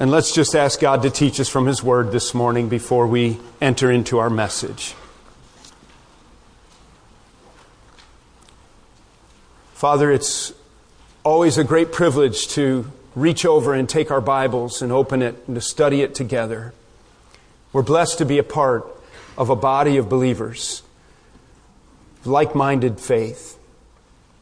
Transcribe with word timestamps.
And 0.00 0.12
let's 0.12 0.32
just 0.32 0.54
ask 0.54 0.78
God 0.78 1.02
to 1.02 1.10
teach 1.10 1.40
us 1.40 1.48
from 1.48 1.66
His 1.66 1.82
Word 1.82 2.12
this 2.12 2.32
morning 2.32 2.68
before 2.68 3.08
we 3.08 3.40
enter 3.60 3.90
into 3.90 4.18
our 4.18 4.30
message. 4.30 4.94
Father, 9.74 10.12
it's 10.12 10.52
always 11.24 11.58
a 11.58 11.64
great 11.64 11.90
privilege 11.90 12.46
to 12.50 12.92
reach 13.16 13.44
over 13.44 13.74
and 13.74 13.88
take 13.88 14.12
our 14.12 14.20
Bibles 14.20 14.82
and 14.82 14.92
open 14.92 15.20
it 15.20 15.34
and 15.48 15.56
to 15.56 15.60
study 15.60 16.02
it 16.02 16.14
together. 16.14 16.72
We're 17.72 17.82
blessed 17.82 18.18
to 18.18 18.24
be 18.24 18.38
a 18.38 18.44
part 18.44 18.86
of 19.36 19.50
a 19.50 19.56
body 19.56 19.96
of 19.96 20.08
believers, 20.08 20.84
like 22.24 22.54
minded 22.54 23.00
faith, 23.00 23.58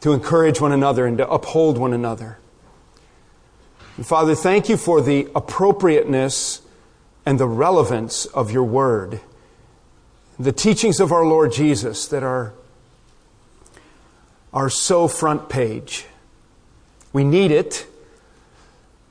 to 0.02 0.12
encourage 0.12 0.60
one 0.60 0.72
another 0.72 1.06
and 1.06 1.16
to 1.16 1.26
uphold 1.30 1.78
one 1.78 1.94
another. 1.94 2.36
And 3.96 4.06
Father, 4.06 4.34
thank 4.34 4.68
you 4.68 4.76
for 4.76 5.00
the 5.00 5.28
appropriateness 5.34 6.60
and 7.24 7.40
the 7.40 7.46
relevance 7.46 8.26
of 8.26 8.50
your 8.50 8.64
word. 8.64 9.20
The 10.38 10.52
teachings 10.52 11.00
of 11.00 11.12
our 11.12 11.24
Lord 11.24 11.52
Jesus 11.52 12.06
that 12.08 12.22
are, 12.22 12.52
are 14.52 14.68
so 14.68 15.08
front 15.08 15.48
page. 15.48 16.04
We 17.14 17.24
need 17.24 17.50
it. 17.50 17.86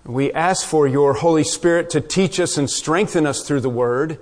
We 0.05 0.31
ask 0.31 0.67
for 0.67 0.87
your 0.87 1.13
Holy 1.13 1.43
Spirit 1.43 1.89
to 1.91 2.01
teach 2.01 2.39
us 2.39 2.55
and 2.55 2.69
strengthen 2.69 3.25
us 3.25 3.41
through 3.41 3.61
the 3.61 3.69
word, 3.69 4.19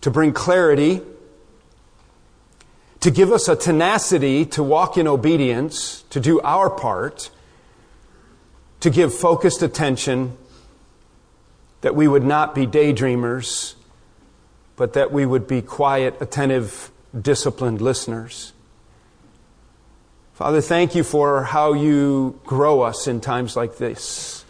to 0.00 0.10
bring 0.10 0.32
clarity, 0.32 1.02
to 3.00 3.10
give 3.10 3.30
us 3.30 3.46
a 3.46 3.54
tenacity 3.54 4.46
to 4.46 4.62
walk 4.62 4.96
in 4.96 5.06
obedience, 5.06 6.02
to 6.08 6.18
do 6.18 6.40
our 6.40 6.70
part 6.70 7.30
to 8.80 8.90
give 8.90 9.12
focused 9.12 9.62
attention, 9.62 10.36
that 11.80 11.94
we 11.94 12.08
would 12.08 12.24
not 12.24 12.54
be 12.54 12.66
daydreamers, 12.66 13.74
but 14.76 14.92
that 14.92 15.12
we 15.12 15.26
would 15.26 15.46
be 15.46 15.60
quiet, 15.60 16.16
attentive, 16.20 16.90
disciplined 17.20 17.80
listeners. 17.80 18.52
Father, 20.34 20.60
thank 20.60 20.94
you 20.94 21.02
for 21.02 21.42
how 21.42 21.72
you 21.72 22.40
grow 22.44 22.82
us 22.82 23.08
in 23.08 23.20
times 23.20 23.56
like 23.56 23.78
this. 23.78 24.44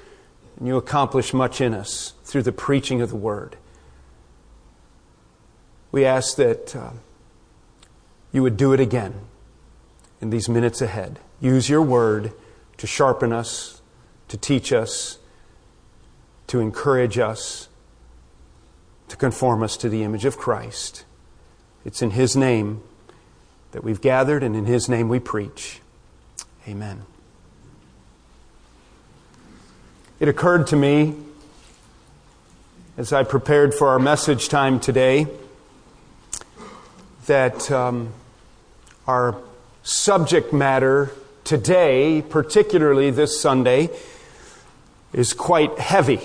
And 0.59 0.67
you 0.67 0.77
accomplish 0.77 1.33
much 1.33 1.63
in 1.63 1.73
us 1.73 2.13
through 2.25 2.43
the 2.43 2.53
preaching 2.53 3.01
of 3.01 3.09
the 3.09 3.17
word. 3.17 3.57
We 5.91 6.05
ask 6.05 6.37
that 6.37 6.77
uh, 6.77 6.91
you 8.33 8.43
would 8.43 8.59
do 8.59 8.75
it 8.75 8.81
again 8.81 9.15
in 10.21 10.29
these 10.29 10.49
minutes 10.49 10.83
ahead. 10.83 11.21
Use 11.41 11.71
your 11.71 11.81
word 11.81 12.33
to 12.77 12.87
sharpen 12.87 13.33
us, 13.33 13.78
to 14.29 14.37
teach 14.37 14.73
us, 14.73 15.19
to 16.47 16.61
encourage 16.61 17.19
us, 17.19 17.69
to 19.09 19.17
conform 19.17 19.63
us 19.63 19.77
to 19.79 19.89
the 19.89 20.03
image 20.03 20.25
of 20.25 20.39
Christ. 20.39 21.05
It's 21.85 22.03
in 22.03 22.11
His 22.11 22.37
name 22.37 22.83
that 23.73 23.83
we've 23.83 24.01
gathered, 24.01 24.43
and 24.43 24.55
in 24.55 24.67
His 24.67 24.89
name 24.89 25.09
we 25.09 25.19
preach. 25.19 25.81
Amen. 26.67 27.03
It 30.21 30.29
occurred 30.29 30.67
to 30.69 30.77
me 30.77 31.15
as 32.97 33.13
I 33.13 33.23
prepared 33.23 33.73
for 33.73 33.89
our 33.89 34.01
message 34.01 34.49
time 34.49 34.81
today 34.81 35.29
that 37.27 37.71
um, 37.71 38.13
our 39.07 39.41
subject 39.85 40.53
matter 40.53 41.13
today, 41.45 42.21
particularly 42.21 43.11
this 43.11 43.41
Sunday, 43.41 43.91
is 45.13 45.33
quite 45.33 45.79
heavy, 45.79 46.21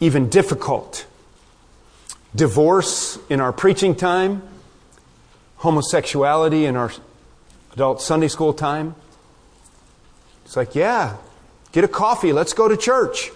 even 0.00 0.28
difficult. 0.28 1.06
Divorce 2.34 3.18
in 3.28 3.40
our 3.40 3.52
preaching 3.52 3.94
time, 3.94 4.42
homosexuality 5.56 6.64
in 6.64 6.76
our 6.76 6.92
adult 7.72 8.00
Sunday 8.02 8.28
school 8.28 8.52
time. 8.52 8.94
It's 10.44 10.56
like, 10.56 10.74
yeah, 10.74 11.16
get 11.72 11.84
a 11.84 11.88
coffee, 11.88 12.32
let's 12.32 12.52
go 12.52 12.68
to 12.68 12.76
church. 12.76 13.30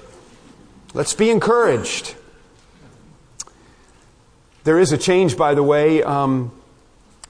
Let's 0.94 1.14
be 1.14 1.30
encouraged. 1.30 2.14
There 4.62 4.78
is 4.78 4.92
a 4.92 4.98
change, 4.98 5.36
by 5.36 5.54
the 5.54 5.62
way, 5.62 6.02
um, 6.02 6.52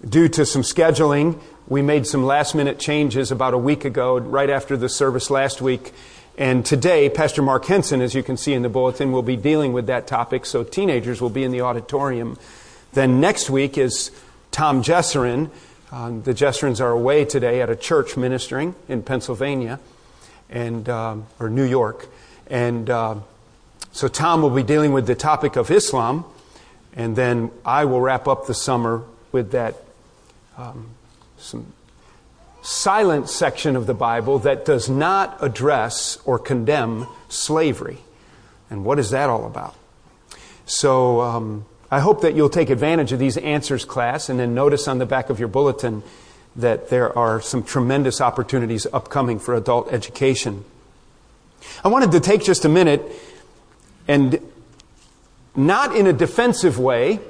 due 0.06 0.28
to 0.28 0.44
some 0.44 0.62
scheduling. 0.62 1.40
We 1.66 1.80
made 1.80 2.06
some 2.06 2.24
last 2.24 2.54
minute 2.54 2.78
changes 2.78 3.32
about 3.32 3.54
a 3.54 3.58
week 3.58 3.86
ago, 3.86 4.18
right 4.18 4.50
after 4.50 4.76
the 4.76 4.88
service 4.88 5.30
last 5.30 5.62
week. 5.62 5.92
And 6.36 6.66
today, 6.66 7.08
Pastor 7.08 7.42
Mark 7.42 7.64
Henson, 7.66 8.00
as 8.00 8.12
you 8.12 8.24
can 8.24 8.36
see 8.36 8.54
in 8.54 8.62
the 8.62 8.68
bulletin, 8.68 9.12
will 9.12 9.22
be 9.22 9.36
dealing 9.36 9.72
with 9.72 9.86
that 9.86 10.08
topic, 10.08 10.46
so 10.46 10.64
teenagers 10.64 11.20
will 11.20 11.30
be 11.30 11.44
in 11.44 11.52
the 11.52 11.60
auditorium. 11.60 12.36
Then 12.92 13.20
next 13.20 13.50
week 13.50 13.78
is 13.78 14.10
Tom 14.50 14.82
Jesserin. 14.82 15.50
Um, 15.92 16.22
the 16.22 16.34
Jesserins 16.34 16.80
are 16.80 16.90
away 16.90 17.24
today 17.24 17.62
at 17.62 17.70
a 17.70 17.76
church 17.76 18.16
ministering 18.16 18.74
in 18.88 19.04
Pennsylvania 19.04 19.78
and 20.50 20.88
um, 20.88 21.26
or 21.38 21.48
New 21.48 21.64
York, 21.64 22.08
and 22.48 22.90
uh, 22.90 23.14
so 23.92 24.08
Tom 24.08 24.42
will 24.42 24.50
be 24.50 24.64
dealing 24.64 24.92
with 24.92 25.06
the 25.06 25.14
topic 25.14 25.54
of 25.54 25.70
Islam, 25.70 26.24
and 26.96 27.14
then 27.14 27.52
I 27.64 27.84
will 27.84 28.00
wrap 28.00 28.26
up 28.26 28.48
the 28.48 28.54
summer 28.54 29.04
with 29.30 29.52
that 29.52 29.76
um, 30.58 30.88
some 31.38 31.72
silent 32.64 33.28
section 33.28 33.76
of 33.76 33.86
the 33.86 33.92
Bible 33.92 34.38
that 34.38 34.64
does 34.64 34.88
not 34.88 35.36
address 35.42 36.18
or 36.24 36.38
condemn 36.38 37.06
slavery. 37.28 37.98
And 38.70 38.86
what 38.86 38.98
is 38.98 39.10
that 39.10 39.28
all 39.28 39.46
about? 39.46 39.76
So 40.64 41.20
um, 41.20 41.66
I 41.90 42.00
hope 42.00 42.22
that 42.22 42.34
you'll 42.34 42.48
take 42.48 42.70
advantage 42.70 43.12
of 43.12 43.18
these 43.18 43.36
answers 43.36 43.84
class 43.84 44.30
and 44.30 44.40
then 44.40 44.54
notice 44.54 44.88
on 44.88 44.96
the 44.96 45.04
back 45.04 45.28
of 45.28 45.38
your 45.38 45.48
bulletin 45.48 46.02
that 46.56 46.88
there 46.88 47.16
are 47.18 47.38
some 47.38 47.62
tremendous 47.62 48.22
opportunities 48.22 48.86
upcoming 48.94 49.38
for 49.38 49.54
adult 49.54 49.92
education. 49.92 50.64
I 51.84 51.88
wanted 51.88 52.12
to 52.12 52.20
take 52.20 52.42
just 52.42 52.64
a 52.64 52.70
minute 52.70 53.02
and 54.08 54.40
not 55.54 55.94
in 55.94 56.06
a 56.06 56.14
defensive 56.14 56.78
way 56.78 57.20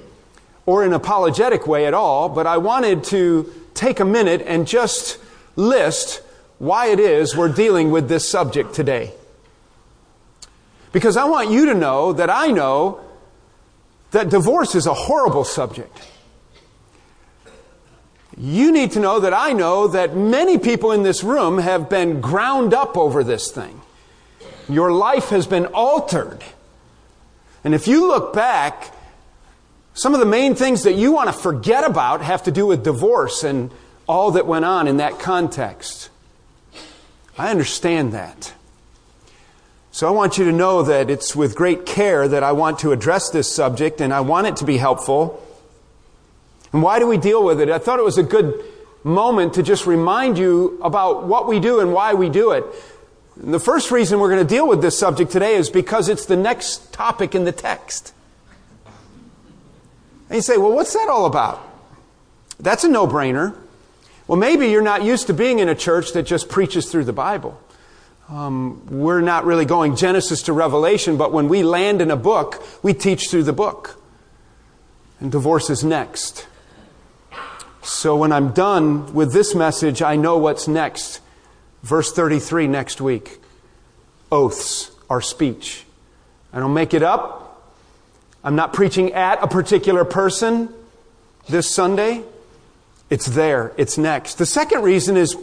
or 0.65 0.85
an 0.85 0.93
apologetic 0.93 1.67
way 1.67 1.87
at 1.87 1.95
all, 1.95 2.29
but 2.29 2.47
I 2.47 2.59
wanted 2.59 3.03
to 3.05 3.53
take 3.75 3.99
a 3.99 4.05
minute 4.05 4.41
and 4.47 4.69
just 4.69 5.19
list 5.57 6.23
why 6.59 6.87
it 6.87 7.01
is 7.01 7.37
we're 7.37 7.49
dealing 7.49 7.91
with 7.91 8.09
this 8.09 8.29
subject 8.29 8.75
today. 8.75 9.13
Because 10.93 11.17
I 11.17 11.25
want 11.25 11.51
you 11.51 11.67
to 11.67 11.75
know 11.75 12.13
that 12.13 12.31
I 12.31 12.49
know 12.49 13.01
that 14.13 14.31
divorce 14.31 14.75
is 14.75 14.87
a 14.87 14.95
horrible 14.95 15.45
subject. 15.45 15.99
You 18.37 18.73
need 18.73 18.93
to 18.93 19.01
know 19.01 19.21
that 19.21 19.33
I 19.35 19.53
know 19.53 19.89
that 19.89 20.17
many 20.17 20.59
people 20.59 20.93
in 20.93 21.03
this 21.03 21.23
room 21.23 21.59
have 21.59 21.89
been 21.89 22.21
ground 22.21 22.75
up 22.75 22.97
over 22.97 23.23
this 23.23 23.51
thing. 23.51 23.81
Your 24.69 24.93
life 24.93 25.29
has 25.29 25.47
been 25.47 25.67
altered. 25.67 26.43
And 27.63 27.75
if 27.75 27.87
you 27.87 28.09
look 28.09 28.33
back, 28.33 28.95
some 29.95 30.15
of 30.15 30.21
the 30.21 30.27
main 30.27 30.55
things 30.55 30.83
that 30.83 30.95
you 30.95 31.13
want 31.13 31.29
to 31.29 31.33
forget 31.33 31.85
about 31.85 32.23
have 32.23 32.43
to 32.45 32.51
do 32.51 32.67
with 32.67 32.83
divorce 32.83 33.45
and 33.45 33.71
all 34.07 34.33
that 34.33 34.47
went 34.47 34.65
on 34.65 34.87
in 34.87 34.99
that 34.99 35.19
context. 35.19 36.11
I 37.37 37.51
understand 37.51 38.13
that. 38.13 38.53
So 39.91 40.09
I 40.09 40.11
want 40.11 40.39
you 40.39 40.45
to 40.47 40.53
know 40.53 40.83
that 40.83 41.09
it's 41.09 41.37
with 41.37 41.55
great 41.55 41.87
care 41.87 42.27
that 42.27 42.43
I 42.43 42.53
want 42.53 42.81
to 42.81 42.93
address 42.93 43.31
this 43.31 43.51
subject 43.51 44.01
and 44.01 44.13
I 44.13 44.21
want 44.21 44.47
it 44.47 44.57
to 44.57 44.65
be 44.65 44.77
helpful. 44.77 45.41
And 46.73 46.83
why 46.83 46.99
do 46.99 47.07
we 47.07 47.17
deal 47.17 47.45
with 47.45 47.61
it? 47.61 47.69
I 47.69 47.79
thought 47.79 48.01
it 48.01 48.05
was 48.05 48.19
a 48.19 48.25
good 48.25 48.61
moment 49.05 49.55
to 49.55 49.63
just 49.63 49.87
remind 49.87 50.39
you 50.39 50.81
about 50.83 51.27
what 51.27 51.47
we 51.47 51.61
do 51.61 51.79
and 51.79 51.93
why 51.93 52.15
we 52.15 52.29
do 52.29 52.51
it. 52.51 52.65
And 53.41 53.55
the 53.55 53.61
first 53.61 53.91
reason 53.91 54.19
we're 54.19 54.31
going 54.31 54.45
to 54.45 54.55
deal 54.55 54.67
with 54.67 54.83
this 54.83 54.99
subject 54.99 55.31
today 55.31 55.55
is 55.55 55.71
because 55.71 56.09
it's 56.09 56.27
the 56.27 56.37
next 56.37 56.93
topic 56.93 57.35
in 57.35 57.45
the 57.45 57.53
text. 57.53 58.13
And 60.29 60.37
you 60.37 60.43
say, 60.43 60.57
well, 60.57 60.73
what's 60.73 60.93
that 60.95 61.09
all 61.09 61.27
about? 61.27 61.63
That's 62.59 62.85
a 62.85 62.89
no 62.89 63.07
brainer. 63.07 63.57
Well, 64.27 64.39
maybe 64.39 64.69
you're 64.69 64.83
not 64.83 65.03
used 65.03 65.27
to 65.27 65.35
being 65.35 65.59
in 65.59 65.69
a 65.69 65.75
church 65.75 66.13
that 66.13 66.23
just 66.23 66.49
preaches 66.49 66.91
through 66.91 67.05
the 67.05 67.13
Bible. 67.13 67.61
Um, 68.31 68.87
we're 68.87 69.21
not 69.21 69.45
really 69.45 69.67
going 69.67 69.97
Genesis 69.97 70.43
to 70.45 70.55
Revelation, 70.55 71.19
but 71.19 71.33
when 71.33 71.49
we 71.49 71.63
land 71.63 72.01
in 72.01 72.11
a 72.11 72.17
book, 72.17 72.63
we 72.83 72.95
teach 72.95 73.29
through 73.29 73.43
the 73.43 73.53
book. 73.53 74.01
And 75.21 75.31
divorce 75.31 75.69
is 75.69 75.85
next. 75.85 76.47
So 77.83 78.17
when 78.17 78.33
I'm 78.33 78.53
done 78.53 79.13
with 79.13 79.35
this 79.35 79.55
message, 79.55 80.01
I 80.01 80.17
know 80.17 80.39
what's 80.39 80.67
next. 80.67 81.21
Verse 81.83 82.11
33 82.13 82.67
next 82.67 83.03
week. 83.03 83.41
Oaths 84.33 84.91
are 85.11 85.21
speech. 85.21 85.85
I 86.51 86.61
don't 86.61 86.73
make 86.73 86.95
it 86.95 87.03
up. 87.03 87.73
I'm 88.43 88.57
not 88.57 88.73
preaching 88.73 89.13
at 89.13 89.43
a 89.43 89.47
particular 89.47 90.05
person 90.05 90.73
this 91.47 91.75
Sunday. 91.75 92.23
It's 93.11 93.27
there. 93.27 93.73
It's 93.77 93.99
next. 93.99 94.35
The 94.37 94.47
second 94.47 94.83
reason 94.83 95.17
is 95.17 95.37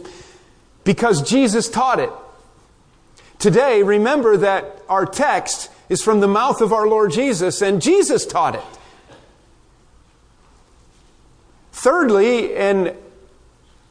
because 0.84 1.22
Jesus 1.28 1.68
taught 1.68 2.00
it. 2.00 2.10
Today, 3.38 3.82
remember 3.82 4.36
that 4.36 4.82
our 4.88 5.06
text 5.06 5.70
is 5.88 6.02
from 6.02 6.20
the 6.20 6.28
mouth 6.28 6.60
of 6.60 6.72
our 6.72 6.86
Lord 6.86 7.12
Jesus, 7.12 7.60
and 7.62 7.82
Jesus 7.82 8.26
taught 8.26 8.54
it. 8.54 8.64
Thirdly, 11.72 12.54
and 12.54 12.94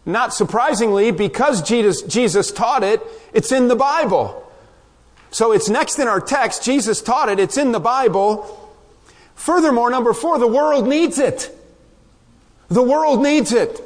not 0.06 0.34
surprisingly, 0.34 1.12
because 1.12 1.62
Jesus, 1.62 2.02
Jesus 2.04 2.52
taught 2.52 2.84
it, 2.84 3.02
it's 3.34 3.52
in 3.52 3.68
the 3.68 3.76
Bible. 3.76 4.50
So 5.32 5.54
it's 5.54 5.70
next 5.70 6.00
in 6.00 6.08
our 6.08 6.20
text. 6.22 6.64
Jesus 6.64 7.02
taught 7.02 7.30
it. 7.30 7.40
It's 7.40 7.58
in 7.58 7.72
the 7.72 7.80
Bible. 7.80 8.58
Furthermore, 9.36 9.90
number 9.90 10.14
four, 10.14 10.38
the 10.40 10.48
world 10.48 10.88
needs 10.88 11.20
it. 11.20 11.58
The 12.72 12.82
world 12.82 13.22
needs 13.22 13.52
it. 13.52 13.82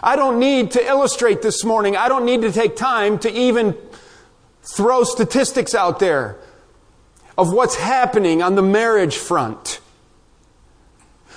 I 0.00 0.14
don't 0.14 0.38
need 0.38 0.70
to 0.72 0.86
illustrate 0.86 1.42
this 1.42 1.64
morning. 1.64 1.96
I 1.96 2.08
don't 2.08 2.24
need 2.24 2.42
to 2.42 2.52
take 2.52 2.76
time 2.76 3.18
to 3.18 3.32
even 3.32 3.76
throw 4.62 5.02
statistics 5.02 5.74
out 5.74 5.98
there 5.98 6.36
of 7.36 7.52
what's 7.52 7.74
happening 7.74 8.40
on 8.40 8.54
the 8.54 8.62
marriage 8.62 9.16
front. 9.16 9.80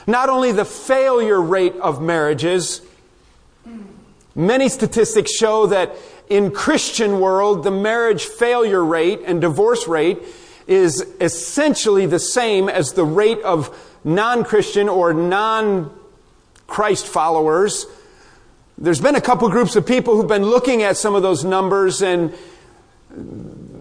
Not 0.05 0.29
only 0.29 0.51
the 0.51 0.65
failure 0.65 1.41
rate 1.41 1.75
of 1.77 1.99
marriages, 1.99 2.83
many 4.35 4.69
statistics 4.69 5.31
show 5.31 5.65
that 5.65 5.95
in 6.29 6.51
Christian 6.51 7.19
world, 7.19 7.63
the 7.63 7.71
marriage 7.71 8.25
failure 8.25 8.85
rate 8.85 9.21
and 9.25 9.41
divorce 9.41 9.87
rate 9.87 10.19
is 10.67 11.05
essentially 11.19 12.05
the 12.05 12.19
same 12.19 12.69
as 12.69 12.93
the 12.93 13.05
rate 13.05 13.41
of 13.41 13.75
non-Christian 14.03 14.89
or 14.89 15.13
non-Christ 15.13 17.05
followers. 17.07 17.85
There's 18.77 19.01
been 19.01 19.15
a 19.15 19.21
couple 19.21 19.47
groups 19.49 19.75
of 19.75 19.85
people 19.85 20.15
who've 20.15 20.27
been 20.27 20.45
looking 20.45 20.81
at 20.81 20.97
some 20.97 21.15
of 21.15 21.21
those 21.21 21.45
numbers 21.45 22.01
and 22.01 22.33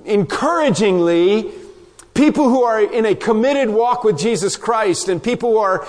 encouragingly, 0.04 1.52
people 2.14 2.48
who 2.48 2.64
are 2.64 2.82
in 2.82 3.06
a 3.06 3.14
committed 3.14 3.70
walk 3.70 4.04
with 4.04 4.18
Jesus 4.18 4.56
Christ 4.56 5.08
and 5.08 5.22
people 5.22 5.52
who 5.52 5.58
are 5.58 5.86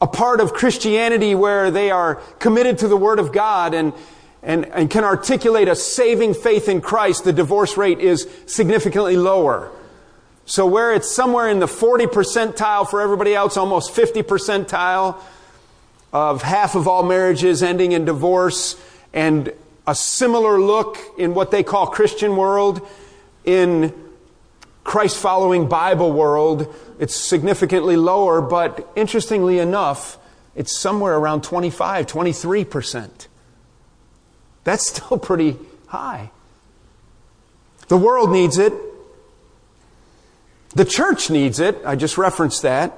a 0.00 0.06
part 0.06 0.40
of 0.40 0.52
Christianity 0.52 1.34
where 1.34 1.70
they 1.70 1.90
are 1.90 2.16
committed 2.38 2.78
to 2.78 2.88
the 2.88 2.96
Word 2.96 3.18
of 3.18 3.32
God 3.32 3.74
and, 3.74 3.92
and, 4.42 4.66
and 4.66 4.88
can 4.88 5.02
articulate 5.02 5.66
a 5.66 5.74
saving 5.74 6.34
faith 6.34 6.68
in 6.68 6.80
Christ, 6.80 7.24
the 7.24 7.32
divorce 7.32 7.76
rate 7.76 7.98
is 7.98 8.28
significantly 8.46 9.16
lower. 9.16 9.72
So 10.48 10.64
where 10.64 10.94
it's 10.94 11.14
somewhere 11.14 11.46
in 11.50 11.58
the 11.58 11.68
40 11.68 12.06
percentile 12.06 12.88
for 12.88 13.02
everybody 13.02 13.34
else, 13.34 13.58
almost 13.58 13.90
50 13.90 14.22
percentile 14.22 15.20
of 16.10 16.40
half 16.40 16.74
of 16.74 16.88
all 16.88 17.02
marriages 17.02 17.62
ending 17.62 17.92
in 17.92 18.06
divorce, 18.06 18.80
and 19.12 19.52
a 19.86 19.94
similar 19.94 20.58
look 20.58 20.96
in 21.18 21.34
what 21.34 21.50
they 21.50 21.62
call 21.62 21.88
Christian 21.88 22.34
world 22.34 22.80
in 23.44 23.92
Christ 24.84 25.18
following 25.18 25.68
Bible 25.68 26.12
world, 26.12 26.74
it's 26.98 27.14
significantly 27.14 27.96
lower, 27.96 28.40
but 28.40 28.90
interestingly 28.96 29.58
enough, 29.58 30.16
it's 30.56 30.74
somewhere 30.74 31.14
around 31.14 31.44
25, 31.44 32.06
23%. 32.06 33.26
That's 34.64 34.86
still 34.86 35.18
pretty 35.18 35.58
high. 35.88 36.30
The 37.88 37.98
world 37.98 38.32
needs 38.32 38.56
it. 38.56 38.72
The 40.78 40.84
church 40.84 41.28
needs 41.28 41.58
it. 41.58 41.82
I 41.84 41.96
just 41.96 42.16
referenced 42.16 42.62
that. 42.62 42.96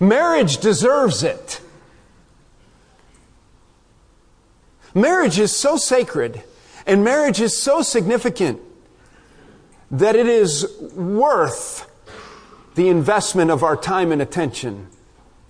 Marriage 0.00 0.56
deserves 0.56 1.22
it. 1.22 1.60
Marriage 4.94 5.38
is 5.38 5.54
so 5.54 5.76
sacred 5.76 6.42
and 6.86 7.04
marriage 7.04 7.38
is 7.38 7.54
so 7.54 7.82
significant 7.82 8.62
that 9.90 10.16
it 10.16 10.26
is 10.26 10.66
worth 10.94 11.86
the 12.76 12.88
investment 12.88 13.50
of 13.50 13.62
our 13.62 13.76
time 13.76 14.10
and 14.10 14.22
attention 14.22 14.88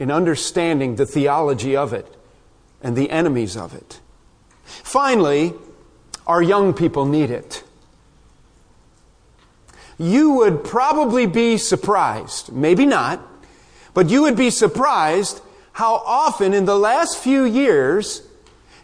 in 0.01 0.11
understanding 0.11 0.97
the 0.97 1.07
theology 1.07 1.77
of 1.77 1.93
it 1.93 2.13
and 2.83 2.97
the 2.97 3.09
enemies 3.11 3.57
of 3.57 3.73
it. 3.73 4.01
Finally, 4.65 5.55
our 6.27 6.43
young 6.43 6.75
people 6.75 7.07
need 7.07 7.31
it. 7.31 7.63
You 9.99 10.31
would 10.35 10.63
probably 10.63 11.27
be 11.27 11.59
surprised, 11.59 12.53
maybe 12.53 12.87
not, 12.87 13.21
but 13.95 14.09
you 14.09 14.23
would 14.23 14.37
be 14.37 14.51
surprised 14.51 15.41
how 15.73 15.95
often 15.95 16.55
in 16.55 16.65
the 16.65 16.79
last 16.79 17.19
few 17.19 17.45
years 17.45 18.23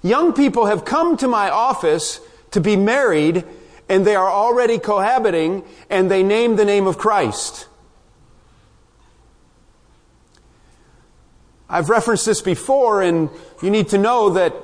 young 0.02 0.32
people 0.32 0.66
have 0.66 0.84
come 0.84 1.16
to 1.16 1.28
my 1.28 1.50
office 1.50 2.20
to 2.50 2.60
be 2.60 2.76
married 2.76 3.44
and 3.88 4.04
they 4.04 4.16
are 4.16 4.28
already 4.28 4.78
cohabiting 4.78 5.64
and 5.88 6.10
they 6.10 6.22
name 6.22 6.56
the 6.56 6.64
name 6.64 6.86
of 6.86 6.98
Christ. 6.98 7.68
I've 11.68 11.90
referenced 11.90 12.26
this 12.26 12.42
before 12.42 13.02
and 13.02 13.30
you 13.62 13.70
need 13.70 13.88
to 13.88 13.98
know 13.98 14.30
that 14.30 14.54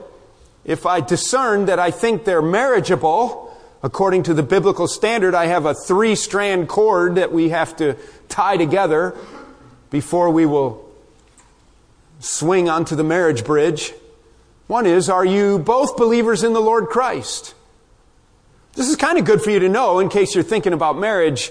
if 0.64 0.86
I 0.86 1.00
discern 1.00 1.66
that 1.66 1.78
I 1.78 1.90
think 1.90 2.24
they're 2.24 2.42
marriageable, 2.42 3.49
according 3.82 4.24
to 4.24 4.34
the 4.34 4.42
biblical 4.42 4.86
standard, 4.86 5.34
I 5.34 5.46
have 5.46 5.66
a 5.66 5.74
three 5.74 6.14
strand 6.14 6.68
cord 6.68 7.14
that 7.16 7.32
we 7.32 7.50
have 7.50 7.76
to 7.76 7.96
tie 8.28 8.56
together 8.56 9.16
before 9.90 10.30
we 10.30 10.46
will 10.46 10.88
swing 12.20 12.68
onto 12.68 12.94
the 12.94 13.04
marriage 13.04 13.44
bridge. 13.44 13.92
One 14.66 14.86
is, 14.86 15.08
are 15.08 15.24
you 15.24 15.58
both 15.58 15.96
believers 15.96 16.44
in 16.44 16.52
the 16.52 16.60
Lord 16.60 16.86
Christ? 16.86 17.54
This 18.74 18.88
is 18.88 18.96
kind 18.96 19.18
of 19.18 19.24
good 19.24 19.42
for 19.42 19.50
you 19.50 19.58
to 19.60 19.68
know 19.68 19.98
in 19.98 20.08
case 20.08 20.34
you're 20.34 20.44
thinking 20.44 20.72
about 20.72 20.96
marriage. 20.96 21.50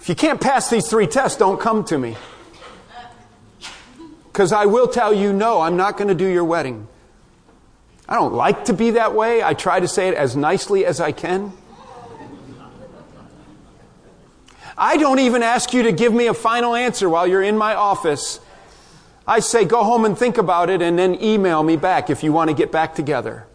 If 0.00 0.08
you 0.08 0.16
can't 0.16 0.40
pass 0.40 0.68
these 0.68 0.88
three 0.88 1.06
tests, 1.06 1.38
don't 1.38 1.60
come 1.60 1.84
to 1.84 1.96
me. 1.96 2.16
Because 4.24 4.52
I 4.52 4.66
will 4.66 4.88
tell 4.88 5.14
you, 5.14 5.32
no, 5.32 5.60
I'm 5.60 5.76
not 5.76 5.96
going 5.96 6.08
to 6.08 6.14
do 6.14 6.26
your 6.26 6.42
wedding. 6.42 6.88
I 8.08 8.14
don't 8.14 8.34
like 8.34 8.66
to 8.66 8.72
be 8.72 8.90
that 8.90 9.14
way. 9.14 9.42
I 9.42 9.54
try 9.54 9.80
to 9.80 9.88
say 9.88 10.08
it 10.08 10.14
as 10.14 10.36
nicely 10.36 10.84
as 10.84 11.00
I 11.00 11.12
can. 11.12 11.52
I 14.76 14.96
don't 14.96 15.18
even 15.18 15.42
ask 15.42 15.72
you 15.72 15.84
to 15.84 15.92
give 15.92 16.12
me 16.12 16.26
a 16.26 16.34
final 16.34 16.74
answer 16.74 17.08
while 17.08 17.26
you're 17.26 17.42
in 17.42 17.56
my 17.56 17.74
office. 17.74 18.40
I 19.26 19.40
say, 19.40 19.64
go 19.64 19.84
home 19.84 20.04
and 20.04 20.18
think 20.18 20.38
about 20.38 20.70
it 20.70 20.82
and 20.82 20.98
then 20.98 21.22
email 21.22 21.62
me 21.62 21.76
back 21.76 22.10
if 22.10 22.22
you 22.24 22.32
want 22.32 22.50
to 22.50 22.56
get 22.56 22.72
back 22.72 22.94
together. 22.94 23.46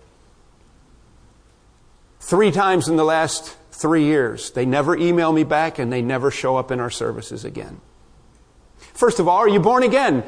Three 2.20 2.52
times 2.52 2.88
in 2.88 2.96
the 2.96 3.04
last 3.04 3.58
three 3.72 4.06
years, 4.06 4.52
they 4.52 4.66
never 4.66 4.96
email 4.96 5.32
me 5.32 5.44
back 5.44 5.80
and 5.80 5.92
they 5.92 6.02
never 6.02 6.32
show 6.32 6.56
up 6.56 6.72
in 6.72 6.80
our 6.80 6.90
services 6.90 7.44
again. 7.44 7.82
First 8.78 9.20
of 9.20 9.28
all, 9.28 9.38
are 9.38 9.50
you 9.50 9.60
born 9.60 9.84
again? 9.84 10.24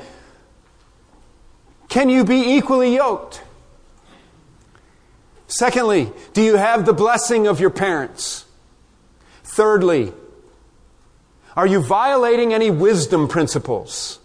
Can 1.87 2.09
you 2.09 2.23
be 2.23 2.55
equally 2.55 2.95
yoked? 2.95 3.41
Secondly, 5.49 6.11
do 6.33 6.43
you 6.43 6.55
have 6.55 6.85
the 6.85 6.93
blessing 6.93 7.47
of 7.47 7.59
your 7.59 7.71
parents? 7.71 8.45
Thirdly, 9.43 10.13
are 11.57 11.65
you 11.65 11.81
violating 11.81 12.53
any 12.53 12.69
wisdom 12.69 13.27
principles? 13.27 14.19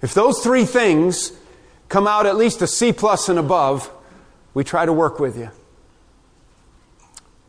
If 0.00 0.14
those 0.14 0.42
three 0.42 0.64
things 0.64 1.32
come 1.90 2.06
out 2.06 2.24
at 2.24 2.36
least 2.36 2.62
a 2.62 2.66
C 2.66 2.90
plus 2.90 3.28
and 3.28 3.38
above, 3.38 3.90
we 4.54 4.64
try 4.64 4.86
to 4.86 4.92
work 4.92 5.20
with 5.20 5.36
you. 5.36 5.50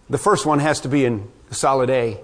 The 0.09 0.17
first 0.17 0.45
one 0.45 0.59
has 0.59 0.81
to 0.81 0.89
be 0.89 1.05
in 1.05 1.29
solid 1.51 1.89
A. 1.89 2.19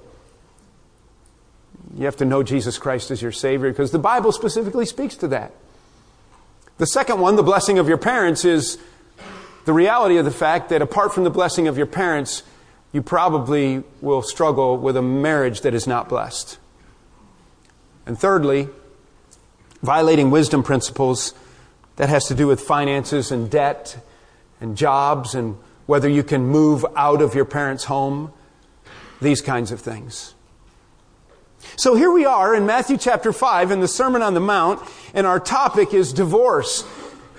You 1.96 2.06
have 2.06 2.18
to 2.18 2.26
know 2.26 2.44
Jesus 2.44 2.78
Christ 2.78 3.10
as 3.10 3.22
your 3.22 3.32
Savior 3.32 3.70
because 3.70 3.92
the 3.92 4.00
Bible 4.00 4.34
specifically 4.34 4.86
speaks 4.86 5.16
to 5.18 5.30
that. 5.30 5.54
The 6.78 6.88
second 6.88 7.22
one, 7.22 7.38
the 7.38 7.44
blessing 7.44 7.80
of 7.80 7.88
your 7.88 7.98
parents, 7.98 8.44
is 8.44 8.78
the 9.66 9.74
reality 9.74 10.18
of 10.18 10.26
the 10.26 10.32
fact 10.32 10.70
that 10.70 10.82
apart 10.82 11.14
from 11.14 11.24
the 11.24 11.30
blessing 11.30 11.68
of 11.68 11.78
your 11.78 11.88
parents, 11.88 12.44
you 12.92 13.02
probably 13.02 13.84
will 14.00 14.22
struggle 14.22 14.78
with 14.78 14.96
a 14.96 15.02
marriage 15.02 15.62
that 15.62 15.74
is 15.74 15.86
not 15.86 16.08
blessed. 16.08 16.58
And 18.06 18.18
thirdly, 18.18 18.70
violating 19.82 20.32
wisdom 20.32 20.64
principles 20.64 21.34
that 21.96 22.10
has 22.10 22.28
to 22.28 22.36
do 22.36 22.48
with 22.48 22.62
finances 22.62 23.32
and 23.32 23.50
debt 23.50 23.98
and 24.62 24.78
jobs 24.78 25.36
and 25.36 25.58
whether 25.88 26.10
you 26.10 26.24
can 26.24 26.46
move 26.46 26.86
out 26.96 27.22
of 27.22 27.36
your 27.36 27.46
parents' 27.46 27.86
home, 27.86 28.32
these 29.22 29.42
kinds 29.42 29.72
of 29.72 29.80
things. 29.80 30.34
So 31.78 31.96
here 31.96 32.12
we 32.12 32.26
are 32.26 32.56
in 32.56 32.66
Matthew 32.66 32.98
chapter 32.98 33.34
5 33.34 33.72
in 33.72 33.80
the 33.80 33.88
Sermon 33.88 34.22
on 34.22 34.34
the 34.34 34.40
Mount, 34.40 34.82
and 35.14 35.26
our 35.26 35.40
topic 35.40 35.94
is 35.94 36.14
divorce. 36.14 36.84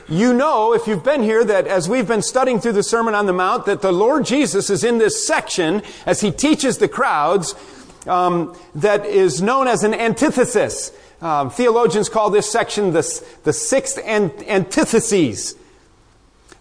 You 0.09 0.33
know, 0.35 0.73
if 0.73 0.87
you've 0.87 1.03
been 1.03 1.25
here, 1.25 1.45
that 1.45 1.67
as 1.67 1.89
we've 1.89 2.07
been 2.07 2.23
studying 2.23 2.61
through 2.61 2.75
the 2.75 2.85
Sermon 2.85 3.17
on 3.17 3.27
the 3.27 3.33
Mount, 3.33 3.67
that 3.67 3.83
the 3.83 3.91
Lord 3.91 4.25
Jesus 4.25 4.71
is 4.71 4.85
in 4.85 4.99
this 4.99 5.27
section 5.27 5.83
as 6.07 6.21
he 6.21 6.31
teaches 6.31 6.79
the 6.79 6.87
crowds 6.87 7.57
um, 8.07 8.57
that 8.77 9.05
is 9.05 9.43
known 9.43 9.67
as 9.67 9.83
an 9.83 9.93
antithesis. 9.93 10.93
Um, 11.21 11.51
theologians 11.51 12.09
call 12.09 12.31
this 12.31 12.49
section 12.49 12.93
the, 12.93 13.25
the 13.43 13.53
sixth 13.53 13.99
antitheses. 13.99 15.57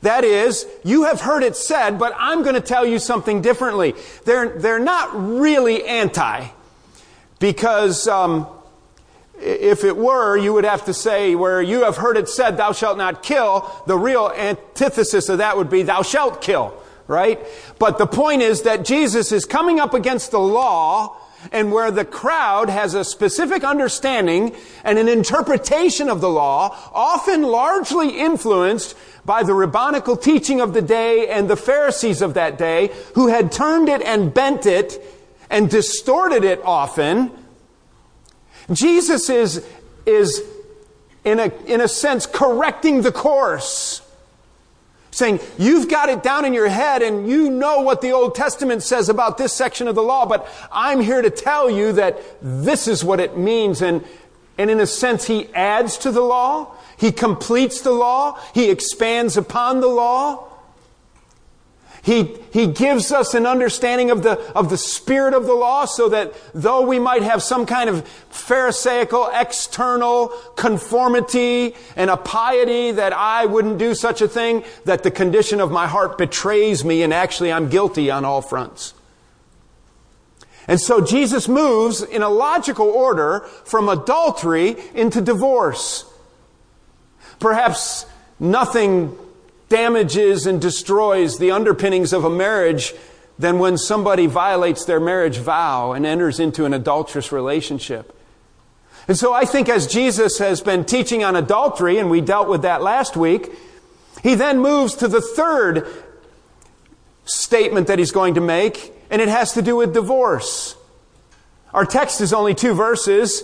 That 0.02 0.24
is, 0.24 0.66
you 0.84 1.04
have 1.04 1.22
heard 1.22 1.44
it 1.44 1.56
said, 1.56 2.00
but 2.00 2.16
I'm 2.18 2.42
going 2.42 2.56
to 2.56 2.62
tell 2.62 2.86
you 2.86 2.98
something 2.98 3.44
differently. 3.44 3.94
They're, 4.24 4.58
they're 4.58 4.80
not 4.80 5.12
really 5.14 5.86
anti, 5.86 6.48
because 7.38 8.08
um, 8.08 8.48
if 9.40 9.84
it 9.84 9.98
were, 9.98 10.38
you 10.38 10.54
would 10.54 10.66
have 10.66 10.86
to 10.86 10.94
say, 10.94 11.36
where 11.36 11.62
you 11.62 11.84
have 11.84 11.98
heard 11.98 12.18
it 12.18 12.30
said, 12.30 12.58
thou 12.58 12.72
shalt 12.72 12.98
not 12.98 13.24
kill, 13.24 13.70
the 13.86 13.98
real 13.98 14.32
antithesis 14.36 15.30
of 15.30 15.40
that 15.40 15.58
would 15.58 15.70
be, 15.70 15.84
thou 15.84 16.02
shalt 16.02 16.42
kill, 16.42 16.74
right? 17.08 17.40
But 17.80 17.98
the 17.98 18.08
point 18.08 18.42
is 18.42 18.64
that 18.64 18.86
Jesus 18.86 19.32
is 19.32 19.46
coming 19.46 19.80
up 19.80 19.94
against 19.94 20.32
the 20.32 20.40
law, 20.40 21.18
and 21.52 21.72
where 21.72 21.92
the 21.92 22.06
crowd 22.06 22.70
has 22.70 22.96
a 22.96 23.04
specific 23.04 23.64
understanding 23.64 24.56
and 24.84 24.98
an 24.98 25.08
interpretation 25.08 26.10
of 26.10 26.20
the 26.20 26.30
law, 26.30 26.76
often 26.92 27.44
largely 27.44 28.18
influenced 28.18 28.96
by 29.26 29.44
the 29.44 29.54
rabbinical 29.54 30.18
teaching 30.18 30.60
of 30.60 30.74
the 30.74 30.82
day 30.82 31.28
and 31.28 31.48
the 31.48 31.56
Pharisees 31.56 32.22
of 32.24 32.34
that 32.34 32.58
day, 32.58 32.92
who 33.14 33.28
had 33.28 33.52
turned 33.52 33.90
it 33.90 34.02
and 34.02 34.34
bent 34.34 34.66
it 34.66 35.00
and 35.50 35.70
distorted 35.70 36.44
it 36.44 36.60
often, 36.64 37.32
Jesus 38.72 39.30
is, 39.30 39.66
is 40.06 40.44
in 41.24 41.40
a, 41.40 41.52
in 41.66 41.82
a 41.82 41.88
sense, 41.88 42.26
correcting 42.26 43.02
the 43.02 43.12
course. 43.12 44.02
Saying, 45.12 45.40
you've 45.58 45.90
got 45.90 46.10
it 46.10 46.24
down 46.24 46.44
in 46.44 46.54
your 46.54 46.68
head 46.68 47.02
and 47.02 47.28
you 47.28 47.50
know 47.50 47.82
what 47.82 48.02
the 48.02 48.12
Old 48.12 48.36
Testament 48.36 48.84
says 48.84 49.08
about 49.08 49.38
this 49.38 49.54
section 49.54 49.88
of 49.88 49.96
the 49.96 50.04
law, 50.04 50.26
but 50.26 50.48
I'm 50.72 51.00
here 51.00 51.22
to 51.22 51.30
tell 51.30 51.70
you 51.70 51.94
that 51.94 52.22
this 52.42 52.88
is 52.88 53.04
what 53.04 53.22
it 53.22 53.38
means. 53.38 53.82
And, 53.82 54.04
and 54.58 54.70
in 54.70 54.80
a 54.80 54.86
sense, 54.86 55.26
he 55.26 55.48
adds 55.54 55.98
to 56.00 56.12
the 56.12 56.22
law. 56.22 56.76
He 56.98 57.12
completes 57.12 57.82
the 57.82 57.92
law. 57.92 58.40
He 58.54 58.70
expands 58.70 59.38
upon 59.38 59.80
the 59.80 59.88
law. 59.88 60.50
He, 62.06 62.38
he 62.54 62.68
gives 62.68 63.12
us 63.12 63.34
an 63.34 63.48
understanding 63.48 64.12
of 64.12 64.22
the, 64.22 64.40
of 64.56 64.70
the 64.70 64.78
spirit 64.78 65.34
of 65.34 65.48
the 65.48 65.56
law 65.56 65.86
so 65.86 66.08
that 66.10 66.36
though 66.54 66.86
we 66.86 67.00
might 67.00 67.24
have 67.24 67.42
some 67.42 67.66
kind 67.66 67.90
of 67.90 68.08
pharisaical 68.30 69.28
external 69.34 70.28
conformity 70.56 71.74
and 71.96 72.12
a 72.12 72.18
piety 72.18 72.92
that 72.92 73.12
I 73.12 73.48
wouldn't 73.48 73.80
do 73.80 73.96
such 73.96 74.22
a 74.22 74.28
thing, 74.28 74.64
that 74.84 75.02
the 75.02 75.10
condition 75.10 75.60
of 75.60 75.72
my 75.72 75.88
heart 75.88 76.20
betrays 76.20 76.86
me 76.86 77.02
and 77.02 77.12
actually 77.12 77.52
I'm 77.52 77.70
guilty 77.70 78.12
on 78.12 78.24
all 78.24 78.44
fronts. 78.44 78.94
And 80.68 80.80
so 80.80 81.02
Jesus 81.02 81.48
moves 81.48 82.04
in 82.04 82.22
a 82.22 82.30
logical 82.30 82.88
order 82.88 83.40
from 83.66 83.90
adultery 83.90 84.76
into 84.94 85.22
divorce. 85.22 86.06
Perhaps 87.40 88.06
nothing 88.40 89.18
damages 89.70 90.46
and 90.46 90.62
destroys 90.62 91.38
the 91.38 91.52
underpinnings 91.52 92.14
of 92.14 92.24
a 92.24 92.30
marriage 92.30 92.94
than 93.38 93.60
when 93.60 93.78
somebody 93.78 94.28
violates 94.28 94.86
their 94.86 95.00
marriage 95.00 95.38
vow 95.38 95.92
and 95.92 96.06
enters 96.06 96.40
into 96.40 96.66
an 96.66 96.74
adulterous 96.74 97.32
relationship. 97.32 98.16
And 99.08 99.18
so 99.18 99.34
I 99.34 99.46
think 99.46 99.70
as 99.70 99.88
Jesus 99.88 100.40
has 100.40 100.62
been 100.62 100.86
teaching 100.86 101.24
on 101.24 101.36
adultery, 101.36 101.98
and 101.98 102.10
we 102.10 102.22
dealt 102.22 102.48
with 102.48 102.64
that 102.64 102.82
last 102.82 103.16
week, 103.16 103.52
he 104.24 104.36
then 104.36 104.60
moves 104.60 104.96
to 104.96 105.08
the 105.08 105.22
third 105.22 105.88
statement 107.26 107.88
that 107.88 108.00
he's 108.00 108.12
going 108.12 108.36
to 108.36 108.42
make, 108.42 108.94
and 109.10 109.22
it 109.22 109.28
has 109.28 109.54
to 109.54 109.62
do 109.62 109.76
with 109.76 109.94
divorce. 109.94 110.76
Our 111.74 111.86
text 111.86 112.22
is 112.22 112.34
only 112.34 112.56
two 112.56 112.74
verses. 112.74 113.44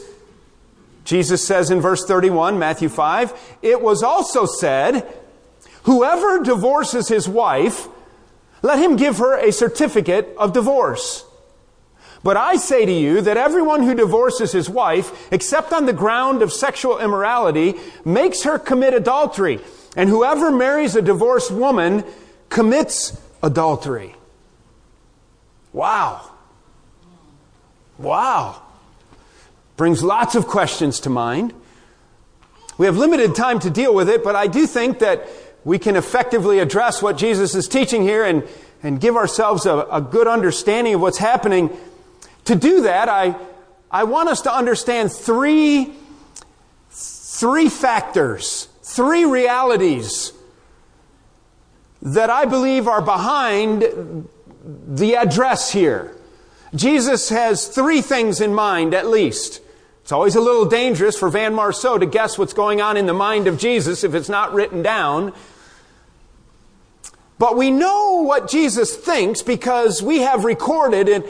Jesus 1.03 1.45
says 1.45 1.69
in 1.69 1.81
verse 1.81 2.05
31, 2.05 2.57
Matthew 2.57 2.89
5, 2.89 3.57
it 3.61 3.81
was 3.81 4.03
also 4.03 4.45
said, 4.45 5.20
Whoever 5.83 6.43
divorces 6.43 7.07
his 7.07 7.27
wife, 7.27 7.87
let 8.61 8.79
him 8.79 8.95
give 8.95 9.17
her 9.17 9.37
a 9.37 9.51
certificate 9.51 10.35
of 10.37 10.53
divorce. 10.53 11.25
But 12.23 12.37
I 12.37 12.57
say 12.57 12.85
to 12.85 12.91
you 12.91 13.21
that 13.21 13.37
everyone 13.37 13.81
who 13.83 13.95
divorces 13.95 14.51
his 14.51 14.69
wife, 14.69 15.31
except 15.31 15.73
on 15.73 15.87
the 15.87 15.93
ground 15.93 16.43
of 16.43 16.53
sexual 16.53 16.99
immorality, 16.99 17.75
makes 18.05 18.43
her 18.43 18.59
commit 18.59 18.93
adultery. 18.93 19.59
And 19.95 20.07
whoever 20.07 20.51
marries 20.51 20.95
a 20.95 21.01
divorced 21.01 21.51
woman 21.51 22.03
commits 22.49 23.19
adultery. 23.41 24.15
Wow. 25.73 26.29
Wow. 27.97 28.61
Brings 29.75 30.03
lots 30.03 30.35
of 30.35 30.45
questions 30.45 30.99
to 31.01 31.09
mind. 31.09 31.53
We 32.77 32.85
have 32.85 32.97
limited 32.97 33.35
time 33.35 33.59
to 33.59 33.69
deal 33.69 33.95
with 33.95 34.09
it, 34.09 34.23
but 34.23 34.35
I 34.35 34.47
do 34.47 34.67
think 34.67 34.99
that 34.99 35.27
we 35.63 35.77
can 35.79 35.95
effectively 35.95 36.59
address 36.59 37.01
what 37.01 37.17
Jesus 37.17 37.55
is 37.55 37.67
teaching 37.67 38.01
here 38.01 38.23
and, 38.23 38.47
and 38.81 38.99
give 38.99 39.15
ourselves 39.15 39.65
a, 39.65 39.87
a 39.91 40.01
good 40.01 40.27
understanding 40.27 40.95
of 40.95 41.01
what's 41.01 41.19
happening. 41.19 41.69
To 42.45 42.55
do 42.55 42.81
that, 42.81 43.09
I, 43.09 43.35
I 43.89 44.05
want 44.05 44.29
us 44.29 44.41
to 44.41 44.53
understand 44.53 45.11
three, 45.11 45.93
three 46.89 47.69
factors, 47.69 48.67
three 48.81 49.25
realities 49.25 50.33
that 52.01 52.29
I 52.29 52.45
believe 52.45 52.87
are 52.87 53.01
behind 53.01 54.27
the 54.63 55.15
address 55.15 55.71
here. 55.71 56.15
Jesus 56.73 57.29
has 57.29 57.67
three 57.67 58.01
things 58.01 58.41
in 58.41 58.53
mind 58.53 58.93
at 58.93 59.07
least. 59.07 59.61
It's 60.01 60.11
always 60.11 60.35
a 60.35 60.41
little 60.41 60.65
dangerous 60.65 61.17
for 61.17 61.29
Van 61.29 61.53
Marceau 61.53 61.97
to 61.97 62.05
guess 62.05 62.37
what's 62.37 62.53
going 62.53 62.81
on 62.81 62.97
in 62.97 63.05
the 63.05 63.13
mind 63.13 63.47
of 63.47 63.59
Jesus 63.59 64.03
if 64.03 64.15
it's 64.15 64.29
not 64.29 64.53
written 64.53 64.81
down. 64.81 65.33
But 67.41 67.57
we 67.57 67.71
know 67.71 68.21
what 68.21 68.47
Jesus 68.47 68.95
thinks 68.95 69.41
because 69.41 70.03
we 70.03 70.19
have 70.19 70.45
recorded 70.45 71.09
in 71.09 71.27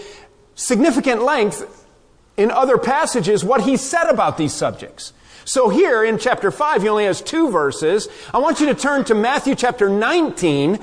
significant 0.55 1.23
length 1.23 1.87
in 2.35 2.51
other 2.51 2.77
passages 2.77 3.45
what 3.45 3.61
he 3.61 3.77
said 3.77 4.09
about 4.09 4.37
these 4.37 4.53
subjects. 4.53 5.13
So 5.45 5.69
here 5.69 6.03
in 6.03 6.17
chapter 6.17 6.51
5, 6.51 6.81
he 6.81 6.89
only 6.89 7.05
has 7.05 7.21
two 7.21 7.49
verses. 7.49 8.09
I 8.33 8.39
want 8.39 8.59
you 8.59 8.65
to 8.65 8.75
turn 8.75 9.05
to 9.05 9.15
Matthew 9.15 9.55
chapter 9.55 9.87
19. 9.87 10.79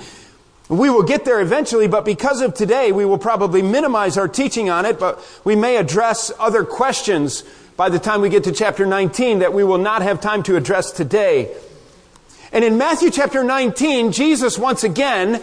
We 0.70 0.88
will 0.88 1.02
get 1.02 1.26
there 1.26 1.42
eventually, 1.42 1.88
but 1.88 2.06
because 2.06 2.40
of 2.40 2.54
today, 2.54 2.90
we 2.90 3.04
will 3.04 3.18
probably 3.18 3.60
minimize 3.60 4.16
our 4.16 4.28
teaching 4.28 4.70
on 4.70 4.86
it, 4.86 4.98
but 4.98 5.22
we 5.44 5.54
may 5.54 5.76
address 5.76 6.32
other 6.38 6.64
questions 6.64 7.44
by 7.76 7.90
the 7.90 7.98
time 7.98 8.22
we 8.22 8.30
get 8.30 8.44
to 8.44 8.52
chapter 8.52 8.86
19 8.86 9.40
that 9.40 9.52
we 9.52 9.62
will 9.62 9.76
not 9.76 10.00
have 10.00 10.22
time 10.22 10.42
to 10.44 10.56
address 10.56 10.90
today. 10.90 11.54
And 12.52 12.64
in 12.64 12.78
Matthew 12.78 13.10
chapter 13.10 13.44
19, 13.44 14.12
Jesus 14.12 14.58
once 14.58 14.84
again 14.84 15.42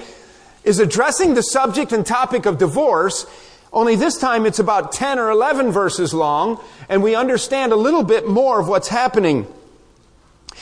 is 0.64 0.80
addressing 0.80 1.36
the 1.36 1.44
subject 1.44 1.92
and 1.92 2.06
topic 2.06 2.46
of 2.46 2.58
divorce, 2.58 3.26
only 3.72 3.96
this 3.96 4.18
time 4.18 4.46
it's 4.46 4.60
about 4.60 4.92
10 4.92 5.20
or 5.20 5.30
11 5.30 5.72
verses 5.72 6.14
long, 6.14 6.60
and 6.90 7.04
we 7.04 7.14
understand 7.14 7.72
a 7.72 7.76
little 7.76 8.04
bit 8.04 8.28
more 8.28 8.60
of 8.60 8.68
what's 8.68 8.88
happening. 8.88 9.46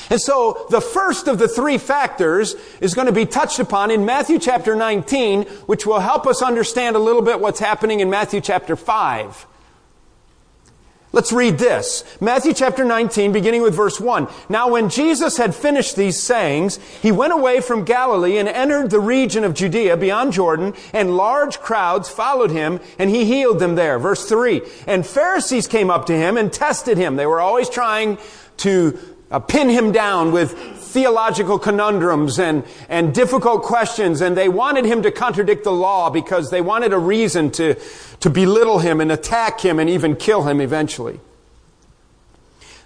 And 0.10 0.20
so 0.20 0.66
the 0.70 0.82
first 0.82 1.28
of 1.28 1.38
the 1.38 1.48
three 1.48 1.78
factors 1.78 2.56
is 2.82 2.94
going 2.94 3.08
to 3.08 3.14
be 3.14 3.26
touched 3.26 3.60
upon 3.60 3.92
in 3.92 4.06
Matthew 4.06 4.40
chapter 4.40 4.76
19, 4.76 5.44
which 5.68 5.86
will 5.86 6.00
help 6.00 6.28
us 6.28 6.42
understand 6.42 6.96
a 6.96 7.00
little 7.00 7.22
bit 7.22 7.40
what's 7.40 7.60
happening 7.60 8.00
in 8.00 8.10
Matthew 8.10 8.42
chapter 8.42 8.76
5. 8.76 9.46
Let's 11.14 11.32
read 11.32 11.60
this. 11.60 12.04
Matthew 12.20 12.56
chapter 12.56 12.84
19, 12.84 13.34
beginning 13.34 13.62
with 13.62 13.76
verse 13.76 14.02
1. 14.02 14.28
Now 14.50 14.72
when 14.72 14.90
Jesus 14.90 15.38
had 15.38 15.54
finished 15.54 15.96
these 15.96 16.20
sayings, 16.20 16.78
he 17.04 17.12
went 17.12 17.34
away 17.34 17.62
from 17.62 17.86
Galilee 17.86 18.40
and 18.40 18.50
entered 18.50 18.90
the 18.90 19.00
region 19.00 19.44
of 19.44 19.54
Judea 19.54 19.96
beyond 19.96 20.34
Jordan, 20.34 20.74
and 20.92 21.16
large 21.16 21.60
crowds 21.60 22.10
followed 22.10 22.50
him, 22.50 22.80
and 22.98 23.12
he 23.12 23.26
healed 23.26 23.60
them 23.60 23.76
there. 23.76 24.00
Verse 24.00 24.28
3. 24.28 24.64
And 24.88 25.06
Pharisees 25.06 25.68
came 25.68 25.92
up 25.92 26.08
to 26.08 26.18
him 26.18 26.36
and 26.36 26.52
tested 26.52 26.98
him. 26.98 27.16
They 27.16 27.28
were 27.28 27.42
always 27.42 27.70
trying 27.70 28.18
to 28.58 28.98
uh, 29.30 29.38
pin 29.38 29.70
him 29.70 29.92
down 29.92 30.32
with 30.32 30.58
theological 30.94 31.58
conundrums 31.58 32.40
and, 32.40 32.64
and 32.88 33.14
difficult 33.14 33.64
questions, 33.64 34.22
and 34.22 34.38
they 34.38 34.48
wanted 34.48 34.86
him 34.86 35.02
to 35.02 35.12
contradict 35.12 35.64
the 35.64 35.72
law 35.72 36.12
because 36.12 36.52
they 36.52 36.62
wanted 36.62 36.94
a 36.94 37.00
reason 37.00 37.50
to, 37.52 37.76
to 38.20 38.30
belittle 38.30 38.80
him 38.80 39.02
and 39.02 39.12
attack 39.12 39.60
him 39.60 39.80
and 39.80 39.90
even 39.90 40.16
kill 40.16 40.44
him 40.44 40.62
eventually. 40.62 41.20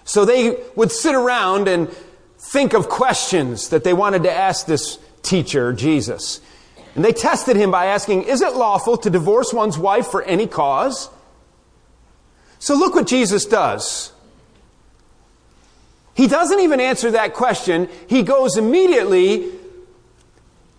So 0.04 0.24
they 0.24 0.56
would 0.74 0.90
sit 0.90 1.14
around 1.14 1.68
and 1.68 1.90
think 2.38 2.72
of 2.72 2.88
questions 2.88 3.68
that 3.68 3.84
they 3.84 3.92
wanted 3.92 4.22
to 4.22 4.32
ask 4.32 4.64
this 4.64 4.98
teacher, 5.22 5.74
Jesus. 5.74 6.40
And 6.94 7.04
they 7.04 7.12
tested 7.12 7.56
him 7.56 7.70
by 7.70 7.86
asking, 7.86 8.22
Is 8.22 8.40
it 8.40 8.54
lawful 8.54 8.96
to 8.96 9.10
divorce 9.10 9.52
one's 9.52 9.78
wife 9.78 10.06
for 10.06 10.22
any 10.22 10.46
cause? 10.46 11.10
So 12.58 12.74
look 12.74 12.94
what 12.94 13.06
Jesus 13.06 13.44
does. 13.44 14.12
He 16.18 16.26
doesn't 16.26 16.58
even 16.58 16.80
answer 16.80 17.12
that 17.12 17.32
question. 17.32 17.88
He 18.08 18.24
goes 18.24 18.56
immediately 18.56 19.52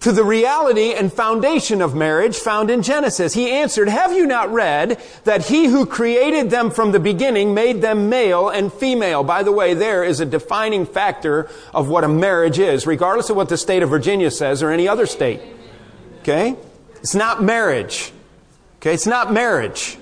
to 0.01 0.11
the 0.11 0.25
reality 0.25 0.91
and 0.91 1.13
foundation 1.13 1.81
of 1.81 1.95
marriage 1.95 2.37
found 2.37 2.69
in 2.69 2.81
Genesis. 2.81 3.35
He 3.35 3.49
answered, 3.49 3.87
Have 3.87 4.11
you 4.11 4.27
not 4.27 4.51
read 4.51 5.01
that 5.23 5.45
he 5.45 5.67
who 5.67 5.85
created 5.85 6.49
them 6.49 6.69
from 6.69 6.91
the 6.91 6.99
beginning 6.99 7.53
made 7.53 7.81
them 7.81 8.09
male 8.09 8.49
and 8.49 8.71
female? 8.71 9.23
By 9.23 9.43
the 9.43 9.53
way, 9.53 9.73
there 9.73 10.03
is 10.03 10.19
a 10.19 10.25
defining 10.25 10.85
factor 10.85 11.49
of 11.73 11.87
what 11.87 12.03
a 12.03 12.09
marriage 12.09 12.59
is, 12.59 12.85
regardless 12.85 13.29
of 13.29 13.37
what 13.37 13.47
the 13.47 13.55
state 13.55 13.81
of 13.81 13.89
Virginia 13.89 14.31
says 14.31 14.61
or 14.61 14.71
any 14.71 14.89
other 14.89 15.05
state. 15.05 15.39
Okay? 16.19 16.57
It's 16.95 17.15
not 17.15 17.41
marriage. 17.41 18.11
Okay? 18.79 18.93
It's 18.93 19.07
not 19.07 19.31
marriage 19.31 19.97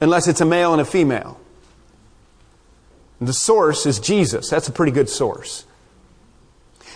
unless 0.00 0.28
it's 0.28 0.40
a 0.40 0.46
male 0.46 0.72
and 0.72 0.80
a 0.80 0.86
female. 0.86 1.38
The 3.26 3.32
source 3.32 3.86
is 3.86 3.98
Jesus. 3.98 4.48
That's 4.50 4.68
a 4.68 4.72
pretty 4.72 4.92
good 4.92 5.08
source. 5.08 5.64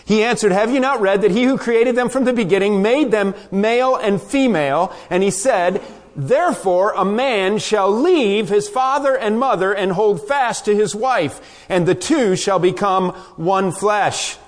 He 0.04 0.22
answered, 0.22 0.52
Have 0.52 0.72
you 0.72 0.80
not 0.80 1.00
read 1.00 1.22
that 1.22 1.32
he 1.32 1.44
who 1.44 1.58
created 1.58 1.96
them 1.96 2.08
from 2.08 2.24
the 2.24 2.32
beginning 2.32 2.80
made 2.80 3.10
them 3.10 3.34
male 3.50 3.96
and 3.96 4.22
female? 4.22 4.94
And 5.10 5.22
he 5.22 5.30
said, 5.30 5.82
Therefore 6.14 6.92
a 6.96 7.04
man 7.04 7.58
shall 7.58 7.90
leave 7.90 8.48
his 8.48 8.68
father 8.68 9.16
and 9.16 9.38
mother 9.38 9.72
and 9.72 9.92
hold 9.92 10.26
fast 10.26 10.64
to 10.64 10.74
his 10.74 10.94
wife, 10.94 11.66
and 11.68 11.86
the 11.86 11.94
two 11.94 12.36
shall 12.36 12.58
become 12.58 13.10
one 13.36 13.72
flesh. 13.72 14.38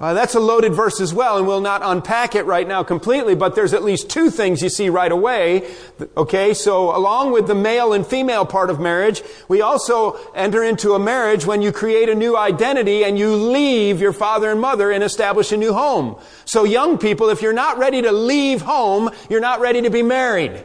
Uh, 0.00 0.12
that's 0.12 0.34
a 0.34 0.40
loaded 0.40 0.74
verse 0.74 1.00
as 1.00 1.14
well, 1.14 1.38
and 1.38 1.46
we'll 1.46 1.60
not 1.60 1.80
unpack 1.84 2.34
it 2.34 2.44
right 2.46 2.66
now 2.66 2.82
completely, 2.82 3.36
but 3.36 3.54
there's 3.54 3.72
at 3.72 3.84
least 3.84 4.10
two 4.10 4.28
things 4.28 4.60
you 4.60 4.68
see 4.68 4.88
right 4.88 5.12
away. 5.12 5.72
Okay, 6.16 6.52
so 6.52 6.94
along 6.96 7.30
with 7.30 7.46
the 7.46 7.54
male 7.54 7.92
and 7.92 8.04
female 8.04 8.44
part 8.44 8.70
of 8.70 8.80
marriage, 8.80 9.22
we 9.46 9.60
also 9.60 10.18
enter 10.34 10.64
into 10.64 10.94
a 10.94 10.98
marriage 10.98 11.46
when 11.46 11.62
you 11.62 11.70
create 11.70 12.08
a 12.08 12.14
new 12.14 12.36
identity 12.36 13.04
and 13.04 13.16
you 13.16 13.36
leave 13.36 14.00
your 14.00 14.12
father 14.12 14.50
and 14.50 14.60
mother 14.60 14.90
and 14.90 15.04
establish 15.04 15.52
a 15.52 15.56
new 15.56 15.72
home. 15.72 16.16
So 16.44 16.64
young 16.64 16.98
people, 16.98 17.28
if 17.28 17.40
you're 17.40 17.52
not 17.52 17.78
ready 17.78 18.02
to 18.02 18.10
leave 18.10 18.62
home, 18.62 19.10
you're 19.30 19.40
not 19.40 19.60
ready 19.60 19.82
to 19.82 19.90
be 19.90 20.02
married. 20.02 20.60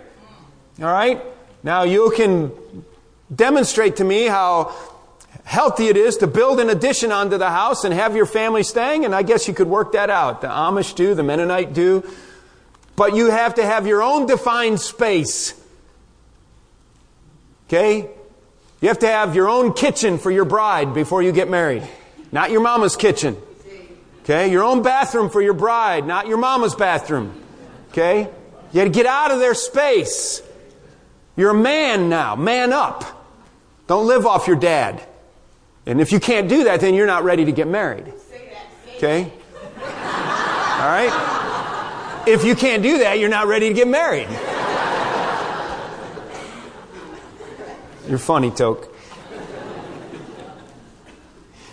Alright? 0.81 1.23
Now 1.61 1.83
you 1.83 2.11
can 2.15 2.51
demonstrate 3.33 3.97
to 3.97 4.03
me 4.03 4.25
how 4.25 4.73
healthy 5.49 5.87
it 5.87 5.97
is 5.97 6.17
to 6.17 6.27
build 6.27 6.59
an 6.59 6.69
addition 6.69 7.11
onto 7.11 7.35
the 7.39 7.49
house 7.49 7.83
and 7.83 7.91
have 7.91 8.15
your 8.15 8.27
family 8.27 8.61
staying, 8.61 9.03
and 9.03 9.15
I 9.15 9.23
guess 9.23 9.47
you 9.47 9.53
could 9.55 9.67
work 9.67 9.93
that 9.93 10.11
out. 10.11 10.41
The 10.41 10.47
Amish 10.47 10.93
do, 10.93 11.15
the 11.15 11.23
Mennonite 11.23 11.73
do. 11.73 12.07
But 12.95 13.15
you 13.15 13.31
have 13.31 13.55
to 13.55 13.65
have 13.65 13.87
your 13.87 14.03
own 14.03 14.27
defined 14.27 14.79
space. 14.79 15.59
Okay? 17.67 18.07
You 18.79 18.87
have 18.89 18.99
to 18.99 19.07
have 19.07 19.35
your 19.35 19.49
own 19.49 19.73
kitchen 19.73 20.19
for 20.19 20.29
your 20.29 20.45
bride 20.45 20.93
before 20.93 21.23
you 21.23 21.31
get 21.31 21.49
married. 21.49 21.81
Not 22.31 22.51
your 22.51 22.61
mama's 22.61 22.95
kitchen. 22.95 23.35
Okay? 24.21 24.51
Your 24.51 24.63
own 24.63 24.83
bathroom 24.83 25.31
for 25.31 25.41
your 25.41 25.55
bride, 25.55 26.05
not 26.05 26.27
your 26.27 26.37
mama's 26.37 26.75
bathroom. 26.75 27.33
Okay? 27.89 28.29
You 28.71 28.81
got 28.81 28.83
to 28.83 28.89
get 28.91 29.07
out 29.07 29.31
of 29.31 29.39
their 29.39 29.55
space. 29.55 30.43
You're 31.35 31.51
a 31.51 31.59
man 31.59 32.07
now. 32.07 32.35
Man 32.35 32.71
up. 32.71 33.03
Don't 33.87 34.05
live 34.05 34.27
off 34.27 34.45
your 34.45 34.55
dad. 34.55 35.03
And 35.89 35.99
if 35.99 36.11
you 36.11 36.19
can't 36.19 36.47
do 36.47 36.65
that, 36.65 36.81
then 36.81 36.93
you're 36.93 37.07
not 37.07 37.23
ready 37.23 37.45
to 37.45 37.51
get 37.51 37.67
married. 37.67 38.13
Okay? 38.97 39.23
All 39.23 40.85
right? 40.85 42.23
If 42.27 42.45
you 42.45 42.53
can't 42.53 42.83
do 42.83 42.99
that, 42.99 43.17
you're 43.17 43.27
not 43.27 43.47
ready 43.47 43.69
to 43.69 43.73
get 43.73 43.87
married. 43.87 44.27
You're 48.07 48.19
funny, 48.19 48.51
Toke. 48.51 48.95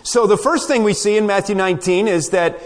So 0.01 0.25
the 0.25 0.35
first 0.35 0.67
thing 0.67 0.81
we 0.81 0.95
see 0.95 1.15
in 1.15 1.27
Matthew 1.27 1.53
19 1.53 2.07
is 2.07 2.31
that 2.31 2.59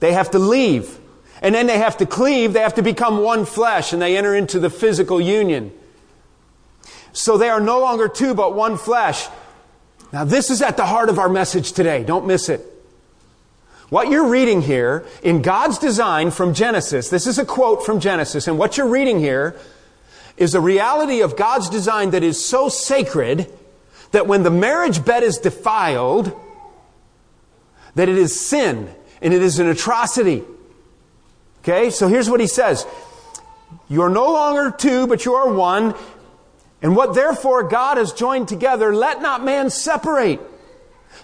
they 0.00 0.14
have 0.14 0.30
to 0.30 0.38
leave. 0.38 0.98
And 1.42 1.54
then 1.54 1.66
they 1.66 1.76
have 1.76 1.98
to 1.98 2.06
cleave, 2.06 2.54
they 2.54 2.60
have 2.60 2.76
to 2.76 2.82
become 2.82 3.18
one 3.18 3.44
flesh, 3.44 3.92
and 3.92 4.00
they 4.00 4.16
enter 4.16 4.34
into 4.34 4.58
the 4.58 4.70
physical 4.70 5.20
union. 5.20 5.72
So 7.12 7.36
they 7.36 7.50
are 7.50 7.60
no 7.60 7.80
longer 7.80 8.08
two, 8.08 8.34
but 8.34 8.54
one 8.54 8.78
flesh. 8.78 9.28
Now, 10.12 10.24
this 10.24 10.50
is 10.50 10.62
at 10.62 10.76
the 10.76 10.86
heart 10.86 11.08
of 11.08 11.18
our 11.18 11.28
message 11.28 11.72
today. 11.72 12.04
Don't 12.04 12.26
miss 12.26 12.48
it. 12.48 12.60
What 13.88 14.08
you're 14.10 14.28
reading 14.28 14.62
here 14.62 15.06
in 15.22 15.42
God's 15.42 15.78
design 15.78 16.30
from 16.30 16.54
Genesis, 16.54 17.08
this 17.08 17.26
is 17.26 17.38
a 17.38 17.44
quote 17.44 17.86
from 17.86 18.00
Genesis, 18.00 18.48
and 18.48 18.58
what 18.58 18.76
you're 18.76 18.88
reading 18.88 19.20
here 19.20 19.56
is 20.36 20.54
a 20.54 20.60
reality 20.60 21.22
of 21.22 21.36
God's 21.36 21.70
design 21.70 22.10
that 22.10 22.22
is 22.22 22.44
so 22.44 22.68
sacred 22.68 23.50
that 24.10 24.26
when 24.26 24.42
the 24.42 24.50
marriage 24.50 25.04
bed 25.04 25.22
is 25.22 25.38
defiled, 25.38 26.32
that 27.94 28.08
it 28.08 28.16
is 28.16 28.38
sin 28.38 28.92
and 29.22 29.32
it 29.32 29.42
is 29.42 29.58
an 29.58 29.68
atrocity. 29.68 30.42
Okay, 31.62 31.90
so 31.90 32.08
here's 32.08 32.28
what 32.28 32.40
he 32.40 32.46
says. 32.46 32.86
You 33.88 34.02
are 34.02 34.10
no 34.10 34.32
longer 34.32 34.70
two, 34.76 35.06
but 35.06 35.24
you 35.24 35.34
are 35.34 35.52
one. 35.52 35.94
And 36.86 36.94
what 36.94 37.16
therefore 37.16 37.64
God 37.64 37.96
has 37.96 38.12
joined 38.12 38.46
together, 38.46 38.94
let 38.94 39.20
not 39.20 39.44
man 39.44 39.70
separate. 39.70 40.38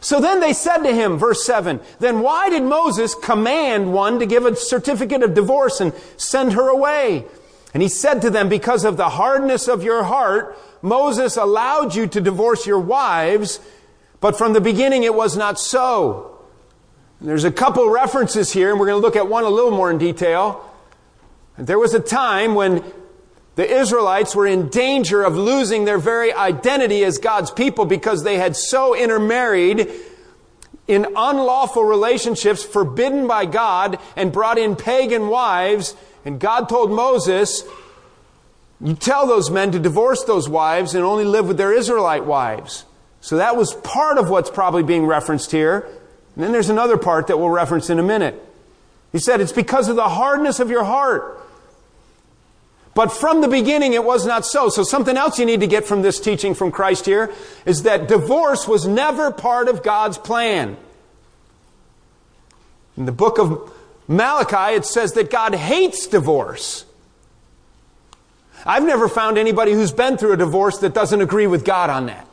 So 0.00 0.18
then 0.18 0.40
they 0.40 0.54
said 0.54 0.78
to 0.78 0.92
him, 0.92 1.18
verse 1.18 1.46
7, 1.46 1.78
then 2.00 2.18
why 2.18 2.50
did 2.50 2.64
Moses 2.64 3.14
command 3.14 3.92
one 3.92 4.18
to 4.18 4.26
give 4.26 4.44
a 4.44 4.56
certificate 4.56 5.22
of 5.22 5.34
divorce 5.34 5.80
and 5.80 5.92
send 6.16 6.54
her 6.54 6.68
away? 6.68 7.26
And 7.72 7.80
he 7.80 7.88
said 7.88 8.22
to 8.22 8.30
them, 8.30 8.48
because 8.48 8.84
of 8.84 8.96
the 8.96 9.10
hardness 9.10 9.68
of 9.68 9.84
your 9.84 10.02
heart, 10.02 10.58
Moses 10.82 11.36
allowed 11.36 11.94
you 11.94 12.08
to 12.08 12.20
divorce 12.20 12.66
your 12.66 12.80
wives, 12.80 13.60
but 14.18 14.36
from 14.36 14.54
the 14.54 14.60
beginning 14.60 15.04
it 15.04 15.14
was 15.14 15.36
not 15.36 15.60
so. 15.60 16.44
And 17.20 17.28
there's 17.28 17.44
a 17.44 17.52
couple 17.52 17.88
references 17.88 18.52
here, 18.52 18.72
and 18.72 18.80
we're 18.80 18.86
going 18.86 19.00
to 19.00 19.06
look 19.06 19.14
at 19.14 19.28
one 19.28 19.44
a 19.44 19.48
little 19.48 19.70
more 19.70 19.92
in 19.92 19.98
detail. 19.98 20.68
There 21.56 21.78
was 21.78 21.94
a 21.94 22.00
time 22.00 22.56
when 22.56 22.82
the 23.54 23.70
Israelites 23.70 24.34
were 24.34 24.46
in 24.46 24.68
danger 24.68 25.22
of 25.22 25.36
losing 25.36 25.84
their 25.84 25.98
very 25.98 26.32
identity 26.32 27.04
as 27.04 27.18
God's 27.18 27.50
people 27.50 27.84
because 27.84 28.22
they 28.22 28.38
had 28.38 28.56
so 28.56 28.96
intermarried 28.96 29.90
in 30.88 31.06
unlawful 31.16 31.84
relationships 31.84 32.64
forbidden 32.64 33.26
by 33.26 33.44
God 33.44 33.98
and 34.16 34.32
brought 34.32 34.58
in 34.58 34.74
pagan 34.74 35.28
wives. 35.28 35.94
And 36.24 36.40
God 36.40 36.68
told 36.68 36.90
Moses, 36.90 37.62
you 38.80 38.94
tell 38.94 39.26
those 39.26 39.50
men 39.50 39.72
to 39.72 39.78
divorce 39.78 40.24
those 40.24 40.48
wives 40.48 40.94
and 40.94 41.04
only 41.04 41.24
live 41.24 41.46
with 41.46 41.56
their 41.56 41.72
Israelite 41.72 42.24
wives. 42.24 42.84
So 43.20 43.36
that 43.36 43.56
was 43.56 43.74
part 43.74 44.18
of 44.18 44.30
what's 44.30 44.50
probably 44.50 44.82
being 44.82 45.06
referenced 45.06 45.52
here. 45.52 45.86
And 46.34 46.42
then 46.42 46.52
there's 46.52 46.70
another 46.70 46.96
part 46.96 47.28
that 47.28 47.38
we'll 47.38 47.50
reference 47.50 47.90
in 47.90 47.98
a 47.98 48.02
minute. 48.02 48.42
He 49.12 49.18
said, 49.18 49.40
it's 49.40 49.52
because 49.52 49.88
of 49.88 49.96
the 49.96 50.08
hardness 50.08 50.58
of 50.58 50.70
your 50.70 50.84
heart. 50.84 51.38
But 52.94 53.08
from 53.08 53.40
the 53.40 53.48
beginning, 53.48 53.94
it 53.94 54.04
was 54.04 54.26
not 54.26 54.44
so. 54.44 54.68
So 54.68 54.82
something 54.82 55.16
else 55.16 55.38
you 55.38 55.46
need 55.46 55.60
to 55.60 55.66
get 55.66 55.86
from 55.86 56.02
this 56.02 56.20
teaching 56.20 56.54
from 56.54 56.70
Christ 56.70 57.06
here 57.06 57.32
is 57.64 57.84
that 57.84 58.06
divorce 58.06 58.68
was 58.68 58.86
never 58.86 59.30
part 59.30 59.68
of 59.68 59.82
God's 59.82 60.18
plan. 60.18 60.76
In 62.96 63.06
the 63.06 63.12
book 63.12 63.38
of 63.38 63.72
Malachi, 64.08 64.76
it 64.76 64.84
says 64.84 65.14
that 65.14 65.30
God 65.30 65.54
hates 65.54 66.06
divorce. 66.06 66.84
I've 68.66 68.84
never 68.84 69.08
found 69.08 69.38
anybody 69.38 69.72
who's 69.72 69.92
been 69.92 70.18
through 70.18 70.32
a 70.32 70.36
divorce 70.36 70.78
that 70.78 70.92
doesn't 70.92 71.20
agree 71.20 71.46
with 71.46 71.64
God 71.64 71.88
on 71.88 72.06
that. 72.06 72.28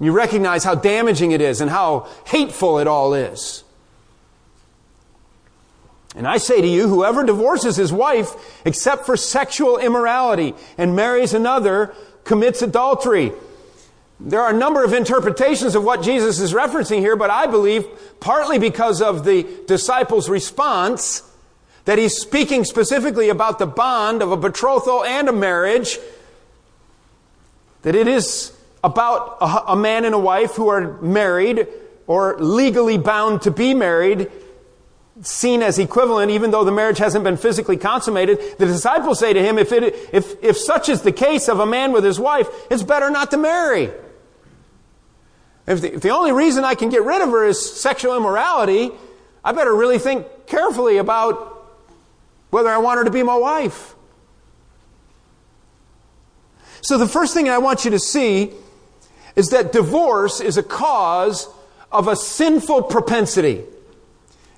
You 0.00 0.12
recognize 0.12 0.64
how 0.64 0.74
damaging 0.74 1.32
it 1.32 1.40
is 1.40 1.60
and 1.60 1.70
how 1.70 2.08
hateful 2.26 2.78
it 2.78 2.86
all 2.86 3.14
is. 3.14 3.64
And 6.18 6.26
I 6.26 6.38
say 6.38 6.60
to 6.60 6.66
you, 6.66 6.88
whoever 6.88 7.22
divorces 7.22 7.76
his 7.76 7.92
wife 7.92 8.34
except 8.66 9.06
for 9.06 9.16
sexual 9.16 9.78
immorality 9.78 10.52
and 10.76 10.96
marries 10.96 11.32
another 11.32 11.94
commits 12.24 12.60
adultery. 12.60 13.32
There 14.18 14.40
are 14.40 14.50
a 14.50 14.58
number 14.58 14.82
of 14.82 14.92
interpretations 14.92 15.76
of 15.76 15.84
what 15.84 16.02
Jesus 16.02 16.40
is 16.40 16.52
referencing 16.52 16.98
here, 16.98 17.14
but 17.14 17.30
I 17.30 17.46
believe 17.46 17.86
partly 18.18 18.58
because 18.58 19.00
of 19.00 19.24
the 19.24 19.46
disciples' 19.68 20.28
response 20.28 21.22
that 21.84 21.98
he's 21.98 22.16
speaking 22.16 22.64
specifically 22.64 23.28
about 23.28 23.60
the 23.60 23.66
bond 23.66 24.20
of 24.20 24.32
a 24.32 24.36
betrothal 24.36 25.04
and 25.04 25.28
a 25.28 25.32
marriage, 25.32 26.00
that 27.82 27.94
it 27.94 28.08
is 28.08 28.52
about 28.82 29.36
a, 29.40 29.76
man 29.76 30.04
and 30.04 30.16
a 30.16 30.18
wife 30.18 30.56
who 30.56 30.66
are 30.66 31.00
married 31.00 31.68
or 32.08 32.36
legally 32.40 32.98
bound 32.98 33.42
to 33.42 33.52
be 33.52 33.72
married 33.72 34.28
seen 35.22 35.62
as 35.62 35.78
equivalent, 35.78 36.30
even 36.30 36.50
though 36.50 36.64
the 36.64 36.72
marriage 36.72 36.98
hasn't 36.98 37.24
been 37.24 37.36
physically 37.36 37.76
consummated. 37.76 38.38
The 38.58 38.66
disciples 38.66 39.18
say 39.18 39.32
to 39.32 39.42
him, 39.42 39.58
if, 39.58 39.72
it, 39.72 39.94
if, 40.12 40.42
if 40.42 40.56
such 40.56 40.88
is 40.88 41.02
the 41.02 41.12
case 41.12 41.48
of 41.48 41.60
a 41.60 41.66
man 41.66 41.92
with 41.92 42.04
his 42.04 42.20
wife, 42.20 42.48
it's 42.70 42.82
better 42.82 43.10
not 43.10 43.30
to 43.32 43.36
marry. 43.36 43.90
If 45.66 45.80
the, 45.80 45.94
if 45.94 46.00
the 46.00 46.10
only 46.10 46.32
reason 46.32 46.64
I 46.64 46.74
can 46.74 46.88
get 46.88 47.02
rid 47.02 47.20
of 47.20 47.28
her 47.30 47.44
is 47.44 47.80
sexual 47.80 48.16
immorality, 48.16 48.90
I 49.44 49.52
better 49.52 49.74
really 49.74 49.98
think 49.98 50.26
carefully 50.46 50.98
about 50.98 51.54
whether 52.50 52.68
I 52.68 52.78
want 52.78 52.98
her 52.98 53.04
to 53.04 53.10
be 53.10 53.22
my 53.22 53.36
wife. 53.36 53.94
So 56.80 56.96
the 56.96 57.08
first 57.08 57.34
thing 57.34 57.48
I 57.48 57.58
want 57.58 57.84
you 57.84 57.90
to 57.90 57.98
see 57.98 58.52
is 59.36 59.50
that 59.50 59.72
divorce 59.72 60.40
is 60.40 60.56
a 60.56 60.62
cause 60.62 61.48
of 61.92 62.08
a 62.08 62.16
sinful 62.16 62.84
propensity. 62.84 63.64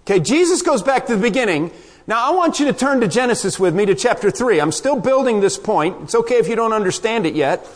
Okay, 0.02 0.20
Jesus 0.20 0.62
goes 0.62 0.82
back 0.82 1.06
to 1.06 1.16
the 1.16 1.22
beginning. 1.22 1.70
Now 2.06 2.26
I 2.26 2.34
want 2.34 2.58
you 2.58 2.66
to 2.66 2.72
turn 2.72 3.00
to 3.00 3.08
Genesis 3.08 3.60
with 3.60 3.74
me 3.74 3.86
to 3.86 3.94
chapter 3.94 4.30
3. 4.30 4.60
I'm 4.60 4.72
still 4.72 4.96
building 4.96 5.40
this 5.40 5.58
point. 5.58 5.96
It's 6.02 6.14
okay 6.14 6.36
if 6.36 6.48
you 6.48 6.56
don't 6.56 6.72
understand 6.72 7.26
it 7.26 7.34
yet. 7.34 7.66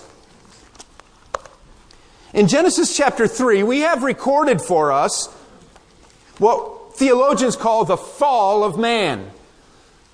In 2.33 2.49
Genesis 2.49 2.97
chapter 2.97 3.29
3, 3.29 3.63
we 3.63 3.81
have 3.81 4.03
recorded 4.03 4.61
for 4.61 4.91
us 4.91 5.33
what 6.39 6.97
theologians 6.97 7.57
call 7.57 7.85
the 7.85 7.97
fall 7.97 8.65
of 8.65 8.79
man. 8.79 9.31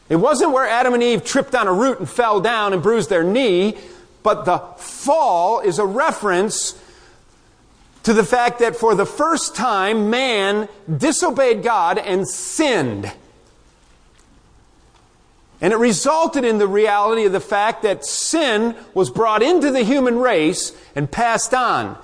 It 0.09 0.17
wasn't 0.17 0.53
where 0.53 0.67
Adam 0.67 0.93
and 0.93 1.03
Eve 1.03 1.25
tripped 1.25 1.55
on 1.55 1.69
a 1.69 1.73
root 1.73 2.01
and 2.01 2.11
fell 2.11 2.41
down 2.41 2.73
and 2.73 2.83
bruised 2.83 3.09
their 3.09 3.23
knee, 3.23 3.79
but 4.23 4.45
the 4.45 4.59
fall 4.77 5.61
is 5.61 5.79
a 5.79 5.87
reference 5.87 6.80
to 8.03 8.13
the 8.13 8.25
fact 8.25 8.61
that 8.61 8.77
for 8.77 8.95
the 8.95 9.07
first 9.07 9.55
time 9.55 10.11
man 10.11 10.69
disobeyed 10.95 11.63
God 11.63 11.99
and 11.99 12.27
sinned. 12.29 13.13
And 15.61 15.73
it 15.73 15.77
resulted 15.77 16.45
in 16.45 16.59
the 16.59 16.67
reality 16.67 17.27
of 17.27 17.33
the 17.33 17.41
fact 17.41 17.83
that 17.83 18.05
sin 18.05 18.75
was 18.95 19.11
brought 19.11 19.43
into 19.43 19.71
the 19.71 19.83
human 19.83 20.19
race 20.19 20.73
and 20.95 21.11
passed 21.11 21.53
on. 21.53 21.99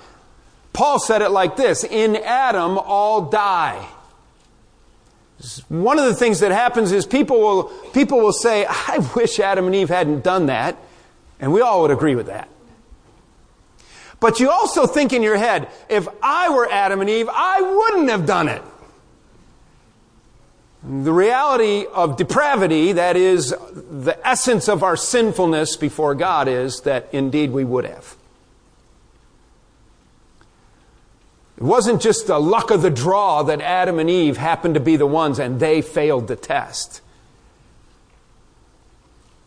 Paul 0.73 0.99
said 0.99 1.23
it 1.23 1.29
like 1.29 1.55
this 1.55 1.83
In 1.83 2.15
Adam, 2.17 2.77
all 2.77 3.29
die. 3.29 3.87
One 5.69 5.99
of 5.99 6.05
the 6.05 6.15
things 6.15 6.39
that 6.39 6.51
happens 6.51 6.91
is 6.91 7.05
people 7.05 7.39
will, 7.39 7.63
people 7.93 8.19
will 8.19 8.33
say, 8.33 8.65
I 8.67 8.99
wish 9.15 9.39
Adam 9.39 9.65
and 9.65 9.75
Eve 9.75 9.89
hadn't 9.89 10.23
done 10.23 10.47
that. 10.47 10.77
And 11.39 11.53
we 11.53 11.61
all 11.61 11.83
would 11.83 11.91
agree 11.91 12.15
with 12.15 12.27
that. 12.27 12.49
But 14.19 14.39
you 14.39 14.49
also 14.49 14.87
think 14.87 15.13
in 15.13 15.21
your 15.21 15.37
head, 15.37 15.69
if 15.89 16.07
I 16.23 16.49
were 16.49 16.69
Adam 16.71 17.01
and 17.01 17.09
Eve, 17.09 17.29
I 17.31 17.61
wouldn't 17.61 18.09
have 18.09 18.25
done 18.25 18.47
it. 18.47 18.61
The 20.83 21.11
reality 21.11 21.85
of 21.85 22.17
depravity, 22.17 22.93
that 22.93 23.15
is 23.15 23.49
the 23.49 24.17
essence 24.23 24.69
of 24.69 24.83
our 24.83 24.95
sinfulness 24.95 25.75
before 25.75 26.15
God, 26.15 26.47
is 26.47 26.81
that 26.81 27.09
indeed 27.11 27.51
we 27.51 27.63
would 27.63 27.85
have. 27.85 28.15
It 31.57 31.63
wasn't 31.63 32.01
just 32.01 32.27
the 32.27 32.39
luck 32.39 32.69
of 32.69 32.83
the 32.83 32.91
draw 32.91 33.43
that 33.43 33.61
Adam 33.61 33.97
and 33.97 34.09
Eve 34.09 34.37
happened 34.37 34.75
to 34.75 34.79
be 34.79 34.95
the 34.95 35.07
ones 35.07 35.39
and 35.39 35.59
they 35.59 35.81
failed 35.81 36.27
the 36.27 36.35
test. 36.35 37.01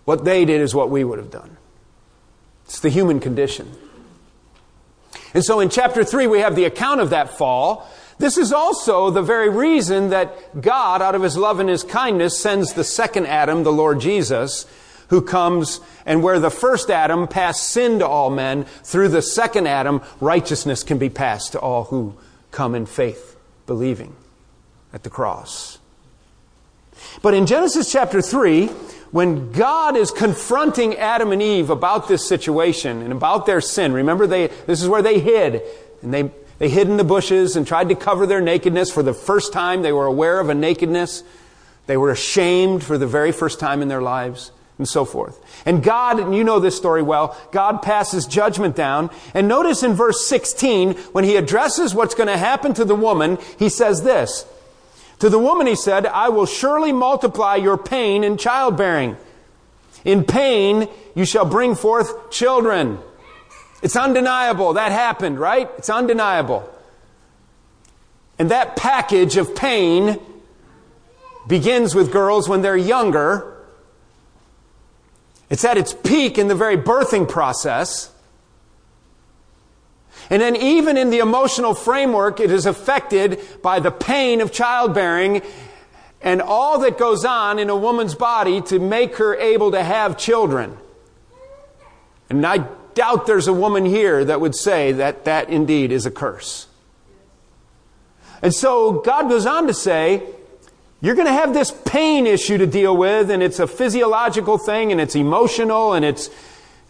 What 0.04 0.24
they 0.24 0.44
did 0.44 0.60
is 0.60 0.74
what 0.74 0.90
we 0.90 1.04
would 1.04 1.18
have 1.18 1.30
done. 1.30 1.56
It's 2.64 2.80
the 2.80 2.88
human 2.88 3.20
condition. 3.20 3.72
And 5.34 5.44
so 5.44 5.60
in 5.60 5.68
chapter 5.68 6.04
3, 6.04 6.26
we 6.26 6.40
have 6.40 6.56
the 6.56 6.64
account 6.64 7.00
of 7.00 7.10
that 7.10 7.36
fall. 7.36 7.88
This 8.18 8.36
is 8.36 8.52
also 8.52 9.10
the 9.10 9.22
very 9.22 9.48
reason 9.48 10.10
that 10.10 10.60
God, 10.60 11.00
out 11.00 11.14
of 11.14 11.22
his 11.22 11.36
love 11.36 11.58
and 11.58 11.68
his 11.68 11.82
kindness, 11.82 12.38
sends 12.38 12.74
the 12.74 12.84
second 12.84 13.26
Adam, 13.26 13.62
the 13.62 13.72
Lord 13.72 14.00
Jesus, 14.00 14.66
who 15.08 15.22
comes 15.22 15.80
and 16.06 16.22
where 16.22 16.38
the 16.38 16.50
first 16.50 16.90
Adam 16.90 17.26
passed 17.26 17.68
sin 17.68 17.98
to 17.98 18.06
all 18.06 18.30
men, 18.30 18.64
through 18.84 19.08
the 19.08 19.22
second 19.22 19.66
Adam, 19.66 20.02
righteousness 20.20 20.82
can 20.82 20.98
be 20.98 21.08
passed 21.08 21.52
to 21.52 21.58
all 21.58 21.84
who 21.84 22.14
come 22.50 22.74
in 22.74 22.86
faith, 22.86 23.36
believing 23.66 24.14
at 24.92 25.02
the 25.02 25.10
cross. 25.10 25.79
But 27.22 27.34
in 27.34 27.46
Genesis 27.46 27.90
chapter 27.90 28.22
3, 28.22 28.68
when 29.10 29.52
God 29.52 29.96
is 29.96 30.10
confronting 30.10 30.96
Adam 30.96 31.32
and 31.32 31.42
Eve 31.42 31.70
about 31.70 32.08
this 32.08 32.26
situation 32.26 33.02
and 33.02 33.12
about 33.12 33.46
their 33.46 33.60
sin, 33.60 33.92
remember 33.92 34.26
they, 34.26 34.48
this 34.66 34.82
is 34.82 34.88
where 34.88 35.02
they 35.02 35.18
hid. 35.18 35.62
And 36.02 36.14
they, 36.14 36.30
they 36.58 36.68
hid 36.68 36.88
in 36.88 36.96
the 36.96 37.04
bushes 37.04 37.56
and 37.56 37.66
tried 37.66 37.88
to 37.88 37.94
cover 37.94 38.26
their 38.26 38.40
nakedness. 38.40 38.90
For 38.90 39.02
the 39.02 39.14
first 39.14 39.52
time, 39.52 39.82
they 39.82 39.92
were 39.92 40.06
aware 40.06 40.38
of 40.38 40.48
a 40.48 40.54
nakedness. 40.54 41.24
They 41.86 41.96
were 41.96 42.10
ashamed 42.10 42.84
for 42.84 42.98
the 42.98 43.06
very 43.06 43.32
first 43.32 43.58
time 43.58 43.82
in 43.82 43.88
their 43.88 44.02
lives 44.02 44.52
and 44.78 44.88
so 44.88 45.04
forth. 45.04 45.38
And 45.66 45.82
God, 45.82 46.18
and 46.18 46.34
you 46.34 46.42
know 46.42 46.58
this 46.58 46.76
story 46.76 47.02
well, 47.02 47.36
God 47.52 47.82
passes 47.82 48.26
judgment 48.26 48.76
down. 48.76 49.10
And 49.34 49.46
notice 49.46 49.82
in 49.82 49.92
verse 49.92 50.26
16, 50.26 50.94
when 51.12 51.24
he 51.24 51.36
addresses 51.36 51.94
what's 51.94 52.14
going 52.14 52.28
to 52.28 52.38
happen 52.38 52.72
to 52.74 52.84
the 52.84 52.94
woman, 52.94 53.38
he 53.58 53.68
says 53.68 54.04
this. 54.04 54.46
To 55.20 55.30
the 55.30 55.38
woman 55.38 55.66
he 55.66 55.76
said, 55.76 56.06
I 56.06 56.28
will 56.30 56.46
surely 56.46 56.92
multiply 56.92 57.56
your 57.56 57.78
pain 57.78 58.24
in 58.24 58.36
childbearing. 58.36 59.16
In 60.04 60.24
pain 60.24 60.88
you 61.14 61.24
shall 61.24 61.44
bring 61.44 61.74
forth 61.74 62.30
children. 62.30 62.98
It's 63.82 63.96
undeniable. 63.96 64.74
That 64.74 64.92
happened, 64.92 65.38
right? 65.38 65.70
It's 65.78 65.90
undeniable. 65.90 66.68
And 68.38 68.50
that 68.50 68.76
package 68.76 69.36
of 69.36 69.54
pain 69.54 70.18
begins 71.46 71.94
with 71.94 72.12
girls 72.12 72.48
when 72.48 72.62
they're 72.62 72.76
younger 72.76 73.50
it's 75.50 75.64
at 75.64 75.76
its 75.76 75.92
peak 75.92 76.38
in 76.38 76.46
the 76.46 76.54
very 76.54 76.76
birthing 76.76 77.28
process. 77.28 78.09
And 80.30 80.40
then, 80.40 80.54
even 80.54 80.96
in 80.96 81.10
the 81.10 81.18
emotional 81.18 81.74
framework, 81.74 82.38
it 82.38 82.52
is 82.52 82.64
affected 82.64 83.40
by 83.62 83.80
the 83.80 83.90
pain 83.90 84.40
of 84.40 84.52
childbearing 84.52 85.42
and 86.22 86.42
all 86.42 86.80
that 86.80 86.98
goes 86.98 87.24
on 87.24 87.58
in 87.58 87.70
a 87.70 87.76
woman's 87.76 88.14
body 88.14 88.60
to 88.62 88.78
make 88.78 89.16
her 89.16 89.34
able 89.34 89.70
to 89.70 89.82
have 89.82 90.18
children. 90.18 90.76
And 92.28 92.46
I 92.46 92.58
doubt 92.94 93.26
there's 93.26 93.48
a 93.48 93.52
woman 93.52 93.86
here 93.86 94.24
that 94.24 94.40
would 94.40 94.54
say 94.54 94.92
that 94.92 95.24
that 95.24 95.48
indeed 95.48 95.90
is 95.92 96.06
a 96.06 96.10
curse. 96.10 96.66
And 98.42 98.54
so 98.54 99.00
God 99.00 99.28
goes 99.28 99.46
on 99.46 99.66
to 99.66 99.74
say, 99.74 100.22
you're 101.00 101.14
going 101.14 101.26
to 101.26 101.32
have 101.32 101.54
this 101.54 101.70
pain 101.86 102.26
issue 102.26 102.58
to 102.58 102.66
deal 102.66 102.94
with, 102.94 103.30
and 103.30 103.42
it's 103.42 103.58
a 103.58 103.66
physiological 103.66 104.58
thing, 104.58 104.92
and 104.92 105.00
it's 105.00 105.16
emotional, 105.16 105.94
and 105.94 106.04
it's, 106.04 106.28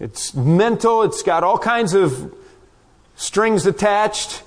it's 0.00 0.34
mental, 0.34 1.04
it's 1.04 1.22
got 1.22 1.44
all 1.44 1.58
kinds 1.58 1.94
of 1.94 2.34
strings 3.20 3.66
attached. 3.66 4.42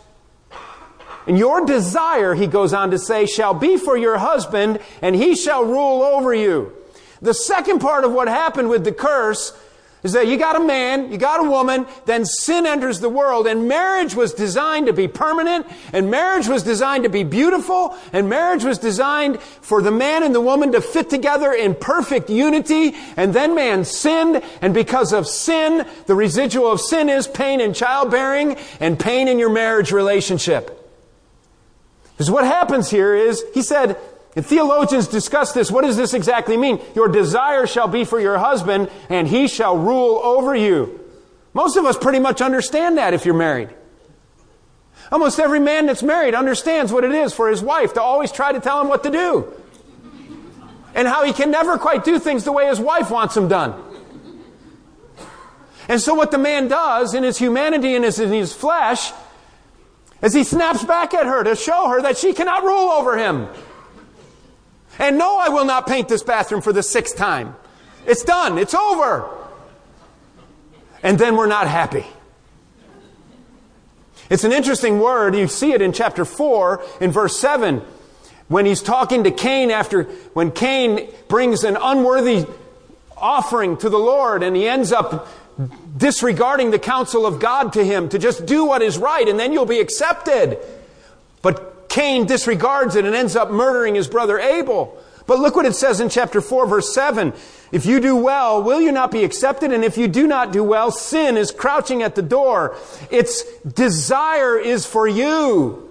And 1.27 1.37
your 1.37 1.63
desire, 1.63 2.33
he 2.33 2.47
goes 2.47 2.73
on 2.73 2.89
to 2.89 2.97
say, 2.97 3.27
shall 3.27 3.53
be 3.53 3.77
for 3.77 3.95
your 3.95 4.17
husband, 4.17 4.79
and 4.99 5.15
he 5.15 5.35
shall 5.35 5.63
rule 5.63 6.01
over 6.01 6.33
you. 6.33 6.73
The 7.21 7.35
second 7.35 7.79
part 7.79 8.03
of 8.03 8.11
what 8.11 8.27
happened 8.27 8.69
with 8.69 8.83
the 8.83 8.91
curse 8.91 9.55
is 10.03 10.11
that 10.11 10.27
you 10.27 10.37
got 10.37 10.57
a 10.57 10.59
man, 10.59 11.11
you 11.11 11.17
got 11.17 11.39
a 11.39 11.49
woman, 11.49 11.87
then 12.05 12.25
sin 12.25 12.65
enters 12.65 12.99
the 12.99 13.09
world, 13.09 13.47
and 13.47 13.67
marriage 13.67 14.15
was 14.15 14.33
designed 14.33 14.87
to 14.87 14.93
be 14.93 15.07
permanent, 15.07 15.65
and 15.93 16.11
marriage 16.11 16.47
was 16.47 16.61
designed 16.61 17.03
to 17.03 17.09
be 17.09 17.23
beautiful, 17.23 17.97
and 18.11 18.29
marriage 18.29 18.65
was 18.65 18.77
designed 18.77 19.39
for 19.39 19.81
the 19.81 19.91
man 19.91 20.23
and 20.23 20.35
the 20.35 20.41
woman 20.41 20.73
to 20.73 20.81
fit 20.81 21.09
together 21.09 21.53
in 21.53 21.73
perfect 21.73 22.29
unity, 22.29 22.93
and 23.15 23.33
then 23.33 23.55
man 23.55 23.85
sinned, 23.85 24.43
and 24.61 24.73
because 24.73 25.13
of 25.13 25.25
sin, 25.25 25.87
the 26.05 26.15
residual 26.15 26.71
of 26.71 26.81
sin 26.81 27.09
is 27.09 27.27
pain 27.27 27.61
in 27.61 27.73
childbearing 27.73 28.57
and 28.81 28.99
pain 28.99 29.27
in 29.29 29.39
your 29.39 29.49
marriage 29.49 29.91
relationship. 29.91 30.79
Because 32.11 32.29
what 32.29 32.43
happens 32.43 32.89
here 32.89 33.15
is, 33.15 33.43
he 33.53 33.61
said, 33.61 33.97
and 34.35 34.45
theologians 34.45 35.07
discuss 35.07 35.51
this. 35.51 35.69
What 35.69 35.83
does 35.83 35.97
this 35.97 36.13
exactly 36.13 36.57
mean? 36.57 36.81
Your 36.95 37.07
desire 37.07 37.67
shall 37.67 37.87
be 37.87 38.03
for 38.03 38.19
your 38.19 38.37
husband, 38.37 38.89
and 39.09 39.27
he 39.27 39.47
shall 39.47 39.77
rule 39.77 40.19
over 40.23 40.55
you. 40.55 40.99
Most 41.53 41.77
of 41.77 41.85
us 41.85 41.97
pretty 41.97 42.19
much 42.19 42.41
understand 42.41 42.97
that 42.97 43.13
if 43.13 43.25
you're 43.25 43.35
married. 43.35 43.69
Almost 45.11 45.39
every 45.39 45.59
man 45.59 45.85
that's 45.85 46.01
married 46.01 46.33
understands 46.33 46.91
what 46.91 47.03
it 47.03 47.11
is 47.11 47.33
for 47.33 47.49
his 47.49 47.61
wife 47.61 47.93
to 47.93 48.01
always 48.01 48.31
try 48.31 48.51
to 48.51 48.59
tell 48.59 48.81
him 48.81 48.87
what 48.87 49.03
to 49.03 49.11
do. 49.11 49.53
And 50.95 51.07
how 51.07 51.23
he 51.23 51.33
can 51.33 51.51
never 51.51 51.77
quite 51.77 52.03
do 52.03 52.17
things 52.17 52.43
the 52.43 52.51
way 52.51 52.67
his 52.67 52.79
wife 52.79 53.11
wants 53.11 53.35
them 53.35 53.47
done. 53.47 53.79
And 55.87 56.01
so 56.01 56.15
what 56.15 56.31
the 56.31 56.37
man 56.37 56.67
does 56.67 57.13
in 57.13 57.23
his 57.23 57.37
humanity 57.37 57.95
and 57.95 58.05
in 58.05 58.31
his 58.31 58.53
flesh 58.53 59.11
is 60.23 60.33
he 60.33 60.43
snaps 60.43 60.83
back 60.83 61.13
at 61.13 61.27
her 61.27 61.43
to 61.43 61.55
show 61.55 61.89
her 61.89 62.01
that 62.01 62.17
she 62.17 62.33
cannot 62.33 62.63
rule 62.63 62.89
over 62.89 63.17
him. 63.17 63.47
And 64.99 65.17
no, 65.17 65.37
I 65.37 65.49
will 65.49 65.65
not 65.65 65.87
paint 65.87 66.07
this 66.07 66.23
bathroom 66.23 66.61
for 66.61 66.73
the 66.73 66.83
sixth 66.83 67.17
time. 67.17 67.55
It's 68.05 68.23
done. 68.23 68.57
It's 68.57 68.73
over. 68.73 69.29
And 71.01 71.17
then 71.17 71.35
we're 71.35 71.47
not 71.47 71.67
happy. 71.67 72.05
It's 74.29 74.43
an 74.43 74.51
interesting 74.51 74.99
word. 74.99 75.35
You 75.35 75.47
see 75.47 75.73
it 75.73 75.81
in 75.81 75.93
chapter 75.93 76.25
4 76.25 76.83
in 77.01 77.11
verse 77.11 77.37
7 77.37 77.81
when 78.47 78.65
he's 78.65 78.81
talking 78.81 79.23
to 79.23 79.31
Cain 79.31 79.71
after, 79.71 80.03
when 80.33 80.51
Cain 80.51 81.09
brings 81.27 81.63
an 81.63 81.77
unworthy 81.79 82.45
offering 83.17 83.77
to 83.77 83.89
the 83.89 83.97
Lord 83.97 84.43
and 84.43 84.55
he 84.55 84.67
ends 84.67 84.91
up 84.91 85.27
disregarding 85.97 86.71
the 86.71 86.79
counsel 86.79 87.25
of 87.25 87.39
God 87.39 87.73
to 87.73 87.83
him 87.83 88.09
to 88.09 88.19
just 88.19 88.45
do 88.45 88.65
what 88.65 88.81
is 88.81 88.97
right 88.97 89.27
and 89.27 89.39
then 89.39 89.53
you'll 89.53 89.65
be 89.65 89.79
accepted. 89.79 90.57
But 91.41 91.72
Cain 91.93 92.25
disregards 92.25 92.95
it 92.95 93.05
and 93.05 93.13
ends 93.13 93.35
up 93.35 93.51
murdering 93.51 93.93
his 93.93 94.07
brother 94.07 94.39
Abel. 94.39 94.97
But 95.27 95.37
look 95.37 95.55
what 95.55 95.67
it 95.67 95.75
says 95.75 96.01
in 96.01 96.09
chapter 96.09 96.41
4, 96.41 96.65
verse 96.65 96.91
7. 96.91 97.33
If 97.71 97.85
you 97.85 97.99
do 97.99 98.15
well, 98.15 98.63
will 98.63 98.81
you 98.81 98.91
not 98.91 99.11
be 99.11 99.23
accepted? 99.23 99.71
And 99.71 99.85
if 99.85 99.95
you 99.95 100.07
do 100.07 100.25
not 100.25 100.51
do 100.51 100.63
well, 100.63 100.89
sin 100.89 101.37
is 101.37 101.51
crouching 101.51 102.01
at 102.01 102.15
the 102.15 102.23
door. 102.23 102.75
Its 103.11 103.43
desire 103.59 104.57
is 104.57 104.87
for 104.87 105.07
you. 105.07 105.87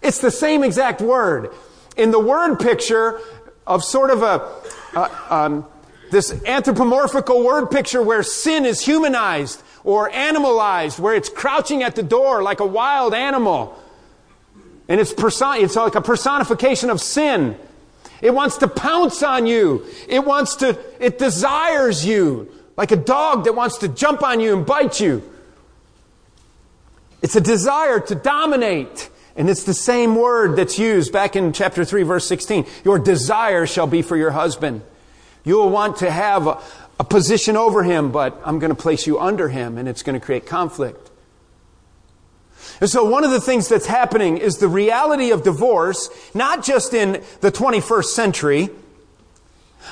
It's 0.00 0.22
the 0.22 0.30
same 0.30 0.64
exact 0.64 1.02
word. 1.02 1.52
in 1.98 2.12
the 2.12 2.18
word 2.18 2.56
picture 2.56 3.20
of 3.66 3.84
sort 3.84 4.08
of 4.08 4.22
a, 4.22 4.98
a 4.98 5.34
um, 5.34 5.66
this 6.10 6.32
anthropomorphical 6.46 7.44
word 7.44 7.70
picture 7.70 8.00
where 8.00 8.22
sin 8.22 8.64
is 8.64 8.80
humanized 8.80 9.62
or 9.84 10.10
animalized, 10.12 10.98
where 10.98 11.14
it's 11.14 11.28
crouching 11.28 11.82
at 11.82 11.94
the 11.94 12.02
door 12.02 12.42
like 12.42 12.60
a 12.60 12.66
wild 12.66 13.12
animal. 13.12 13.75
And 14.88 15.00
it's, 15.00 15.12
person- 15.12 15.56
it's 15.58 15.76
like 15.76 15.94
a 15.94 16.00
personification 16.00 16.90
of 16.90 17.00
sin. 17.00 17.56
It 18.22 18.32
wants 18.32 18.58
to 18.58 18.68
pounce 18.68 19.22
on 19.22 19.46
you. 19.46 19.84
It 20.08 20.24
wants 20.24 20.56
to, 20.56 20.78
it 20.98 21.18
desires 21.18 22.04
you 22.04 22.50
like 22.76 22.92
a 22.92 22.96
dog 22.96 23.44
that 23.44 23.54
wants 23.54 23.78
to 23.78 23.88
jump 23.88 24.22
on 24.22 24.40
you 24.40 24.56
and 24.56 24.66
bite 24.66 25.00
you. 25.00 25.22
It's 27.22 27.36
a 27.36 27.40
desire 27.40 28.00
to 28.00 28.14
dominate. 28.14 29.10
And 29.36 29.50
it's 29.50 29.64
the 29.64 29.74
same 29.74 30.16
word 30.16 30.56
that's 30.56 30.78
used 30.78 31.12
back 31.12 31.36
in 31.36 31.52
chapter 31.52 31.84
3, 31.84 32.04
verse 32.04 32.26
16. 32.26 32.66
Your 32.84 32.98
desire 32.98 33.66
shall 33.66 33.86
be 33.86 34.00
for 34.00 34.16
your 34.16 34.30
husband. 34.30 34.82
You 35.44 35.56
will 35.56 35.68
want 35.68 35.98
to 35.98 36.10
have 36.10 36.46
a, 36.46 36.58
a 36.98 37.04
position 37.04 37.56
over 37.56 37.82
him, 37.82 38.12
but 38.12 38.40
I'm 38.44 38.58
going 38.58 38.74
to 38.74 38.80
place 38.80 39.06
you 39.06 39.18
under 39.18 39.48
him, 39.48 39.76
and 39.76 39.88
it's 39.88 40.02
going 40.02 40.18
to 40.18 40.24
create 40.24 40.46
conflict. 40.46 41.05
And 42.80 42.90
so 42.90 43.04
one 43.04 43.24
of 43.24 43.30
the 43.30 43.40
things 43.40 43.68
that's 43.68 43.86
happening 43.86 44.38
is 44.38 44.58
the 44.58 44.68
reality 44.68 45.30
of 45.30 45.42
divorce, 45.42 46.10
not 46.34 46.64
just 46.64 46.92
in 46.92 47.22
the 47.40 47.50
21st 47.50 48.04
century, 48.04 48.68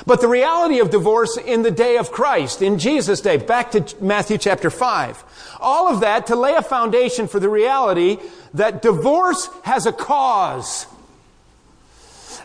but 0.05 0.21
the 0.21 0.27
reality 0.27 0.79
of 0.79 0.89
divorce 0.89 1.37
in 1.37 1.61
the 1.61 1.71
day 1.71 1.97
of 1.97 2.11
Christ, 2.11 2.61
in 2.61 2.79
Jesus' 2.79 3.21
day, 3.21 3.37
back 3.37 3.71
to 3.71 3.95
Matthew 4.01 4.37
chapter 4.37 4.69
5. 4.69 5.57
All 5.61 5.87
of 5.87 6.01
that 6.01 6.27
to 6.27 6.35
lay 6.35 6.53
a 6.53 6.61
foundation 6.61 7.27
for 7.27 7.39
the 7.39 7.49
reality 7.49 8.17
that 8.53 8.81
divorce 8.81 9.49
has 9.63 9.85
a 9.85 9.93
cause. 9.93 10.85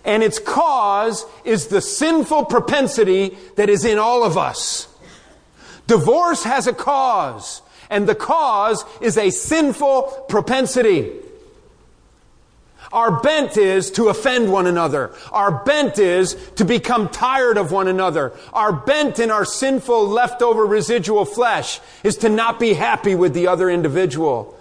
And 0.04 0.22
its 0.22 0.38
cause 0.38 1.26
is 1.44 1.66
the 1.66 1.80
sinful 1.80 2.46
propensity 2.46 3.36
that 3.56 3.68
is 3.68 3.84
in 3.84 3.98
all 3.98 4.24
of 4.24 4.38
us. 4.38 4.86
Divorce 5.86 6.44
has 6.44 6.66
a 6.68 6.72
cause, 6.72 7.62
and 7.90 8.08
the 8.08 8.14
cause 8.14 8.84
is 9.00 9.18
a 9.18 9.30
sinful 9.30 10.26
propensity. 10.28 11.10
Our 12.92 13.20
bent 13.20 13.56
is 13.56 13.90
to 13.92 14.08
offend 14.08 14.50
one 14.50 14.66
another. 14.66 15.12
Our 15.30 15.62
bent 15.64 15.98
is 15.98 16.34
to 16.56 16.64
become 16.64 17.08
tired 17.08 17.56
of 17.56 17.70
one 17.70 17.86
another. 17.86 18.32
Our 18.52 18.72
bent 18.72 19.20
in 19.20 19.30
our 19.30 19.44
sinful 19.44 20.08
leftover 20.08 20.66
residual 20.66 21.24
flesh 21.24 21.80
is 22.02 22.16
to 22.18 22.28
not 22.28 22.58
be 22.58 22.74
happy 22.74 23.14
with 23.14 23.32
the 23.32 23.46
other 23.46 23.70
individual. 23.70 24.56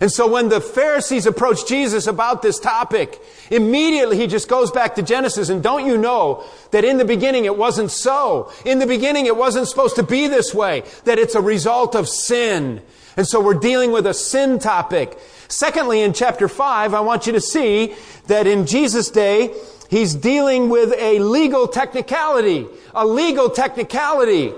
And 0.00 0.12
so 0.12 0.26
when 0.28 0.48
the 0.48 0.60
Pharisees 0.60 1.26
approach 1.26 1.66
Jesus 1.66 2.06
about 2.06 2.42
this 2.42 2.58
topic, 2.58 3.20
immediately 3.50 4.16
he 4.16 4.26
just 4.26 4.48
goes 4.48 4.70
back 4.70 4.94
to 4.96 5.02
Genesis 5.02 5.48
and 5.48 5.62
don't 5.62 5.86
you 5.86 5.96
know 5.96 6.44
that 6.70 6.84
in 6.84 6.98
the 6.98 7.04
beginning 7.04 7.44
it 7.46 7.56
wasn't 7.56 7.90
so? 7.90 8.52
In 8.64 8.78
the 8.78 8.86
beginning 8.86 9.26
it 9.26 9.36
wasn't 9.36 9.66
supposed 9.66 9.96
to 9.96 10.02
be 10.02 10.28
this 10.28 10.54
way, 10.54 10.84
that 11.04 11.18
it's 11.18 11.34
a 11.34 11.40
result 11.40 11.94
of 11.94 12.08
sin. 12.08 12.82
And 13.16 13.26
so 13.26 13.40
we're 13.40 13.54
dealing 13.54 13.90
with 13.90 14.06
a 14.06 14.14
sin 14.14 14.60
topic. 14.60 15.18
Secondly, 15.48 16.02
in 16.02 16.12
chapter 16.12 16.46
5, 16.46 16.94
I 16.94 17.00
want 17.00 17.26
you 17.26 17.32
to 17.32 17.40
see 17.40 17.94
that 18.28 18.46
in 18.46 18.66
Jesus' 18.66 19.10
day, 19.10 19.54
he's 19.90 20.14
dealing 20.14 20.68
with 20.68 20.92
a 20.96 21.18
legal 21.18 21.66
technicality. 21.66 22.66
A 22.94 23.04
legal 23.04 23.50
technicality. 23.50 24.52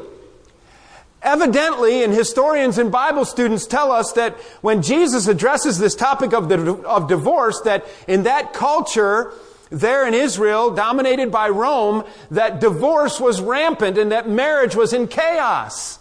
Evidently, 1.22 2.02
and 2.02 2.12
historians 2.14 2.78
and 2.78 2.90
Bible 2.90 3.26
students 3.26 3.66
tell 3.66 3.92
us 3.92 4.12
that 4.12 4.38
when 4.62 4.80
Jesus 4.80 5.28
addresses 5.28 5.78
this 5.78 5.94
topic 5.94 6.32
of, 6.32 6.48
the, 6.48 6.72
of 6.86 7.08
divorce, 7.08 7.60
that 7.62 7.84
in 8.08 8.22
that 8.22 8.54
culture, 8.54 9.34
there 9.70 10.06
in 10.06 10.14
Israel, 10.14 10.74
dominated 10.74 11.30
by 11.30 11.48
Rome, 11.50 12.04
that 12.30 12.58
divorce 12.58 13.20
was 13.20 13.40
rampant 13.40 13.98
and 13.98 14.12
that 14.12 14.28
marriage 14.28 14.74
was 14.74 14.94
in 14.94 15.08
chaos. 15.08 15.98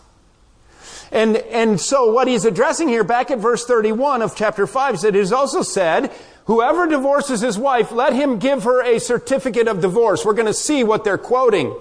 And, 1.11 1.37
and 1.37 1.81
so 1.81 2.11
what 2.11 2.27
he's 2.27 2.45
addressing 2.45 2.87
here 2.87 3.03
back 3.03 3.29
at 3.29 3.39
verse 3.39 3.65
31 3.65 4.21
of 4.21 4.35
chapter 4.35 4.65
5 4.65 4.95
is 4.95 5.01
that 5.01 5.15
it 5.15 5.19
is 5.19 5.33
also 5.33 5.63
said, 5.63 6.11
whoever 6.45 6.87
divorces 6.87 7.41
his 7.41 7.57
wife, 7.57 7.91
let 7.91 8.13
him 8.13 8.39
give 8.39 8.63
her 8.63 8.81
a 8.83 8.99
certificate 8.99 9.67
of 9.67 9.81
divorce. 9.81 10.23
We're 10.23 10.33
going 10.33 10.45
to 10.45 10.53
see 10.53 10.83
what 10.83 11.03
they're 11.03 11.17
quoting. 11.17 11.75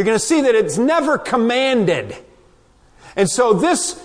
You're 0.00 0.06
going 0.06 0.18
to 0.18 0.24
see 0.24 0.40
that 0.40 0.54
it's 0.54 0.78
never 0.78 1.18
commanded. 1.18 2.16
And 3.16 3.28
so 3.28 3.52
this 3.52 4.02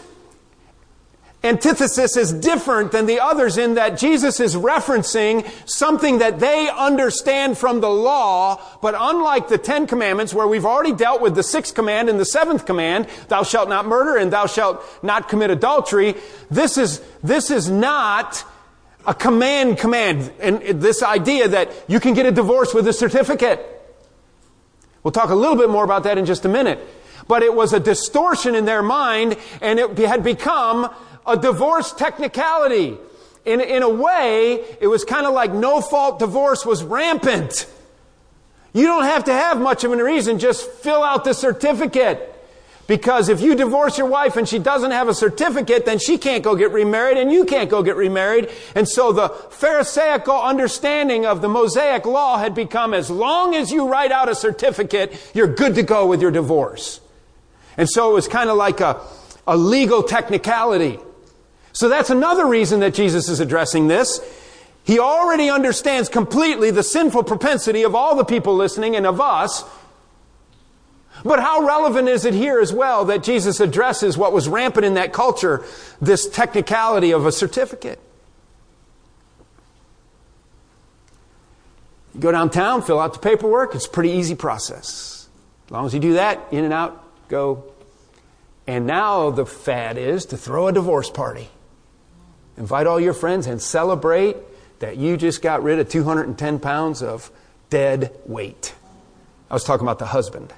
antithesis 1.42 2.18
is 2.18 2.34
different 2.34 2.92
than 2.92 3.06
the 3.06 3.22
others 3.22 3.58
in 3.58 3.76
that 3.76 3.98
Jesus 3.98 4.42
is 4.42 4.58
referencing 4.58 5.50
something 5.66 6.18
that 6.18 6.42
they 6.42 6.70
understand 6.70 7.58
from 7.58 7.80
the 7.80 7.90
law, 7.90 8.62
but 8.82 8.94
unlike 8.98 9.48
the 9.48 9.58
Ten 9.58 9.88
Commandments 9.88 10.34
where 10.34 10.50
we've 10.50 10.66
already 10.66 10.92
dealt 10.92 11.22
with 11.22 11.34
the 11.34 11.44
sixth 11.44 11.74
command 11.74 12.10
and 12.10 12.20
the 12.20 12.26
seventh 12.26 12.66
command, 12.66 13.08
thou 13.30 13.44
shalt 13.44 13.70
not 13.70 13.86
murder 13.88 14.18
and 14.18 14.34
thou 14.34 14.48
shalt 14.48 14.84
not 15.02 15.30
commit 15.30 15.50
adultery, 15.50 16.16
this 16.52 16.78
is, 16.78 17.00
this 17.24 17.50
is 17.50 17.70
not 17.70 18.44
a 19.08 19.14
command 19.14 19.78
command. 19.78 20.30
And 20.42 20.62
this 20.62 21.02
idea 21.02 21.48
that 21.48 21.72
you 21.88 22.02
can 22.02 22.14
get 22.16 22.26
a 22.26 22.34
divorce 22.34 22.74
with 22.74 22.86
a 22.86 22.92
certificate. 22.92 23.72
We'll 25.06 25.12
talk 25.12 25.30
a 25.30 25.36
little 25.36 25.56
bit 25.56 25.70
more 25.70 25.84
about 25.84 26.02
that 26.06 26.18
in 26.18 26.26
just 26.26 26.46
a 26.46 26.50
minute. 26.50 26.80
But 27.28 27.44
it 27.44 27.54
was 27.54 27.74
a 27.74 27.80
distortion 27.80 28.56
in 28.56 28.66
their 28.66 28.82
mind 28.82 29.38
and 29.62 29.78
it 29.78 29.96
had 30.00 30.24
become 30.24 30.92
a 31.28 31.38
divorce 31.38 31.94
technicality. 31.94 32.98
In, 33.46 33.62
in 33.62 33.84
a 33.84 33.90
way, 33.90 34.66
it 34.82 34.88
was 34.88 35.06
kind 35.06 35.28
of 35.28 35.34
like 35.36 35.54
no 35.54 35.80
fault 35.80 36.18
divorce 36.18 36.66
was 36.66 36.84
rampant. 36.84 37.68
You 38.74 38.88
don't 38.88 39.04
have 39.04 39.26
to 39.26 39.34
have 39.34 39.62
much 39.62 39.84
of 39.84 39.92
a 39.92 40.04
reason, 40.04 40.40
just 40.40 40.68
fill 40.68 41.04
out 41.04 41.24
the 41.24 41.34
certificate. 41.34 42.35
Because 42.88 43.30
if 43.30 43.42
you 43.42 43.56
divorce 43.56 43.98
your 43.98 44.08
wife 44.08 44.38
and 44.38 44.48
she 44.48 44.60
doesn't 44.60 44.92
have 44.92 45.08
a 45.08 45.14
certificate, 45.16 45.86
then 45.86 45.98
she 45.98 46.20
can't 46.20 46.44
go 46.44 46.56
get 46.56 46.72
remarried 46.72 47.18
and 47.18 47.32
you 47.32 47.44
can't 47.44 47.70
go 47.70 47.82
get 47.82 47.96
remarried. 47.96 48.50
And 48.76 48.88
so 48.88 49.12
the 49.12 49.30
Pharisaical 49.30 50.40
understanding 50.40 51.26
of 51.26 51.42
the 51.42 51.50
Mosaic 51.50 52.06
law 52.06 52.38
had 52.38 52.54
become 52.54 52.94
as 52.94 53.10
long 53.10 53.56
as 53.56 53.72
you 53.72 53.90
write 53.90 54.12
out 54.12 54.30
a 54.30 54.36
certificate, 54.36 55.32
you're 55.34 55.48
good 55.48 55.74
to 55.76 55.84
go 55.84 56.06
with 56.06 56.22
your 56.22 56.30
divorce. 56.30 57.02
And 57.76 57.90
so 57.90 58.12
it 58.12 58.14
was 58.14 58.28
kind 58.28 58.52
of 58.52 58.58
like 58.58 58.82
a, 58.82 59.02
a 59.48 59.58
legal 59.58 60.04
technicality. 60.04 61.00
So 61.74 61.90
that's 61.90 62.12
another 62.12 62.46
reason 62.46 62.82
that 62.82 62.94
Jesus 62.94 63.30
is 63.30 63.40
addressing 63.40 63.88
this. 63.88 64.22
He 64.84 65.00
already 65.00 65.50
understands 65.50 66.08
completely 66.08 66.70
the 66.70 66.84
sinful 66.84 67.24
propensity 67.24 67.82
of 67.82 67.96
all 67.96 68.16
the 68.16 68.24
people 68.24 68.56
listening 68.56 68.96
and 68.96 69.08
of 69.08 69.20
us. 69.20 69.64
But 71.24 71.40
how 71.40 71.66
relevant 71.66 72.08
is 72.08 72.26
it 72.26 72.34
here 72.34 72.60
as 72.60 72.74
well 72.74 73.06
that 73.06 73.24
Jesus 73.24 73.60
addresses 73.60 74.18
what 74.18 74.34
was 74.34 74.48
rampant 74.48 74.86
in 74.86 74.96
that 74.96 75.14
culture, 75.14 75.64
this 76.02 76.28
technicality 76.28 77.12
of 77.12 77.26
a 77.26 77.32
certificate? 77.32 78.00
You 82.14 82.22
go 82.22 82.32
downtown, 82.32 82.82
fill 82.82 83.00
out 83.00 83.14
the 83.14 83.20
paperwork, 83.20 83.76
it's 83.76 83.86
a 83.86 83.90
pretty 83.90 84.12
easy 84.12 84.36
process. 84.36 85.28
As 85.66 85.72
long 85.72 85.86
as 85.86 85.94
you 85.94 86.00
do 86.00 86.14
that, 86.14 86.40
in 86.52 86.64
and 86.64 86.74
out, 86.74 87.04
go. 87.28 87.64
And 88.68 88.88
now 88.88 89.32
the 89.32 89.46
fad 89.46 89.98
is 89.98 90.26
to 90.28 90.38
throw 90.38 90.68
a 90.68 90.72
divorce 90.72 91.10
party. 91.10 91.50
Invite 92.58 92.88
all 92.88 93.00
your 93.00 93.14
friends 93.14 93.48
and 93.48 93.62
celebrate 93.62 94.38
that 94.80 94.98
you 94.98 95.18
just 95.18 95.42
got 95.42 95.64
rid 95.64 95.80
of 95.80 95.90
210 95.90 96.60
pounds 96.60 97.02
of 97.04 97.32
dead 97.70 98.18
weight. 98.26 98.74
I 99.50 99.54
was 99.54 99.64
talking 99.64 99.86
about 99.86 100.00
the 100.00 100.08
husband. 100.08 100.54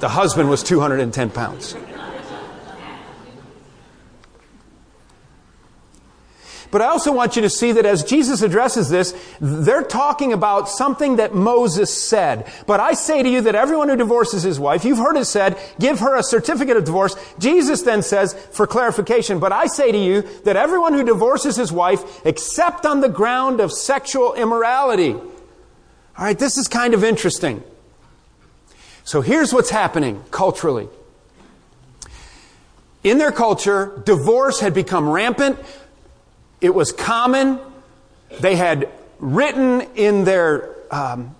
The 0.00 0.08
husband 0.08 0.48
was 0.48 0.62
210 0.62 1.30
pounds. 1.30 1.76
But 6.70 6.82
I 6.82 6.86
also 6.86 7.12
want 7.12 7.34
you 7.34 7.42
to 7.42 7.50
see 7.50 7.72
that 7.72 7.84
as 7.84 8.04
Jesus 8.04 8.42
addresses 8.42 8.88
this, 8.88 9.12
they're 9.40 9.82
talking 9.82 10.32
about 10.32 10.68
something 10.68 11.16
that 11.16 11.34
Moses 11.34 11.92
said. 11.92 12.50
But 12.66 12.78
I 12.78 12.92
say 12.92 13.22
to 13.22 13.28
you 13.28 13.40
that 13.40 13.56
everyone 13.56 13.88
who 13.88 13.96
divorces 13.96 14.44
his 14.44 14.60
wife, 14.60 14.84
you've 14.84 14.98
heard 14.98 15.16
it 15.16 15.24
said, 15.24 15.58
give 15.80 15.98
her 15.98 16.16
a 16.16 16.22
certificate 16.22 16.76
of 16.76 16.84
divorce. 16.84 17.16
Jesus 17.40 17.82
then 17.82 18.02
says, 18.02 18.34
for 18.52 18.68
clarification, 18.68 19.40
but 19.40 19.52
I 19.52 19.66
say 19.66 19.90
to 19.90 19.98
you 19.98 20.22
that 20.44 20.56
everyone 20.56 20.94
who 20.94 21.02
divorces 21.02 21.56
his 21.56 21.72
wife, 21.72 22.24
except 22.24 22.86
on 22.86 23.00
the 23.00 23.08
ground 23.08 23.60
of 23.60 23.72
sexual 23.72 24.34
immorality. 24.34 25.14
All 25.14 26.24
right, 26.24 26.38
this 26.38 26.56
is 26.56 26.68
kind 26.68 26.94
of 26.94 27.02
interesting. 27.02 27.64
So 29.10 29.22
here's 29.22 29.52
what's 29.52 29.70
happening 29.70 30.22
culturally. 30.30 30.88
In 33.02 33.18
their 33.18 33.32
culture, 33.32 34.00
divorce 34.06 34.60
had 34.60 34.72
become 34.72 35.08
rampant. 35.08 35.58
It 36.60 36.72
was 36.76 36.92
common. 36.92 37.58
They 38.38 38.54
had 38.54 38.88
written 39.18 39.80
in 39.96 40.22
their 40.22 40.76
um, 40.92 41.34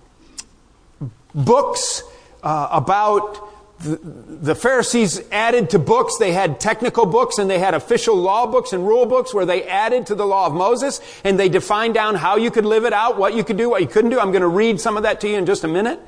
books 1.33 2.03
uh, 2.43 2.71
about 2.73 3.39
the, 3.79 4.01
the 4.03 4.57
Pharisees 4.57 5.23
added 5.31 5.71
to 5.71 5.79
books. 5.79 6.17
They 6.19 6.33
had 6.33 6.59
technical 6.59 7.07
books 7.07 7.39
and 7.39 7.49
they 7.49 7.61
had 7.61 7.75
official 7.75 8.17
law 8.17 8.49
books 8.49 8.73
and 8.73 8.85
rule 8.85 9.07
books 9.07 9.33
where 9.33 9.47
they 9.47 9.63
added 9.63 10.09
to 10.09 10.17
the 10.17 10.27
law 10.27 10.47
of 10.47 10.55
Moses 10.55 11.01
and 11.23 11.39
they 11.39 11.49
defined 11.49 11.95
down 11.95 12.17
how 12.17 12.35
you 12.35 12.51
could 12.51 12.67
live 12.67 12.85
it 12.85 12.93
out, 12.93 13.17
what 13.17 13.35
you 13.35 13.45
could 13.45 13.57
do, 13.57 13.71
what 13.71 13.81
you 13.81 13.87
couldn't 13.87 14.11
do. 14.11 14.19
I'm 14.19 14.33
going 14.33 14.43
to 14.43 14.49
read 14.49 14.81
some 14.81 14.97
of 14.97 15.05
that 15.05 15.21
to 15.21 15.29
you 15.29 15.37
in 15.37 15.47
just 15.47 15.63
a 15.63 15.69
minute. 15.69 16.01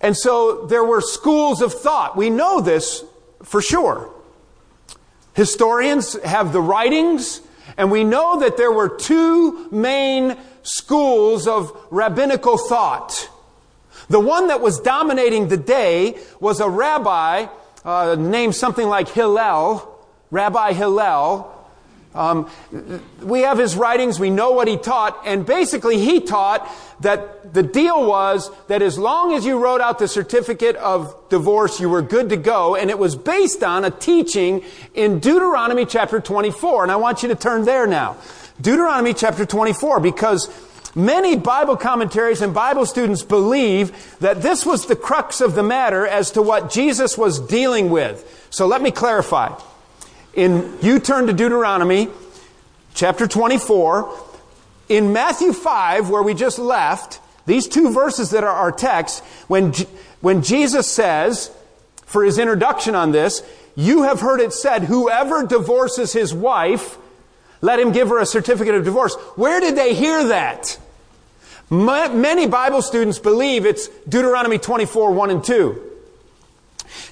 And 0.00 0.16
so 0.16 0.66
there 0.66 0.84
were 0.84 1.00
schools 1.00 1.60
of 1.60 1.72
thought. 1.72 2.16
We 2.16 2.30
know 2.30 2.60
this 2.60 3.04
for 3.42 3.60
sure. 3.60 4.10
Historians 5.34 6.20
have 6.22 6.52
the 6.52 6.60
writings, 6.60 7.40
and 7.76 7.90
we 7.90 8.04
know 8.04 8.40
that 8.40 8.56
there 8.56 8.72
were 8.72 8.88
two 8.88 9.68
main 9.70 10.36
schools 10.62 11.46
of 11.46 11.76
rabbinical 11.90 12.58
thought. 12.58 13.28
The 14.08 14.20
one 14.20 14.48
that 14.48 14.60
was 14.60 14.80
dominating 14.80 15.48
the 15.48 15.56
day 15.56 16.18
was 16.40 16.60
a 16.60 16.68
rabbi 16.68 17.46
uh, 17.84 18.16
named 18.18 18.54
something 18.54 18.88
like 18.88 19.08
Hillel, 19.08 19.86
Rabbi 20.30 20.72
Hillel. 20.72 21.56
Um, 22.12 22.50
we 23.22 23.42
have 23.42 23.56
his 23.56 23.76
writings, 23.76 24.18
we 24.18 24.30
know 24.30 24.50
what 24.50 24.66
he 24.66 24.76
taught, 24.76 25.22
and 25.24 25.46
basically 25.46 25.98
he 25.98 26.20
taught 26.20 26.68
that 27.00 27.54
the 27.54 27.62
deal 27.62 28.04
was 28.04 28.50
that 28.66 28.82
as 28.82 28.98
long 28.98 29.32
as 29.32 29.46
you 29.46 29.62
wrote 29.62 29.80
out 29.80 30.00
the 30.00 30.08
certificate 30.08 30.74
of 30.76 31.14
divorce, 31.28 31.78
you 31.78 31.88
were 31.88 32.02
good 32.02 32.30
to 32.30 32.36
go, 32.36 32.74
and 32.74 32.90
it 32.90 32.98
was 32.98 33.14
based 33.14 33.62
on 33.62 33.84
a 33.84 33.92
teaching 33.92 34.64
in 34.94 35.20
Deuteronomy 35.20 35.86
chapter 35.86 36.20
24. 36.20 36.82
And 36.82 36.90
I 36.90 36.96
want 36.96 37.22
you 37.22 37.28
to 37.28 37.36
turn 37.36 37.64
there 37.64 37.86
now. 37.86 38.16
Deuteronomy 38.60 39.14
chapter 39.14 39.46
24, 39.46 40.00
because 40.00 40.48
Many 40.96 41.36
Bible 41.36 41.76
commentaries 41.76 42.40
and 42.40 42.52
Bible 42.52 42.84
students 42.84 43.22
believe 43.22 44.18
that 44.18 44.42
this 44.42 44.66
was 44.66 44.86
the 44.86 44.96
crux 44.96 45.40
of 45.40 45.54
the 45.54 45.62
matter 45.62 46.04
as 46.04 46.32
to 46.32 46.42
what 46.42 46.68
Jesus 46.68 47.16
was 47.16 47.38
dealing 47.38 47.90
with. 47.90 48.48
So 48.50 48.66
let 48.66 48.82
me 48.82 48.90
clarify. 48.90 49.54
In, 50.34 50.78
you 50.80 51.00
turn 51.00 51.26
to 51.26 51.32
Deuteronomy 51.32 52.08
chapter 52.94 53.26
24. 53.26 54.26
In 54.88 55.12
Matthew 55.12 55.52
5, 55.52 56.10
where 56.10 56.22
we 56.22 56.34
just 56.34 56.58
left, 56.58 57.20
these 57.46 57.66
two 57.68 57.92
verses 57.92 58.30
that 58.30 58.44
are 58.44 58.50
our 58.50 58.72
text, 58.72 59.24
when, 59.48 59.72
when 60.20 60.42
Jesus 60.42 60.86
says, 60.86 61.50
for 62.06 62.24
his 62.24 62.38
introduction 62.38 62.94
on 62.94 63.12
this, 63.12 63.42
you 63.76 64.02
have 64.02 64.20
heard 64.20 64.40
it 64.40 64.52
said, 64.52 64.84
whoever 64.84 65.46
divorces 65.46 66.12
his 66.12 66.34
wife 66.34 66.98
let 67.60 67.78
him 67.78 67.92
give 67.92 68.08
her 68.08 68.18
a 68.18 68.26
certificate 68.26 68.74
of 68.74 68.84
divorce. 68.84 69.14
Where 69.36 69.60
did 69.60 69.76
they 69.76 69.94
hear 69.94 70.28
that? 70.28 70.78
Many 71.70 72.46
Bible 72.46 72.82
students 72.82 73.18
believe 73.18 73.64
it's 73.64 73.88
Deuteronomy 74.08 74.58
24, 74.58 75.12
1 75.12 75.30
and 75.30 75.44
2. 75.44 75.90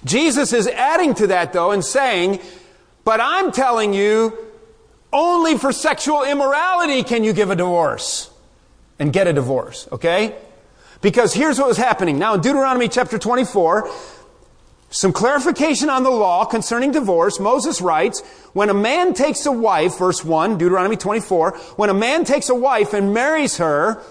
Jesus 0.04 0.52
is 0.52 0.66
adding 0.66 1.14
to 1.14 1.28
that 1.28 1.52
though 1.52 1.70
and 1.70 1.84
saying, 1.84 2.40
but 3.08 3.22
I'm 3.22 3.52
telling 3.52 3.94
you, 3.94 4.36
only 5.14 5.56
for 5.56 5.72
sexual 5.72 6.24
immorality 6.24 7.02
can 7.02 7.24
you 7.24 7.32
give 7.32 7.48
a 7.48 7.56
divorce 7.56 8.30
and 8.98 9.14
get 9.14 9.26
a 9.26 9.32
divorce, 9.32 9.88
okay? 9.90 10.36
Because 11.00 11.32
here's 11.32 11.58
what 11.58 11.68
was 11.68 11.78
happening. 11.78 12.18
Now 12.18 12.34
in 12.34 12.42
Deuteronomy 12.42 12.86
chapter 12.86 13.18
24, 13.18 13.90
some 14.90 15.14
clarification 15.14 15.88
on 15.88 16.02
the 16.02 16.10
law 16.10 16.44
concerning 16.44 16.92
divorce. 16.92 17.40
Moses 17.40 17.80
writes, 17.80 18.20
when 18.52 18.68
a 18.68 18.74
man 18.74 19.14
takes 19.14 19.46
a 19.46 19.52
wife, 19.52 19.96
verse 19.98 20.22
1, 20.22 20.58
Deuteronomy 20.58 20.96
24, 20.98 21.52
when 21.76 21.88
a 21.88 21.94
man 21.94 22.26
takes 22.26 22.50
a 22.50 22.54
wife 22.54 22.92
and 22.92 23.14
marries 23.14 23.56
her, 23.56 24.02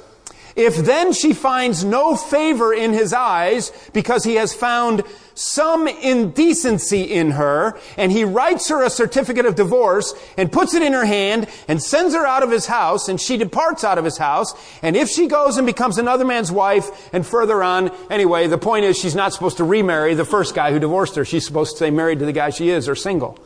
if 0.55 0.75
then 0.75 1.13
she 1.13 1.33
finds 1.33 1.83
no 1.83 2.15
favor 2.15 2.73
in 2.73 2.93
his 2.93 3.13
eyes 3.13 3.71
because 3.93 4.23
he 4.23 4.37
has 4.37 4.55
found 4.55 5.03
some 5.37 5.87
indecency 5.87 7.03
in 7.03 7.31
her, 7.31 7.79
and 7.95 8.11
he 8.11 8.23
writes 8.23 8.69
her 8.69 8.83
a 8.83 8.89
certificate 8.89 9.45
of 9.45 9.55
divorce 9.55 10.13
and 10.35 10.51
puts 10.51 10.73
it 10.73 10.81
in 10.81 10.93
her 10.93 11.05
hand 11.05 11.47
and 11.67 11.81
sends 11.81 12.13
her 12.15 12.25
out 12.25 12.43
of 12.43 12.51
his 12.51 12.65
house, 12.65 13.07
and 13.07 13.21
she 13.21 13.37
departs 13.37 13.83
out 13.83 13.97
of 13.97 14.05
his 14.05 14.17
house, 14.17 14.53
and 14.81 14.95
if 14.95 15.09
she 15.09 15.27
goes 15.27 15.57
and 15.57 15.67
becomes 15.67 15.97
another 15.97 16.25
man's 16.25 16.51
wife, 16.51 17.13
and 17.13 17.25
further 17.25 17.61
on, 17.63 17.91
anyway, 18.09 18.47
the 18.47 18.57
point 18.57 18.85
is 18.85 18.97
she's 18.97 19.15
not 19.15 19.33
supposed 19.33 19.57
to 19.57 19.63
remarry 19.63 20.13
the 20.15 20.25
first 20.25 20.55
guy 20.55 20.71
who 20.71 20.79
divorced 20.79 21.15
her. 21.15 21.23
She's 21.23 21.45
supposed 21.45 21.71
to 21.71 21.77
stay 21.77 21.91
married 21.91 22.19
to 22.19 22.25
the 22.25 22.33
guy 22.33 22.49
she 22.49 22.69
is 22.69 22.89
or 22.89 22.95
single. 22.95 23.37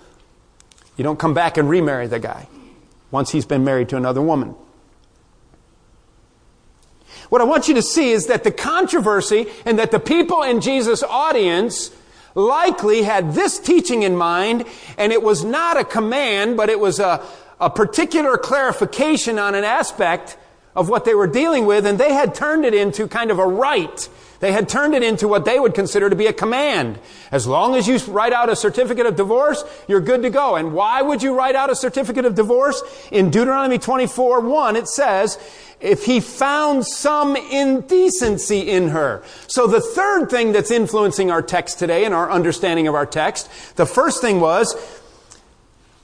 You 0.98 1.04
don't 1.04 1.20
come 1.20 1.34
back 1.34 1.58
and 1.58 1.70
remarry 1.70 2.08
the 2.08 2.20
guy 2.20 2.48
once 3.12 3.32
he's 3.32 3.46
been 3.46 3.64
married 3.64 3.90
to 3.90 3.98
another 3.98 4.22
woman. 4.22 4.56
What 7.32 7.40
I 7.40 7.46
want 7.46 7.70
you 7.70 7.76
to 7.76 7.82
see 7.82 8.12
is 8.12 8.28
that 8.28 8.44
the 8.44 8.52
controversy 8.52 9.48
and 9.66 9.80
that 9.80 9.92
the 9.92 10.02
people 10.02 10.44
in 10.44 10.60
Jesus' 10.60 11.02
audience 11.02 11.90
likely 12.36 13.04
had 13.04 13.34
this 13.34 13.58
teaching 13.58 14.04
in 14.04 14.18
mind, 14.18 14.66
and 14.98 15.14
it 15.14 15.24
was 15.24 15.42
not 15.46 15.80
a 15.80 15.86
command, 15.86 16.58
but 16.58 16.68
it 16.68 16.78
was 16.78 17.00
a, 17.00 17.26
a 17.58 17.70
particular 17.70 18.38
clarification 18.38 19.40
on 19.40 19.56
an 19.56 19.64
aspect 19.64 20.36
of 20.76 20.90
what 20.90 21.06
they 21.06 21.16
were 21.16 21.26
dealing 21.26 21.66
with, 21.66 21.86
and 21.86 21.98
they 21.98 22.12
had 22.12 22.36
turned 22.36 22.66
it 22.66 22.74
into 22.74 23.08
kind 23.08 23.32
of 23.32 23.40
a 23.40 23.48
right. 23.48 24.10
They 24.42 24.52
had 24.52 24.68
turned 24.68 24.96
it 24.96 25.04
into 25.04 25.28
what 25.28 25.46
they 25.46 25.60
would 25.60 25.74
consider 25.76 26.10
to 26.10 26.16
be 26.16 26.26
a 26.26 26.34
command. 26.34 27.00
As 27.32 27.48
long 27.48 27.76
as 27.76 27.88
you 27.88 27.98
write 28.12 28.34
out 28.34 28.50
a 28.50 28.56
certificate 28.56 29.06
of 29.06 29.16
divorce, 29.16 29.64
you're 29.88 30.02
good 30.02 30.24
to 30.24 30.32
go. 30.32 30.56
And 30.56 30.74
why 30.74 31.02
would 31.02 31.24
you 31.24 31.36
write 31.36 31.56
out 31.56 31.70
a 31.70 31.76
certificate 31.76 32.26
of 32.26 32.36
divorce? 32.36 32.82
In 33.12 33.30
Deuteronomy 33.30 33.78
24, 33.78 34.42
1, 34.42 34.76
it 34.76 34.88
says, 34.88 35.38
if 35.80 36.06
he 36.06 36.20
found 36.20 36.86
some 36.86 37.36
indecency 37.36 38.70
in 38.70 38.90
her. 38.90 39.24
So 39.48 39.68
the 39.68 39.82
third 39.82 40.30
thing 40.30 40.52
that's 40.52 40.72
influencing 40.72 41.30
our 41.30 41.42
text 41.42 41.80
today 41.80 42.06
and 42.06 42.14
our 42.14 42.30
understanding 42.32 42.88
of 42.88 42.96
our 42.96 43.06
text, 43.06 43.50
the 43.76 43.86
first 43.86 44.22
thing 44.22 44.40
was 44.40 44.76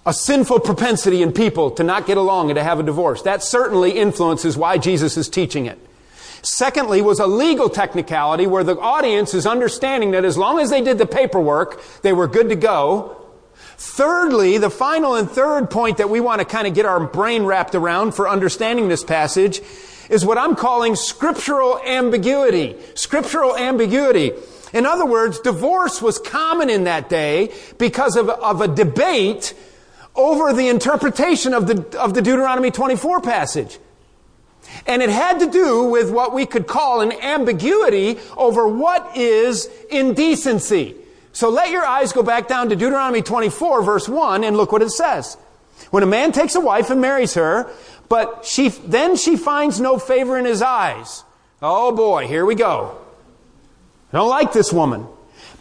a 0.05 0.13
sinful 0.13 0.59
propensity 0.59 1.21
in 1.21 1.31
people 1.31 1.71
to 1.71 1.83
not 1.83 2.05
get 2.05 2.17
along 2.17 2.49
and 2.49 2.57
to 2.57 2.63
have 2.63 2.79
a 2.79 2.83
divorce. 2.83 3.23
That 3.23 3.43
certainly 3.43 3.97
influences 3.97 4.57
why 4.57 4.77
Jesus 4.77 5.17
is 5.17 5.27
teaching 5.27 5.65
it. 5.65 5.79
Secondly 6.41 7.01
was 7.01 7.19
a 7.19 7.27
legal 7.27 7.69
technicality 7.69 8.47
where 8.47 8.63
the 8.63 8.77
audience 8.77 9.33
is 9.33 9.45
understanding 9.45 10.11
that 10.11 10.25
as 10.25 10.37
long 10.37 10.59
as 10.59 10.69
they 10.69 10.81
did 10.81 10.97
the 10.97 11.05
paperwork, 11.05 11.81
they 12.01 12.13
were 12.13 12.27
good 12.27 12.49
to 12.49 12.55
go. 12.55 13.17
Thirdly, 13.77 14.57
the 14.57 14.69
final 14.69 15.15
and 15.15 15.29
third 15.29 15.69
point 15.69 15.97
that 15.97 16.09
we 16.09 16.19
want 16.19 16.39
to 16.39 16.45
kind 16.45 16.67
of 16.67 16.73
get 16.73 16.85
our 16.85 17.05
brain 17.05 17.43
wrapped 17.43 17.75
around 17.75 18.13
for 18.13 18.27
understanding 18.27 18.87
this 18.87 19.03
passage 19.03 19.61
is 20.09 20.25
what 20.25 20.37
I'm 20.37 20.55
calling 20.55 20.95
scriptural 20.95 21.79
ambiguity. 21.79 22.75
Scriptural 22.95 23.55
ambiguity. 23.55 24.31
In 24.73 24.85
other 24.85 25.05
words, 25.05 25.39
divorce 25.39 26.01
was 26.01 26.19
common 26.19 26.69
in 26.69 26.85
that 26.85 27.09
day 27.09 27.53
because 27.77 28.15
of, 28.15 28.29
of 28.29 28.61
a 28.61 28.67
debate 28.67 29.53
over 30.15 30.53
the 30.53 30.67
interpretation 30.67 31.53
of 31.53 31.67
the, 31.67 31.99
of 31.99 32.13
the 32.13 32.21
Deuteronomy 32.21 32.71
24 32.71 33.21
passage. 33.21 33.79
And 34.85 35.01
it 35.01 35.09
had 35.09 35.39
to 35.39 35.49
do 35.49 35.83
with 35.83 36.11
what 36.11 36.33
we 36.33 36.45
could 36.45 36.67
call 36.67 37.01
an 37.01 37.11
ambiguity 37.11 38.19
over 38.35 38.67
what 38.67 39.15
is 39.17 39.69
indecency. 39.89 40.95
So 41.33 41.49
let 41.49 41.69
your 41.69 41.85
eyes 41.85 42.13
go 42.13 42.23
back 42.23 42.47
down 42.47 42.69
to 42.69 42.75
Deuteronomy 42.75 43.21
24 43.21 43.83
verse 43.83 44.09
1 44.09 44.43
and 44.43 44.57
look 44.57 44.71
what 44.71 44.81
it 44.81 44.89
says. 44.91 45.37
When 45.91 46.03
a 46.03 46.07
man 46.07 46.31
takes 46.31 46.55
a 46.55 46.59
wife 46.59 46.89
and 46.89 46.99
marries 46.99 47.35
her, 47.35 47.69
but 48.09 48.45
she, 48.45 48.69
then 48.69 49.15
she 49.15 49.37
finds 49.37 49.79
no 49.79 49.99
favor 49.99 50.37
in 50.37 50.45
his 50.45 50.61
eyes. 50.61 51.23
Oh 51.61 51.91
boy, 51.91 52.27
here 52.27 52.45
we 52.45 52.55
go. 52.55 52.97
I 54.11 54.17
don't 54.17 54.29
like 54.29 54.53
this 54.53 54.71
woman. 54.71 55.07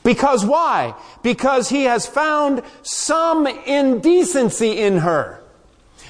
Because 0.03 0.45
why? 0.45 0.95
Because 1.23 1.69
he 1.69 1.85
has 1.85 2.07
found 2.07 2.62
some 2.83 3.47
indecency 3.47 4.79
in 4.79 4.99
her. 4.99 5.42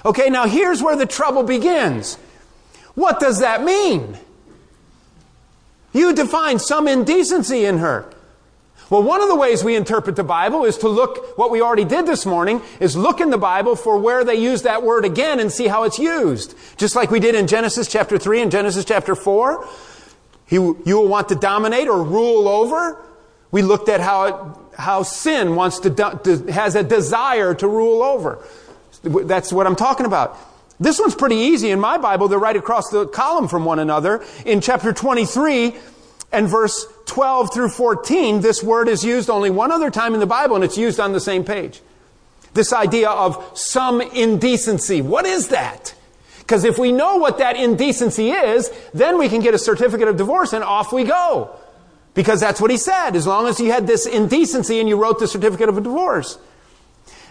Okay, 0.05 0.29
now 0.29 0.47
here's 0.47 0.83
where 0.83 0.97
the 0.97 1.07
trouble 1.07 1.43
begins. 1.43 2.19
What 2.97 3.21
does 3.21 3.39
that 3.41 3.63
mean? 3.63 4.19
You 5.93 6.13
define 6.13 6.59
some 6.59 6.89
indecency 6.89 7.65
in 7.65 7.79
her. 7.79 8.11
Well, 8.89 9.03
one 9.03 9.21
of 9.21 9.29
the 9.29 9.35
ways 9.35 9.63
we 9.63 9.77
interpret 9.77 10.17
the 10.17 10.25
Bible 10.25 10.65
is 10.65 10.79
to 10.79 10.89
look, 10.89 11.37
what 11.37 11.51
we 11.51 11.61
already 11.61 11.85
did 11.85 12.07
this 12.07 12.25
morning, 12.25 12.63
is 12.81 12.97
look 12.97 13.21
in 13.21 13.31
the 13.31 13.39
Bible 13.39 13.77
for 13.77 13.99
where 13.99 14.25
they 14.25 14.37
use 14.37 14.63
that 14.63 14.83
word 14.83 15.05
again 15.05 15.41
and 15.41 15.53
see 15.53 15.67
how 15.67 15.83
it's 15.83 15.99
used. 15.99 16.55
Just 16.77 16.97
like 16.97 17.11
we 17.11 17.21
did 17.21 17.35
in 17.35 17.47
Genesis 17.47 17.87
chapter 17.87 18.17
3 18.17 18.43
and 18.43 18.51
Genesis 18.51 18.85
chapter 18.85 19.15
4. 19.15 19.69
He, 20.47 20.57
you 20.57 20.81
will 20.87 21.09
want 21.09 21.29
to 21.31 21.35
dominate 21.35 21.89
or 21.89 22.03
rule 22.03 22.49
over. 22.49 23.03
We 23.51 23.63
looked 23.63 23.89
at 23.89 24.01
how, 24.01 24.59
how 24.79 25.03
sin 25.03 25.55
wants 25.55 25.81
to, 25.81 26.47
has 26.51 26.77
a 26.77 26.83
desire 26.83 27.55
to 27.55 27.69
rule 27.69 28.03
over. 28.03 28.39
That's 29.03 29.53
what 29.53 29.67
I'm 29.67 29.77
talking 29.77 30.07
about. 30.07 30.39
This 30.79 30.99
one's 30.99 31.15
pretty 31.15 31.37
easy 31.37 31.71
in 31.71 31.81
my 31.81 31.99
Bible. 31.99 32.29
They're 32.29 32.39
right 32.39 32.57
across 32.57 32.91
the 32.91 33.07
column 33.07 33.49
from 33.49 33.65
one 33.65 33.79
another. 33.79 34.25
In 34.45 34.61
chapter 34.61 34.93
23, 34.93 35.75
and 36.33 36.49
verse 36.49 36.87
12 37.07 37.53
through 37.53 37.69
14, 37.71 38.41
this 38.41 38.63
word 38.63 38.89
is 38.89 39.05
used 39.05 39.31
only 39.31 39.51
one 39.51 39.73
other 39.73 39.91
time 39.91 40.15
in 40.15 40.21
the 40.21 40.27
Bible 40.27 40.57
and 40.57 40.65
it's 40.65 40.77
used 40.77 41.01
on 41.01 41.13
the 41.13 41.21
same 41.21 41.45
page. 41.45 41.81
This 42.55 42.73
idea 42.73 43.11
of 43.11 43.53
some 43.55 44.01
indecency. 44.01 45.03
What 45.03 45.27
is 45.27 45.49
that? 45.49 45.95
Because 46.39 46.65
if 46.65 46.79
we 46.79 46.93
know 46.93 47.17
what 47.17 47.39
that 47.39 47.57
indecency 47.57 48.31
is, 48.31 48.71
then 48.95 49.19
we 49.19 49.29
can 49.29 49.41
get 49.41 49.55
a 49.55 49.59
certificate 49.59 50.09
of 50.09 50.17
divorce 50.17 50.53
and 50.53 50.63
off 50.63 50.93
we 50.93 51.05
go. 51.05 51.57
Because 52.15 52.41
that's 52.41 52.61
what 52.61 52.71
he 52.71 52.79
said, 52.79 53.15
as 53.15 53.27
long 53.27 53.47
as 53.47 53.61
you 53.61 53.71
had 53.73 53.87
this 53.87 54.07
indecency 54.07 54.81
and 54.81 54.89
you 54.89 54.97
wrote 54.97 55.19
the 55.19 55.27
certificate 55.27 55.69
of 55.69 55.77
a 55.77 55.81
divorce. 55.81 56.39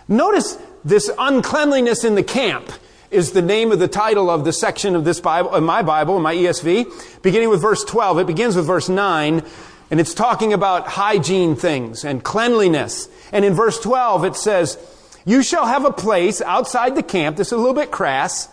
Notice 0.08 0.60
this 0.84 1.10
uncleanliness 1.18 2.04
in 2.04 2.16
the 2.16 2.24
camp 2.24 2.72
is 3.16 3.32
the 3.32 3.42
name 3.42 3.72
of 3.72 3.80
the 3.80 3.88
title 3.88 4.30
of 4.30 4.44
the 4.44 4.52
section 4.52 4.94
of 4.94 5.06
this 5.06 5.22
Bible, 5.22 5.56
in 5.56 5.64
my 5.64 5.82
Bible, 5.82 6.18
in 6.18 6.22
my 6.22 6.36
ESV, 6.36 7.22
beginning 7.22 7.50
with 7.50 7.62
verse 7.62 7.84
12. 7.86 8.20
It 8.20 8.28
begins 8.28 8.58
with 8.58 8.68
verse 8.68 8.90
9, 8.90 9.42
and 9.90 10.00
it's 10.02 10.14
talking 10.14 10.52
about 10.52 10.86
hygiene 10.86 11.56
things 11.56 12.04
and 12.04 12.22
cleanliness. 12.22 13.08
And 13.32 13.46
in 13.46 13.54
verse 13.54 13.80
12, 13.80 14.26
it 14.26 14.36
says, 14.36 14.78
You 15.26 15.42
shall 15.42 15.66
have 15.66 15.86
a 15.86 15.94
place 15.94 16.42
outside 16.42 16.96
the 16.96 17.04
camp. 17.04 17.38
This 17.38 17.48
is 17.48 17.54
a 17.54 17.58
little 17.58 17.74
bit 17.74 17.90
crass. 17.90 18.50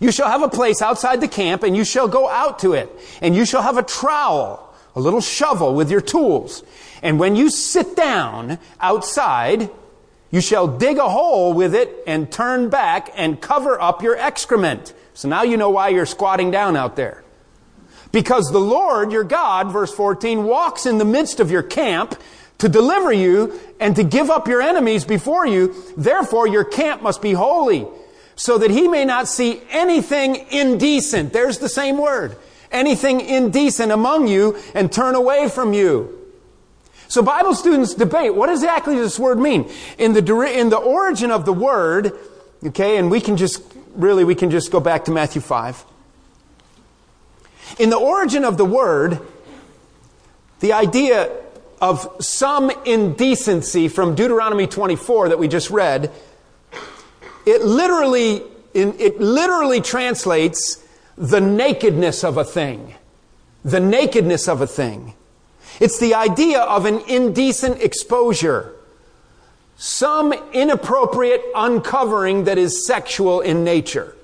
You 0.00 0.12
shall 0.12 0.28
have 0.28 0.42
a 0.42 0.48
place 0.48 0.82
outside 0.82 1.22
the 1.22 1.28
camp, 1.28 1.62
and 1.62 1.74
you 1.74 1.84
shall 1.84 2.08
go 2.08 2.28
out 2.28 2.58
to 2.58 2.74
it, 2.74 2.90
and 3.22 3.34
you 3.34 3.46
shall 3.46 3.62
have 3.62 3.78
a 3.78 3.82
trowel 3.82 4.70
a 4.94 5.00
little 5.00 5.20
shovel 5.20 5.74
with 5.74 5.90
your 5.90 6.00
tools. 6.00 6.62
And 7.02 7.18
when 7.18 7.36
you 7.36 7.48
sit 7.48 7.96
down 7.96 8.58
outside, 8.80 9.70
you 10.30 10.40
shall 10.40 10.68
dig 10.68 10.98
a 10.98 11.08
hole 11.08 11.52
with 11.52 11.74
it 11.74 11.90
and 12.06 12.30
turn 12.30 12.68
back 12.68 13.10
and 13.16 13.40
cover 13.40 13.80
up 13.80 14.02
your 14.02 14.16
excrement. 14.16 14.94
So 15.14 15.28
now 15.28 15.42
you 15.42 15.56
know 15.56 15.70
why 15.70 15.88
you're 15.88 16.06
squatting 16.06 16.50
down 16.50 16.76
out 16.76 16.96
there. 16.96 17.24
Because 18.12 18.50
the 18.50 18.60
Lord, 18.60 19.12
your 19.12 19.24
God, 19.24 19.72
verse 19.72 19.92
14, 19.92 20.44
walks 20.44 20.86
in 20.86 20.98
the 20.98 21.04
midst 21.04 21.40
of 21.40 21.50
your 21.50 21.62
camp 21.62 22.20
to 22.58 22.68
deliver 22.68 23.12
you 23.12 23.58
and 23.78 23.96
to 23.96 24.04
give 24.04 24.30
up 24.30 24.48
your 24.48 24.60
enemies 24.60 25.04
before 25.04 25.46
you. 25.46 25.74
Therefore, 25.96 26.46
your 26.46 26.64
camp 26.64 27.02
must 27.02 27.22
be 27.22 27.32
holy 27.32 27.86
so 28.36 28.58
that 28.58 28.70
he 28.70 28.88
may 28.88 29.04
not 29.04 29.28
see 29.28 29.60
anything 29.70 30.46
indecent. 30.50 31.32
There's 31.32 31.58
the 31.58 31.68
same 31.68 31.98
word 31.98 32.36
anything 32.72 33.20
indecent 33.20 33.92
among 33.92 34.28
you 34.28 34.56
and 34.74 34.92
turn 34.92 35.14
away 35.14 35.48
from 35.48 35.72
you. 35.72 36.19
So 37.10 37.22
Bible 37.22 37.56
students 37.56 37.94
debate, 37.94 38.36
what 38.36 38.48
exactly 38.50 38.94
does 38.94 39.04
this 39.04 39.18
word 39.18 39.36
mean? 39.36 39.68
In 39.98 40.12
the, 40.12 40.20
in 40.56 40.68
the 40.68 40.76
origin 40.76 41.32
of 41.32 41.44
the 41.44 41.52
word, 41.52 42.12
okay, 42.64 42.98
and 42.98 43.10
we 43.10 43.20
can 43.20 43.36
just, 43.36 43.64
really, 43.96 44.22
we 44.22 44.36
can 44.36 44.48
just 44.48 44.70
go 44.70 44.78
back 44.78 45.06
to 45.06 45.10
Matthew 45.10 45.42
5. 45.42 45.84
In 47.80 47.90
the 47.90 47.96
origin 47.96 48.44
of 48.44 48.56
the 48.58 48.64
word, 48.64 49.18
the 50.60 50.72
idea 50.72 51.32
of 51.80 52.16
some 52.20 52.70
indecency 52.84 53.88
from 53.88 54.14
Deuteronomy 54.14 54.68
24 54.68 55.30
that 55.30 55.38
we 55.40 55.48
just 55.48 55.68
read, 55.68 56.12
it 57.44 57.62
literally, 57.62 58.40
it 58.72 59.20
literally 59.20 59.80
translates 59.80 60.80
the 61.18 61.40
nakedness 61.40 62.22
of 62.22 62.36
a 62.36 62.44
thing. 62.44 62.94
The 63.64 63.80
nakedness 63.80 64.46
of 64.46 64.60
a 64.60 64.66
thing. 64.68 65.14
It's 65.80 65.98
the 65.98 66.14
idea 66.14 66.60
of 66.60 66.84
an 66.84 67.00
indecent 67.08 67.80
exposure. 67.80 68.74
Some 69.76 70.34
inappropriate 70.52 71.42
uncovering 71.56 72.44
that 72.44 72.58
is 72.58 72.86
sexual 72.86 73.40
in 73.40 73.64
nature. 73.64 74.14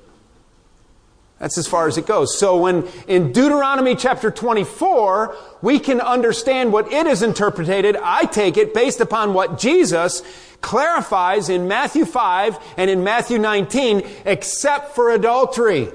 That's 1.39 1.59
as 1.59 1.67
far 1.67 1.87
as 1.87 1.99
it 1.99 2.07
goes. 2.07 2.39
So 2.39 2.59
when 2.59 2.87
in 3.09 3.33
Deuteronomy 3.33 3.95
chapter 3.95 4.31
24, 4.31 5.37
we 5.61 5.79
can 5.79 6.01
understand 6.01 6.73
what 6.73 6.93
it 6.93 7.07
is 7.07 7.23
interpreted, 7.23 7.97
I 8.03 8.25
take 8.25 8.57
it 8.57 8.73
based 8.73 9.01
upon 9.01 9.35
what 9.35 9.59
Jesus 9.59 10.23
clarifies 10.61 11.49
in 11.49 11.69
Matthew 11.69 12.05
5 12.05 12.59
and 12.79 12.91
in 12.91 13.05
Matthew 13.05 13.39
19, 13.39 14.07
except 14.25 14.95
for 14.95 15.11
adultery. 15.11 15.89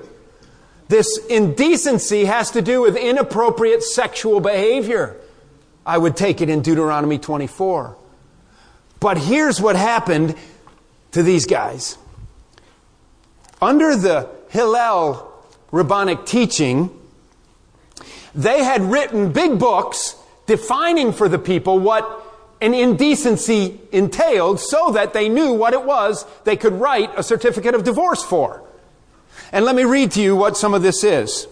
This 0.87 1.17
indecency 1.27 2.25
has 2.25 2.51
to 2.51 2.61
do 2.61 2.81
with 2.81 2.95
inappropriate 2.95 3.81
sexual 3.81 4.39
behavior. 4.41 5.17
I 5.85 5.97
would 5.97 6.15
take 6.15 6.41
it 6.41 6.49
in 6.49 6.61
Deuteronomy 6.61 7.17
24. 7.17 7.97
But 8.99 9.17
here's 9.17 9.59
what 9.59 9.75
happened 9.75 10.35
to 11.11 11.23
these 11.23 11.45
guys. 11.45 11.97
Under 13.61 13.95
the 13.95 14.29
Hillel 14.49 15.31
rabbinic 15.71 16.25
teaching, 16.25 16.89
they 18.35 18.63
had 18.63 18.81
written 18.81 19.31
big 19.31 19.59
books 19.59 20.15
defining 20.45 21.13
for 21.13 21.29
the 21.29 21.39
people 21.39 21.79
what 21.79 22.21
an 22.61 22.73
indecency 22.73 23.79
entailed 23.91 24.59
so 24.59 24.91
that 24.91 25.13
they 25.13 25.29
knew 25.29 25.53
what 25.53 25.73
it 25.73 25.83
was 25.83 26.25
they 26.43 26.55
could 26.55 26.73
write 26.73 27.09
a 27.17 27.23
certificate 27.23 27.73
of 27.73 27.83
divorce 27.83 28.23
for. 28.23 28.61
And 29.51 29.65
let 29.65 29.75
me 29.75 29.83
read 29.83 30.11
to 30.11 30.21
you 30.21 30.35
what 30.35 30.55
some 30.55 30.73
of 30.73 30.83
this 30.83 31.03
is. 31.03 31.47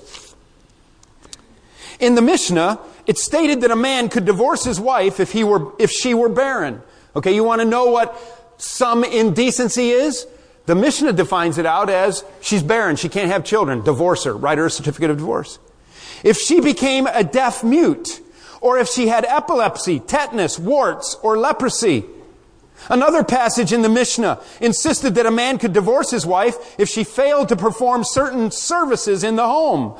In 2.00 2.16
the 2.16 2.22
Mishnah, 2.22 2.80
it 3.06 3.18
stated 3.18 3.62
that 3.62 3.72
a 3.72 3.76
man 3.76 4.10
could 4.10 4.26
divorce 4.26 4.64
his 4.64 4.80
wife 4.80 5.20
if 5.20 5.32
he 5.32 5.44
were, 5.44 5.74
if 5.80 5.92
she 5.92 6.14
were 6.14 6.30
barren. 6.30 6.82
Okay, 7.16 7.34
you 7.34 7.44
want 7.44 7.62
to 7.62 7.66
know 7.66 7.88
what 7.88 8.18
some 8.58 9.04
indecency 9.04 9.90
is? 9.90 10.28
The 10.66 10.76
Mishnah 10.76 11.14
defines 11.14 11.58
it 11.58 11.66
out 11.66 11.90
as 11.90 12.24
she's 12.42 12.62
barren, 12.62 12.96
she 12.96 13.10
can't 13.10 13.32
have 13.32 13.44
children, 13.44 13.84
divorce 13.84 14.26
her, 14.26 14.36
write 14.36 14.60
her 14.60 14.68
a 14.68 14.72
certificate 14.72 15.10
of 15.10 15.18
divorce. 15.18 15.58
If 16.24 16.38
she 16.38 16.60
became 16.62 17.08
a 17.08 17.24
deaf 17.24 17.64
mute, 17.64 18.22
or 18.62 18.78
if 18.78 18.88
she 18.88 19.08
had 19.08 19.26
epilepsy, 19.26 20.00
tetanus, 20.00 20.60
warts, 20.60 21.16
or 21.24 21.38
leprosy, 21.38 22.06
Another 22.88 23.24
passage 23.24 23.74
in 23.74 23.82
the 23.82 23.90
Mishnah 23.90 24.40
insisted 24.62 25.16
that 25.16 25.26
a 25.26 25.32
man 25.32 25.58
could 25.58 25.74
divorce 25.74 26.12
his 26.12 26.26
wife 26.26 26.80
if 26.80 26.88
she 26.88 27.04
failed 27.04 27.50
to 27.50 27.56
perform 27.56 28.04
certain 28.04 28.52
services 28.52 29.24
in 29.24 29.36
the 29.36 29.46
home. 29.46 30.00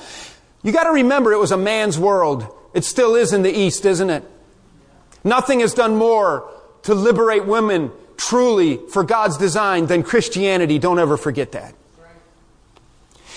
You 0.64 0.72
gotta 0.72 0.92
remember 0.92 1.34
it 1.34 1.40
was 1.40 1.52
a 1.52 1.58
man's 1.58 2.00
world. 2.00 2.48
It 2.74 2.86
still 2.86 3.16
is 3.16 3.34
in 3.34 3.42
the 3.42 3.52
East, 3.52 3.86
isn't 3.86 4.10
it? 4.10 4.24
Nothing 5.24 5.60
has 5.62 5.74
done 5.74 5.96
more 5.96 6.50
to 6.84 6.94
liberate 6.94 7.46
women 7.46 7.92
truly 8.18 8.78
for 8.90 9.04
God's 9.04 9.38
design 9.38 9.88
than 9.88 10.04
Christianity. 10.04 10.80
Don't 10.80 11.00
ever 11.00 11.18
forget 11.18 11.52
that. 11.54 11.74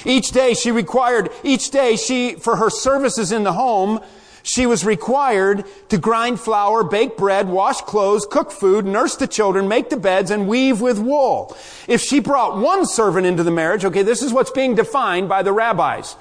Each 0.04 0.32
day 0.32 0.54
she 0.54 0.72
required, 0.72 1.30
each 1.44 1.70
day 1.70 1.96
she, 1.96 2.34
for 2.34 2.56
her 2.56 2.70
services 2.70 3.30
in 3.30 3.44
the 3.44 3.52
home, 3.52 4.00
she 4.42 4.66
was 4.66 4.84
required 4.84 5.64
to 5.88 5.98
grind 5.98 6.40
flour, 6.40 6.82
bake 6.82 7.16
bread, 7.16 7.48
wash 7.48 7.80
clothes, 7.82 8.26
cook 8.28 8.50
food, 8.50 8.84
nurse 8.84 9.14
the 9.14 9.28
children, 9.28 9.68
make 9.68 9.90
the 9.90 9.96
beds, 9.96 10.32
and 10.32 10.48
weave 10.48 10.80
with 10.80 10.98
wool. 10.98 11.56
If 11.86 12.00
she 12.00 12.18
brought 12.18 12.58
one 12.58 12.84
servant 12.86 13.26
into 13.26 13.44
the 13.44 13.52
marriage, 13.52 13.84
okay, 13.84 14.02
this 14.02 14.22
is 14.22 14.32
what's 14.32 14.50
being 14.50 14.74
defined 14.74 15.28
by 15.28 15.44
the 15.44 15.52
rabbis. 15.52 16.16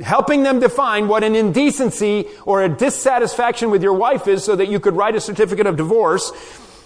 Helping 0.00 0.44
them 0.44 0.60
define 0.60 1.08
what 1.08 1.24
an 1.24 1.34
indecency 1.34 2.28
or 2.44 2.62
a 2.62 2.68
dissatisfaction 2.68 3.70
with 3.70 3.82
your 3.82 3.94
wife 3.94 4.28
is 4.28 4.44
so 4.44 4.54
that 4.54 4.68
you 4.68 4.78
could 4.78 4.94
write 4.94 5.16
a 5.16 5.20
certificate 5.20 5.66
of 5.66 5.76
divorce 5.76 6.30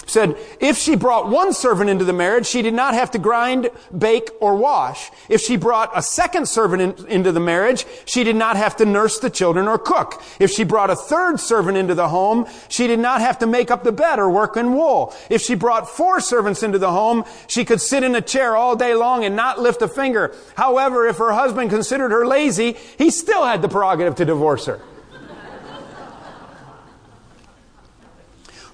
said, 0.07 0.37
if 0.61 0.77
she 0.77 0.97
brought 0.97 1.29
one 1.29 1.53
servant 1.53 1.91
into 1.91 2.05
the 2.05 2.13
marriage, 2.13 2.47
she 2.47 2.63
did 2.63 2.75
not 2.75 2.95
have 2.95 3.11
to 3.13 3.19
grind, 3.19 3.71
bake, 3.97 4.31
or 4.41 4.57
wash. 4.57 5.11
If 5.29 5.41
she 5.41 5.57
brought 5.57 5.91
a 5.95 6.03
second 6.03 6.47
servant 6.47 7.01
in, 7.01 7.07
into 7.07 7.33
the 7.33 7.41
marriage, 7.41 7.87
she 8.05 8.25
did 8.25 8.37
not 8.37 8.57
have 8.57 8.77
to 8.77 8.85
nurse 8.85 9.19
the 9.19 9.31
children 9.31 9.69
or 9.69 9.79
cook. 9.79 10.23
If 10.39 10.51
she 10.51 10.65
brought 10.65 10.91
a 10.91 10.97
third 10.97 11.41
servant 11.41 11.77
into 11.77 11.95
the 11.95 12.09
home, 12.09 12.47
she 12.69 12.87
did 12.87 12.99
not 12.99 13.21
have 13.21 13.39
to 13.41 13.47
make 13.47 13.71
up 13.71 13.85
the 13.85 13.93
bed 13.93 14.19
or 14.19 14.31
work 14.31 14.57
in 14.57 14.75
wool. 14.75 15.15
If 15.31 15.43
she 15.43 15.55
brought 15.55 15.89
four 15.89 16.21
servants 16.21 16.63
into 16.63 16.79
the 16.79 16.91
home, 16.91 17.25
she 17.47 17.65
could 17.65 17.81
sit 17.81 18.03
in 18.03 18.15
a 18.15 18.21
chair 18.21 18.57
all 18.57 18.77
day 18.77 18.95
long 18.95 19.25
and 19.25 19.37
not 19.37 19.61
lift 19.61 19.83
a 19.83 19.89
finger. 19.89 20.35
However, 20.57 21.07
if 21.07 21.19
her 21.19 21.33
husband 21.33 21.71
considered 21.71 22.11
her 22.11 22.27
lazy, 22.27 22.77
he 22.99 23.11
still 23.11 23.45
had 23.45 23.63
the 23.63 23.69
prerogative 23.69 24.15
to 24.17 24.25
divorce 24.25 24.67
her. 24.67 24.81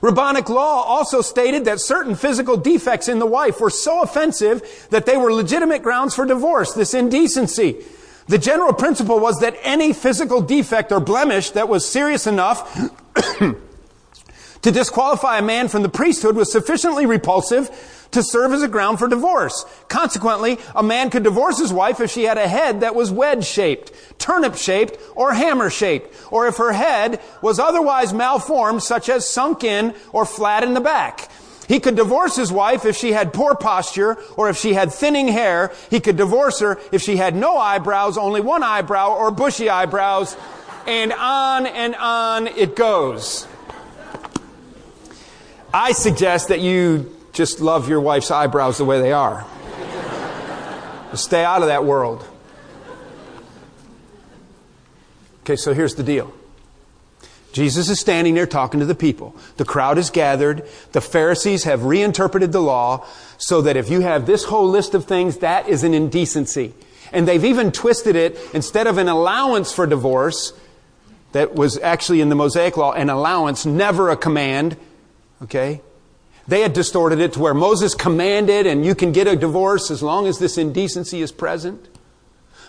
Rabbinic 0.01 0.49
law 0.49 0.83
also 0.83 1.21
stated 1.21 1.67
that 1.67 1.81
certain 1.81 2.15
physical 2.15 2.57
defects 2.57 3.09
in 3.09 3.19
the 3.19 3.27
wife 3.27 3.61
were 3.61 3.71
so 3.71 4.03
offensive 4.03 4.87
that 4.91 5.07
they 5.07 5.17
were 5.17 5.33
legitimate 5.33 5.83
grounds 5.83 6.15
for 6.15 6.25
divorce, 6.25 6.73
this 6.73 6.95
indecency. 6.95 7.85
The 8.27 8.39
general 8.39 8.73
principle 8.73 9.19
was 9.19 9.41
that 9.41 9.57
any 9.63 9.93
physical 9.93 10.41
defect 10.41 10.93
or 10.93 11.01
blemish 11.01 11.51
that 11.51 11.69
was 11.69 11.87
serious 11.87 12.27
enough 12.27 12.91
to 14.63 14.71
disqualify 14.71 15.39
a 15.39 15.43
man 15.43 15.69
from 15.69 15.83
the 15.83 15.89
priesthood 15.89 16.37
was 16.37 16.53
sufficiently 16.53 17.07
repulsive 17.07 17.71
to 18.11 18.23
serve 18.23 18.53
as 18.53 18.63
a 18.63 18.69
ground 18.69 18.99
for 18.99 19.09
divorce. 19.09 19.65
Consequently, 19.89 20.59
a 20.75 20.83
man 20.83 21.11
could 21.11 21.23
divorce 21.23 21.59
his 21.59 21.73
wife 21.73 22.01
if 22.01 22.11
she 22.11 22.25
had 22.25 22.39
a 22.39 22.49
head 22.49 22.81
that 22.81 22.95
was 22.95 23.11
wedge 23.11 23.47
shaped, 23.47 23.93
turnip 24.19 24.57
shaped, 24.57 24.99
or 25.15 25.33
hammer 25.33 25.71
shaped, 25.71 26.15
or 26.31 26.47
if 26.47 26.57
her 26.57 26.73
head 26.73 27.21
was 27.41 27.59
otherwise 27.59 28.13
malformed, 28.13 28.83
such 28.83 29.09
as 29.09 29.29
sunk 29.29 29.65
in 29.65 29.95
or 30.13 30.25
flat 30.25 30.65
in 30.65 30.75
the 30.75 30.81
back. 30.81 31.31
He 31.69 31.79
could 31.79 31.95
divorce 31.95 32.35
his 32.35 32.51
wife 32.51 32.85
if 32.85 32.97
she 32.97 33.13
had 33.13 33.33
poor 33.33 33.55
posture 33.55 34.19
or 34.37 34.49
if 34.49 34.57
she 34.57 34.75
had 34.75 34.93
thinning 34.93 35.29
hair. 35.29 35.73
He 35.89 36.01
could 36.01 36.17
divorce 36.17 36.59
her 36.59 36.81
if 36.91 37.01
she 37.01 37.17
had 37.17 37.37
no 37.37 37.57
eyebrows, 37.57 38.19
only 38.19 38.41
one 38.41 38.65
eyebrow, 38.65 39.15
or 39.15 39.31
bushy 39.31 39.71
eyebrows. 39.71 40.37
And 40.89 41.13
on 41.13 41.67
and 41.67 41.95
on 41.95 42.49
it 42.49 42.75
goes. 42.75 43.47
I 45.73 45.93
suggest 45.93 46.49
that 46.49 46.61
you 46.61 47.15
just 47.33 47.61
love 47.61 47.89
your 47.89 48.01
wife's 48.01 48.31
eyebrows 48.31 48.79
the 48.79 48.85
way 48.85 49.01
they 49.01 49.13
are. 49.13 49.47
Stay 51.15 51.45
out 51.45 51.63
of 51.63 51.69
that 51.69 51.85
world. 51.85 52.27
Okay, 55.43 55.57
so 55.57 55.75
here's 55.75 55.95
the 55.95 56.03
deal. 56.03 56.33
Jesus 57.53 57.89
is 57.89 57.99
standing 57.99 58.35
there 58.35 58.47
talking 58.47 58.81
to 58.81 58.87
the 58.87 58.95
people. 58.95 59.35
The 59.57 59.65
crowd 59.65 59.99
is 59.99 60.11
gathered. 60.11 60.65
The 60.93 61.01
Pharisees 61.01 61.65
have 61.65 61.85
reinterpreted 61.85 62.53
the 62.53 62.61
law 62.61 63.07
so 63.39 63.63
that 63.63 63.77
if 63.77 63.91
you 63.91 64.01
have 64.01 64.27
this 64.27 64.45
whole 64.45 64.69
list 64.69 64.95
of 64.95 65.07
things, 65.07 65.39
that 65.39 65.69
is 65.69 65.83
an 65.83 65.95
indecency. 65.95 66.75
And 67.13 67.27
they've 67.27 67.45
even 67.45 67.73
twisted 67.73 68.15
it 68.15 68.39
instead 68.55 68.87
of 68.87 68.99
an 68.99 69.09
allowance 69.09 69.73
for 69.73 69.87
divorce 69.87 70.53
that 71.33 71.55
was 71.55 71.79
actually 71.79 72.21
in 72.21 72.29
the 72.29 72.37
Mosaic 72.37 72.77
law, 72.77 72.93
an 72.93 73.11
allowance, 73.11 73.67
never 73.67 74.11
a 74.11 74.17
command. 74.17 74.77
Okay? 75.43 75.81
They 76.49 76.63
had 76.63 76.73
distorted 76.73 77.21
it 77.21 77.35
to 77.35 77.41
where 77.41 77.55
Moses 77.55 77.95
commanded 77.95 78.67
and 78.67 78.85
you 78.85 78.95
can 78.95 79.13
get 79.13 79.27
a 79.27 79.37
divorce 79.37 79.91
as 79.91 80.03
long 80.03 80.27
as 80.27 80.39
this 80.39 80.59
indecency 80.59 81.21
is 81.23 81.33
present. 81.33 81.89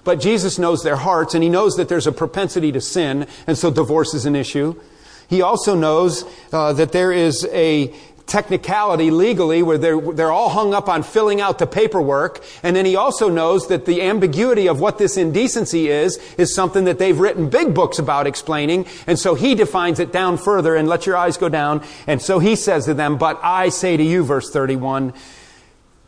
But 0.03 0.19
Jesus 0.19 0.57
knows 0.57 0.84
their 0.84 0.95
hearts 0.95 1.34
and 1.34 1.43
he 1.43 1.49
knows 1.49 1.76
that 1.76 1.89
there's 1.89 2.07
a 2.07 2.11
propensity 2.11 2.72
to 2.72 2.82
sin, 2.82 3.28
and 3.45 3.57
so 3.57 3.72
divorce 3.72 4.13
is 4.13 4.26
an 4.26 4.36
issue. 4.36 4.80
He 5.28 5.41
also 5.41 5.76
knows 5.76 6.26
uh, 6.51 6.74
that 6.74 6.91
there 6.91 7.11
is 7.11 7.47
a 7.53 7.93
technicality 8.28 9.11
legally 9.11 9.63
where 9.63 9.78
they're, 9.78 9.99
they're 9.99 10.32
all 10.32 10.49
hung 10.49 10.74
up 10.74 10.89
on 10.89 11.03
filling 11.03 11.41
out 11.41 11.59
the 11.59 11.67
paperwork. 11.67 12.43
And 12.63 12.76
then 12.76 12.86
he 12.86 12.95
also 12.95 13.30
knows 13.30 13.67
that 13.67 13.86
the 13.86 14.01
ambiguity 14.01 14.67
of 14.67 14.80
what 14.80 14.97
this 14.97 15.17
indecency 15.17 15.89
is, 15.89 16.17
is 16.38 16.53
something 16.53 16.86
that 16.86 16.99
they've 16.99 17.19
written 17.19 17.49
big 17.49 17.74
books 17.74 17.99
about 17.99 18.28
explaining. 18.28 18.86
And 19.07 19.17
so 19.19 19.36
he 19.36 19.55
defines 19.55 19.99
it 19.99 20.11
down 20.11 20.38
further 20.38 20.76
and 20.76 20.88
let 20.88 21.05
your 21.05 21.17
eyes 21.17 21.38
go 21.38 21.49
down. 21.49 21.84
And 22.07 22.22
so 22.22 22.39
he 22.39 22.55
says 22.55 22.86
to 22.86 22.93
them, 22.93 23.17
but 23.17 23.39
I 23.43 23.69
say 23.69 23.97
to 23.97 24.03
you, 24.03 24.24
verse 24.24 24.49
31, 24.49 25.13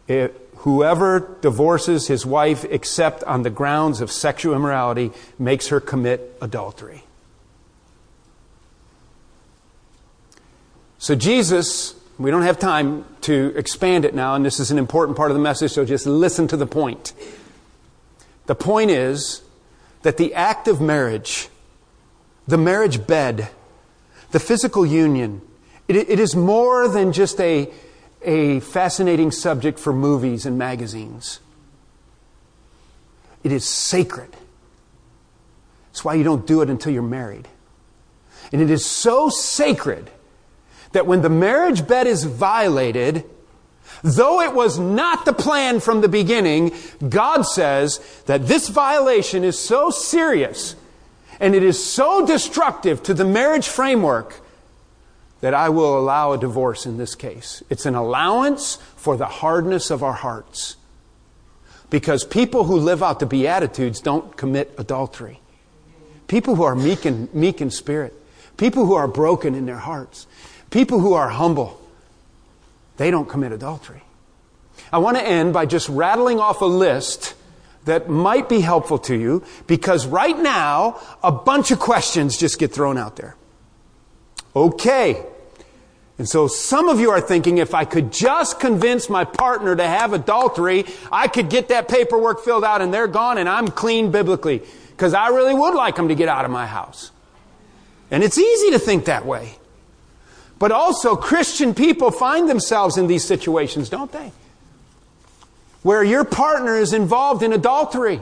eh, 0.09 0.29
whoever 0.57 1.37
divorces 1.41 2.07
his 2.07 2.25
wife 2.25 2.65
except 2.69 3.23
on 3.25 3.43
the 3.43 3.49
grounds 3.49 3.99
of 3.99 4.09
sexual 4.09 4.55
immorality 4.55 5.11
makes 5.37 5.67
her 5.67 5.81
commit 5.81 6.37
adultery. 6.41 7.03
So 10.99 11.15
Jesus 11.15 11.95
we 12.19 12.29
don't 12.29 12.43
have 12.43 12.59
time 12.59 13.05
to 13.21 13.53
expand 13.55 14.05
it 14.05 14.13
now, 14.13 14.35
and 14.35 14.45
this 14.45 14.59
is 14.59 14.71
an 14.71 14.77
important 14.77 15.17
part 15.17 15.31
of 15.31 15.37
the 15.37 15.41
message, 15.41 15.71
so 15.71 15.83
just 15.83 16.05
listen 16.05 16.47
to 16.47 16.57
the 16.57 16.67
point. 16.67 17.13
The 18.45 18.55
point 18.55 18.91
is 18.91 19.41
that 20.03 20.17
the 20.17 20.33
act 20.33 20.67
of 20.67 20.79
marriage, 20.79 21.49
the 22.47 22.57
marriage 22.57 23.07
bed, 23.07 23.49
the 24.31 24.39
physical 24.39 24.85
union, 24.85 25.41
it, 25.87 25.95
it 25.95 26.19
is 26.19 26.35
more 26.35 26.87
than 26.87 27.13
just 27.13 27.39
a, 27.39 27.71
a 28.21 28.59
fascinating 28.59 29.31
subject 29.31 29.79
for 29.79 29.91
movies 29.91 30.45
and 30.45 30.57
magazines. 30.57 31.39
It 33.43 33.51
is 33.51 33.65
sacred. 33.67 34.29
That's 35.91 36.05
why 36.05 36.13
you 36.13 36.23
don't 36.23 36.45
do 36.45 36.61
it 36.61 36.69
until 36.69 36.93
you're 36.93 37.01
married. 37.01 37.47
And 38.51 38.61
it 38.61 38.69
is 38.69 38.85
so 38.85 39.29
sacred 39.29 40.09
that 40.93 41.05
when 41.05 41.21
the 41.21 41.29
marriage 41.29 41.87
bed 41.87 42.07
is 42.07 42.23
violated, 42.23 43.25
though 44.01 44.41
it 44.41 44.53
was 44.53 44.79
not 44.79 45.25
the 45.25 45.33
plan 45.33 45.79
from 45.79 46.01
the 46.01 46.07
beginning, 46.07 46.71
God 47.07 47.43
says 47.43 47.99
that 48.25 48.47
this 48.47 48.69
violation 48.69 49.43
is 49.43 49.59
so 49.59 49.89
serious 49.89 50.75
and 51.39 51.53
it 51.55 51.63
is 51.63 51.83
so 51.83 52.25
destructive 52.25 53.03
to 53.03 53.13
the 53.13 53.25
marriage 53.25 53.67
framework 53.67 54.39
that 55.41 55.53
I 55.53 55.67
will 55.69 55.99
allow 55.99 56.31
a 56.31 56.37
divorce 56.37 56.85
in 56.85 56.97
this 56.97 57.15
case. 57.15 57.61
It's 57.69 57.85
an 57.85 57.95
allowance 57.95 58.77
for 58.95 59.17
the 59.17 59.25
hardness 59.25 59.91
of 59.91 60.01
our 60.01 60.13
hearts. 60.13 60.77
Because 61.89 62.23
people 62.23 62.63
who 62.63 62.77
live 62.77 63.03
out 63.03 63.19
the 63.19 63.25
Beatitudes 63.25 63.99
don't 63.99 64.37
commit 64.37 64.73
adultery. 64.77 65.41
People 66.27 66.55
who 66.55 66.63
are 66.63 66.75
meek 66.75 67.03
and, 67.03 67.31
meek 67.33 67.59
in 67.59 67.69
spirit. 67.71 68.13
People 68.55 68.85
who 68.85 68.93
are 68.93 69.07
broken 69.07 69.53
in 69.53 69.65
their 69.65 69.79
hearts. 69.79 70.27
People 70.73 70.99
who 70.99 71.13
are 71.13 71.29
humble, 71.29 71.79
they 72.97 73.11
don't 73.11 73.29
commit 73.29 73.51
adultery. 73.51 74.01
I 74.91 74.97
want 74.97 75.17
to 75.17 75.23
end 75.23 75.53
by 75.53 75.67
just 75.67 75.87
rattling 75.87 76.39
off 76.39 76.61
a 76.61 76.65
list 76.65 77.35
that 77.85 78.09
might 78.09 78.49
be 78.49 78.59
helpful 78.59 78.97
to 78.97 79.15
you 79.15 79.43
because 79.67 80.07
right 80.07 80.35
now, 80.35 80.99
a 81.21 81.31
bunch 81.31 81.69
of 81.69 81.77
questions 81.77 82.39
just 82.39 82.57
get 82.57 82.73
thrown 82.73 82.97
out 82.97 83.17
there. 83.17 83.35
Okay. 84.55 85.23
And 86.17 86.27
so 86.27 86.47
some 86.47 86.89
of 86.89 86.99
you 86.99 87.11
are 87.11 87.21
thinking 87.21 87.59
if 87.59 87.75
I 87.75 87.85
could 87.85 88.11
just 88.11 88.59
convince 88.59 89.11
my 89.11 89.25
partner 89.25 89.75
to 89.75 89.85
have 89.85 90.11
adultery, 90.13 90.85
I 91.11 91.27
could 91.27 91.51
get 91.51 91.67
that 91.67 91.87
paperwork 91.87 92.43
filled 92.43 92.63
out 92.63 92.81
and 92.81 92.91
they're 92.91 93.05
gone 93.05 93.37
and 93.37 93.47
I'm 93.47 93.67
clean 93.67 94.09
biblically 94.09 94.63
because 94.89 95.13
I 95.13 95.27
really 95.27 95.53
would 95.53 95.75
like 95.75 95.97
them 95.97 96.07
to 96.07 96.15
get 96.15 96.29
out 96.29 96.45
of 96.45 96.49
my 96.49 96.65
house. 96.65 97.11
And 98.09 98.23
it's 98.23 98.39
easy 98.39 98.71
to 98.71 98.79
think 98.79 99.05
that 99.05 99.23
way. 99.23 99.59
But 100.63 100.71
also, 100.71 101.17
Christian 101.17 101.75
people 101.75 102.09
find 102.09 102.49
themselves 102.49 102.97
in 102.97 103.07
these 103.07 103.25
situations, 103.25 103.89
don't 103.89 104.09
they? 104.13 104.31
Where 105.81 106.01
your 106.01 106.23
partner 106.23 106.77
is 106.77 106.93
involved 106.93 107.43
in 107.43 107.51
adultery. 107.51 108.21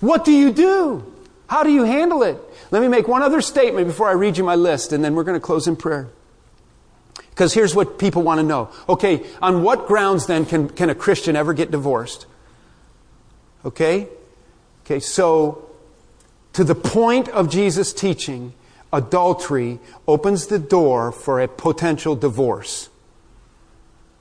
What 0.00 0.26
do 0.26 0.30
you 0.30 0.52
do? 0.52 1.10
How 1.46 1.62
do 1.62 1.70
you 1.70 1.84
handle 1.84 2.22
it? 2.24 2.36
Let 2.70 2.82
me 2.82 2.88
make 2.88 3.08
one 3.08 3.22
other 3.22 3.40
statement 3.40 3.86
before 3.86 4.06
I 4.06 4.12
read 4.12 4.36
you 4.36 4.44
my 4.44 4.54
list, 4.54 4.92
and 4.92 5.02
then 5.02 5.14
we're 5.14 5.24
going 5.24 5.40
to 5.40 5.40
close 5.40 5.66
in 5.66 5.76
prayer. 5.76 6.10
Because 7.30 7.54
here's 7.54 7.74
what 7.74 7.98
people 7.98 8.20
want 8.20 8.38
to 8.38 8.44
know. 8.44 8.68
Okay, 8.86 9.24
on 9.40 9.62
what 9.62 9.86
grounds 9.86 10.26
then 10.26 10.44
can, 10.44 10.68
can 10.68 10.90
a 10.90 10.94
Christian 10.94 11.36
ever 11.36 11.54
get 11.54 11.70
divorced? 11.70 12.26
Okay? 13.64 14.08
Okay, 14.84 15.00
so 15.00 15.70
to 16.52 16.64
the 16.64 16.74
point 16.74 17.30
of 17.30 17.48
Jesus' 17.48 17.94
teaching, 17.94 18.52
adultery 18.92 19.78
opens 20.06 20.46
the 20.46 20.58
door 20.58 21.12
for 21.12 21.40
a 21.40 21.48
potential 21.48 22.16
divorce. 22.16 22.88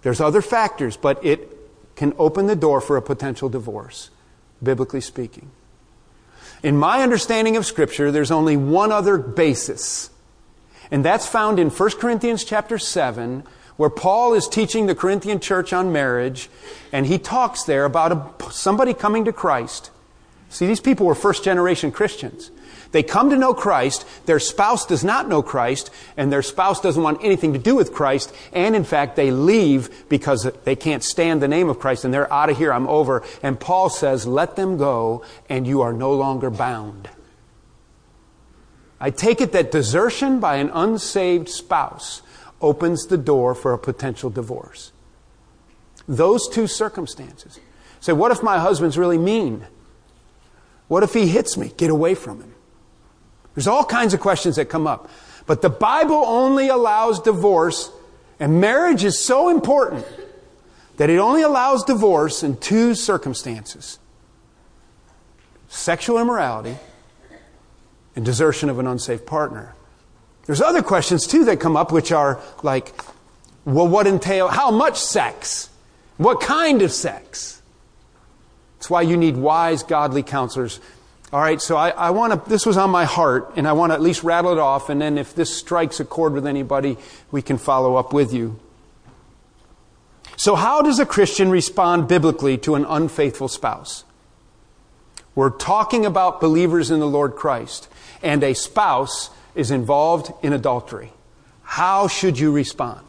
There's 0.02 0.22
other 0.22 0.42
factors, 0.42 0.98
but 0.98 1.24
it 1.24 1.50
can 1.96 2.14
open 2.20 2.48
the 2.48 2.56
door 2.56 2.80
for 2.80 2.98
a 2.98 3.02
potential 3.02 3.50
divorce, 3.50 4.10
biblically 4.62 5.02
speaking. 5.02 5.52
In 6.64 6.78
my 6.78 7.02
understanding 7.02 7.58
of 7.58 7.66
scripture, 7.66 8.12
there's 8.12 8.32
only 8.32 8.58
one 8.58 8.92
other 8.92 9.18
basis. 9.18 10.10
And 10.90 11.04
that's 11.04 11.28
found 11.28 11.60
in 11.60 11.70
1 11.70 11.90
Corinthians 11.92 12.44
chapter 12.44 12.78
7, 12.78 13.44
where 13.78 13.90
Paul 13.90 14.34
is 14.34 14.48
teaching 14.48 14.86
the 14.86 14.96
Corinthian 14.96 15.40
church 15.40 15.72
on 15.72 15.92
marriage, 15.92 16.50
and 16.92 17.06
he 17.06 17.20
talks 17.20 17.64
there 17.64 17.86
about 17.86 18.12
a, 18.12 18.52
somebody 18.52 18.94
coming 18.94 19.26
to 19.26 19.34
Christ. 19.34 19.92
See, 20.50 20.66
these 20.66 20.80
people 20.80 21.06
were 21.06 21.16
first 21.16 21.44
generation 21.44 21.92
Christians. 21.92 22.50
They 22.92 23.04
come 23.04 23.30
to 23.30 23.38
know 23.38 23.54
Christ, 23.54 24.06
their 24.26 24.40
spouse 24.40 24.86
does 24.86 25.04
not 25.04 25.28
know 25.28 25.42
Christ, 25.42 25.90
and 26.16 26.32
their 26.32 26.42
spouse 26.42 26.82
doesn't 26.82 27.02
want 27.02 27.24
anything 27.24 27.54
to 27.54 27.60
do 27.60 27.76
with 27.76 27.94
Christ, 27.94 28.34
and 28.54 28.76
in 28.76 28.84
fact, 28.84 29.16
they 29.16 29.32
leave 29.32 30.10
because 30.10 30.50
they 30.64 30.76
can't 30.76 31.04
stand 31.04 31.42
the 31.42 31.48
name 31.48 31.70
of 31.70 31.80
Christ, 31.80 32.06
and 32.06 32.14
they're 32.14 32.32
out 32.32 32.50
of 32.50 32.58
here, 32.58 32.72
I'm 32.72 32.88
over. 32.88 33.24
And 33.44 33.60
Paul 33.60 33.90
says, 33.90 34.26
let 34.26 34.56
them 34.56 34.78
go, 34.78 35.24
and 35.50 35.68
you 35.68 35.82
are 35.82 35.94
no 35.94 36.14
longer 36.14 36.50
bound. 36.50 37.10
I 39.00 39.12
take 39.12 39.42
it 39.42 39.52
that 39.52 39.72
desertion 39.72 40.40
by 40.40 40.56
an 40.56 40.72
unsaved 40.74 41.50
spouse 41.50 42.22
opens 42.62 43.08
the 43.08 43.18
door 43.18 43.54
for 43.54 43.74
a 43.74 43.78
potential 43.78 44.30
divorce. 44.30 44.92
Those 46.08 46.48
two 46.48 46.68
circumstances. 46.68 47.60
Say, 48.00 48.14
what 48.14 48.32
if 48.32 48.42
my 48.42 48.60
husband's 48.60 48.98
really 48.98 49.18
mean? 49.18 49.68
What 50.88 51.04
if 51.04 51.14
he 51.14 51.28
hits 51.28 51.58
me? 51.58 51.74
Get 51.78 51.90
away 51.90 52.16
from 52.16 52.42
him. 52.42 52.54
There's 53.58 53.66
all 53.66 53.84
kinds 53.84 54.14
of 54.14 54.20
questions 54.20 54.58
that 54.58 54.66
come 54.66 54.86
up. 54.86 55.10
But 55.48 55.64
the 55.64 55.70
Bible 55.72 56.24
only 56.28 56.68
allows 56.68 57.20
divorce, 57.20 57.90
and 58.40 58.62
marriage 58.62 59.04
is 59.04 59.20
so 59.20 59.50
important 59.50 60.06
that 60.98 61.10
it 61.10 61.18
only 61.18 61.42
allows 61.42 61.84
divorce 61.84 62.44
in 62.44 62.58
two 62.58 62.94
circumstances 62.94 63.98
sexual 65.70 66.20
immorality 66.20 66.78
and 68.16 68.24
desertion 68.24 68.70
of 68.70 68.78
an 68.78 68.86
unsafe 68.86 69.26
partner. 69.26 69.74
There's 70.46 70.62
other 70.62 70.84
questions 70.84 71.26
too 71.26 71.46
that 71.46 71.60
come 71.60 71.76
up, 71.76 71.92
which 71.92 72.12
are 72.12 72.40
like, 72.62 72.94
well, 73.66 73.88
what 73.88 74.06
entail, 74.06 74.50
how 74.50 74.70
much 74.70 75.00
sex? 75.00 75.72
What 76.18 76.42
kind 76.42 76.84
of 76.84 76.92
sex? 76.92 77.60
That's 78.78 78.88
why 78.92 79.02
you 79.02 79.18
need 79.18 79.36
wise, 79.36 79.82
godly 79.82 80.22
counselors 80.22 80.80
all 81.34 81.42
right, 81.42 81.62
so 81.62 81.76
I, 81.76 81.90
I 81.90 82.10
want 82.12 82.32
to, 82.32 82.50
this 82.50 82.66
was 82.66 82.78
on 82.78 82.90
my 82.90 83.04
heart, 83.04 83.54
and 83.58 83.68
I 83.68 83.74
want 83.74 83.92
to 83.92 83.96
at 83.96 84.02
least 84.02 84.24
rattle 84.24 84.54
it 84.54 84.58
off, 84.58 84.90
and 84.90 85.02
then 85.02 85.18
if 85.18 85.36
this 85.36 85.54
strikes 85.54 86.00
a 86.00 86.06
chord 86.06 86.32
with 86.32 86.48
anybody, 86.48 86.98
we 87.32 87.42
can 87.42 87.58
follow 87.58 87.98
up 87.98 88.14
with 88.14 88.34
you. 88.34 88.60
So, 90.38 90.56
how 90.56 90.82
does 90.82 91.00
a 91.00 91.06
Christian 91.06 91.50
respond 91.50 92.08
biblically 92.08 92.58
to 92.60 92.76
an 92.76 92.86
unfaithful 92.86 93.50
spouse? 93.50 94.06
We're 95.36 95.50
talking 95.50 96.06
about 96.06 96.40
believers 96.40 96.92
in 96.92 97.02
the 97.02 97.08
Lord 97.08 97.36
Christ, 97.36 97.90
and 98.24 98.42
a 98.42 98.54
spouse 98.54 99.30
is 99.54 99.70
involved 99.70 100.32
in 100.42 100.54
adultery. 100.54 101.12
How 101.64 102.08
should 102.08 102.40
you 102.40 102.54
respond? 102.54 103.06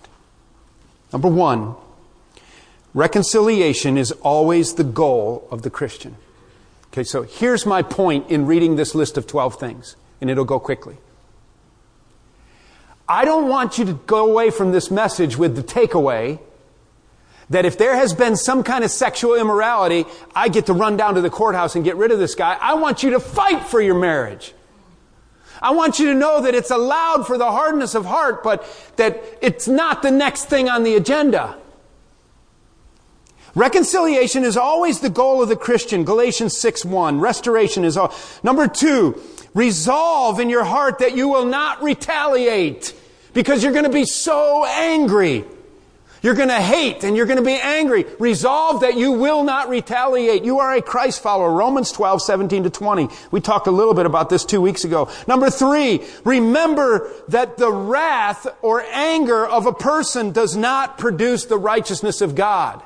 Number 1.12 1.28
one, 1.28 1.76
reconciliation 2.94 3.96
is 3.96 4.10
always 4.10 4.74
the 4.74 4.84
goal 4.84 5.46
of 5.52 5.62
the 5.62 5.70
Christian. 5.70 6.16
Okay, 6.98 7.04
so 7.04 7.22
here's 7.22 7.64
my 7.64 7.82
point 7.82 8.28
in 8.28 8.46
reading 8.46 8.74
this 8.74 8.92
list 8.92 9.16
of 9.16 9.24
12 9.24 9.60
things, 9.60 9.94
and 10.20 10.28
it'll 10.28 10.44
go 10.44 10.58
quickly. 10.58 10.96
I 13.08 13.24
don't 13.24 13.46
want 13.46 13.78
you 13.78 13.84
to 13.84 13.92
go 13.92 14.28
away 14.28 14.50
from 14.50 14.72
this 14.72 14.90
message 14.90 15.36
with 15.36 15.54
the 15.54 15.62
takeaway 15.62 16.40
that 17.50 17.64
if 17.64 17.78
there 17.78 17.94
has 17.94 18.14
been 18.14 18.34
some 18.34 18.64
kind 18.64 18.82
of 18.82 18.90
sexual 18.90 19.36
immorality, 19.36 20.06
I 20.34 20.48
get 20.48 20.66
to 20.66 20.72
run 20.72 20.96
down 20.96 21.14
to 21.14 21.20
the 21.20 21.30
courthouse 21.30 21.76
and 21.76 21.84
get 21.84 21.94
rid 21.94 22.10
of 22.10 22.18
this 22.18 22.34
guy. 22.34 22.58
I 22.60 22.74
want 22.74 23.04
you 23.04 23.10
to 23.10 23.20
fight 23.20 23.68
for 23.68 23.80
your 23.80 23.94
marriage. 23.94 24.52
I 25.62 25.70
want 25.70 26.00
you 26.00 26.06
to 26.06 26.14
know 26.14 26.42
that 26.42 26.56
it's 26.56 26.72
allowed 26.72 27.28
for 27.28 27.38
the 27.38 27.52
hardness 27.52 27.94
of 27.94 28.06
heart, 28.06 28.42
but 28.42 28.66
that 28.96 29.22
it's 29.40 29.68
not 29.68 30.02
the 30.02 30.10
next 30.10 30.46
thing 30.46 30.68
on 30.68 30.82
the 30.82 30.96
agenda. 30.96 31.56
Reconciliation 33.54 34.44
is 34.44 34.56
always 34.56 35.00
the 35.00 35.10
goal 35.10 35.42
of 35.42 35.48
the 35.48 35.56
Christian. 35.56 36.04
Galatians 36.04 36.56
6 36.56 36.84
1. 36.84 37.20
Restoration 37.20 37.84
is 37.84 37.96
all. 37.96 38.14
Number 38.42 38.68
two, 38.68 39.20
resolve 39.54 40.40
in 40.40 40.50
your 40.50 40.64
heart 40.64 40.98
that 40.98 41.16
you 41.16 41.28
will 41.28 41.46
not 41.46 41.82
retaliate 41.82 42.94
because 43.32 43.62
you're 43.62 43.72
going 43.72 43.84
to 43.84 43.90
be 43.90 44.04
so 44.04 44.64
angry. 44.64 45.44
You're 46.22 46.34
going 46.34 46.48
to 46.48 46.60
hate 46.60 47.04
and 47.04 47.16
you're 47.16 47.26
going 47.26 47.38
to 47.38 47.44
be 47.44 47.54
angry. 47.54 48.04
Resolve 48.18 48.80
that 48.80 48.96
you 48.96 49.12
will 49.12 49.44
not 49.44 49.68
retaliate. 49.68 50.44
You 50.44 50.58
are 50.58 50.74
a 50.74 50.82
Christ 50.82 51.22
follower. 51.22 51.52
Romans 51.52 51.92
12, 51.92 52.22
17 52.22 52.64
to 52.64 52.70
20. 52.70 53.08
We 53.30 53.40
talked 53.40 53.68
a 53.68 53.70
little 53.70 53.94
bit 53.94 54.06
about 54.06 54.28
this 54.28 54.44
two 54.44 54.60
weeks 54.60 54.84
ago. 54.84 55.10
Number 55.28 55.50
three, 55.50 56.04
remember 56.24 57.12
that 57.28 57.56
the 57.56 57.70
wrath 57.70 58.46
or 58.62 58.82
anger 58.92 59.46
of 59.46 59.66
a 59.66 59.72
person 59.72 60.32
does 60.32 60.56
not 60.56 60.98
produce 60.98 61.44
the 61.44 61.58
righteousness 61.58 62.20
of 62.20 62.34
God. 62.34 62.82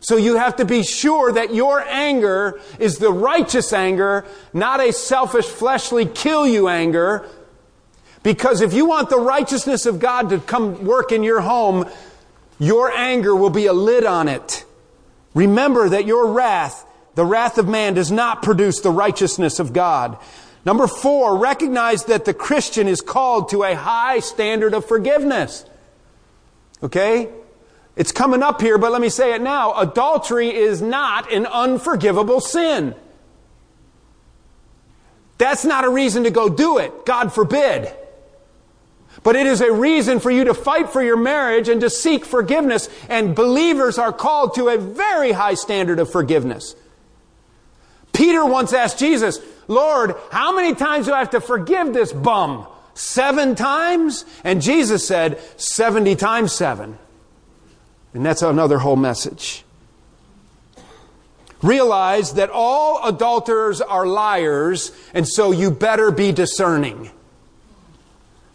So 0.00 0.16
you 0.16 0.36
have 0.36 0.56
to 0.56 0.64
be 0.64 0.82
sure 0.82 1.32
that 1.32 1.54
your 1.54 1.80
anger 1.80 2.60
is 2.78 2.96
the 2.98 3.12
righteous 3.12 3.72
anger, 3.72 4.24
not 4.52 4.80
a 4.80 4.92
selfish, 4.92 5.46
fleshly, 5.46 6.06
kill 6.06 6.46
you 6.46 6.68
anger. 6.68 7.28
Because 8.22 8.62
if 8.62 8.72
you 8.72 8.86
want 8.86 9.10
the 9.10 9.18
righteousness 9.18 9.84
of 9.86 9.98
God 9.98 10.30
to 10.30 10.38
come 10.38 10.84
work 10.84 11.12
in 11.12 11.22
your 11.22 11.40
home, 11.40 11.88
your 12.58 12.90
anger 12.90 13.34
will 13.34 13.50
be 13.50 13.66
a 13.66 13.72
lid 13.72 14.04
on 14.04 14.28
it. 14.28 14.64
Remember 15.34 15.88
that 15.88 16.06
your 16.06 16.32
wrath, 16.32 16.84
the 17.14 17.24
wrath 17.24 17.58
of 17.58 17.68
man, 17.68 17.94
does 17.94 18.10
not 18.10 18.42
produce 18.42 18.80
the 18.80 18.90
righteousness 18.90 19.58
of 19.58 19.72
God. 19.72 20.18
Number 20.64 20.86
four, 20.86 21.38
recognize 21.38 22.04
that 22.04 22.24
the 22.24 22.34
Christian 22.34 22.88
is 22.88 23.00
called 23.00 23.50
to 23.50 23.62
a 23.62 23.74
high 23.74 24.20
standard 24.20 24.74
of 24.74 24.86
forgiveness. 24.86 25.64
Okay? 26.82 27.28
It's 28.00 28.12
coming 28.12 28.42
up 28.42 28.62
here, 28.62 28.78
but 28.78 28.92
let 28.92 29.02
me 29.02 29.10
say 29.10 29.34
it 29.34 29.42
now. 29.42 29.78
Adultery 29.78 30.48
is 30.48 30.80
not 30.80 31.30
an 31.30 31.44
unforgivable 31.44 32.40
sin. 32.40 32.94
That's 35.36 35.66
not 35.66 35.84
a 35.84 35.90
reason 35.90 36.24
to 36.24 36.30
go 36.30 36.48
do 36.48 36.78
it. 36.78 37.04
God 37.04 37.30
forbid. 37.30 37.94
But 39.22 39.36
it 39.36 39.46
is 39.46 39.60
a 39.60 39.70
reason 39.70 40.18
for 40.18 40.30
you 40.30 40.44
to 40.44 40.54
fight 40.54 40.88
for 40.88 41.02
your 41.02 41.18
marriage 41.18 41.68
and 41.68 41.82
to 41.82 41.90
seek 41.90 42.24
forgiveness. 42.24 42.88
And 43.10 43.36
believers 43.36 43.98
are 43.98 44.14
called 44.14 44.54
to 44.54 44.68
a 44.68 44.78
very 44.78 45.32
high 45.32 45.52
standard 45.52 45.98
of 45.98 46.10
forgiveness. 46.10 46.74
Peter 48.14 48.46
once 48.46 48.72
asked 48.72 48.98
Jesus, 48.98 49.40
Lord, 49.68 50.14
how 50.32 50.56
many 50.56 50.74
times 50.74 51.04
do 51.04 51.12
I 51.12 51.18
have 51.18 51.32
to 51.32 51.40
forgive 51.42 51.92
this 51.92 52.14
bum? 52.14 52.66
Seven 52.94 53.56
times? 53.56 54.24
And 54.42 54.62
Jesus 54.62 55.06
said, 55.06 55.38
70 55.58 56.16
times 56.16 56.52
seven. 56.52 56.96
And 58.12 58.26
that's 58.26 58.42
another 58.42 58.78
whole 58.78 58.96
message. 58.96 59.64
Realize 61.62 62.34
that 62.34 62.50
all 62.50 63.06
adulterers 63.06 63.80
are 63.80 64.06
liars, 64.06 64.92
and 65.12 65.28
so 65.28 65.52
you 65.52 65.70
better 65.70 66.10
be 66.10 66.32
discerning. 66.32 67.10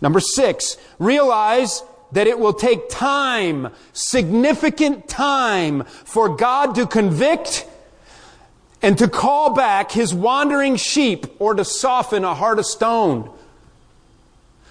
Number 0.01 0.19
six, 0.19 0.77
realize 0.99 1.83
that 2.11 2.27
it 2.27 2.39
will 2.39 2.53
take 2.53 2.89
time, 2.89 3.69
significant 3.93 5.07
time, 5.07 5.83
for 5.83 6.35
God 6.35 6.75
to 6.75 6.87
convict 6.87 7.67
and 8.81 8.97
to 8.97 9.07
call 9.07 9.53
back 9.53 9.91
his 9.91 10.13
wandering 10.13 10.75
sheep 10.75 11.25
or 11.39 11.53
to 11.53 11.65
soften 11.65 12.23
a 12.23 12.33
heart 12.33 12.59
of 12.59 12.65
stone. 12.65 13.34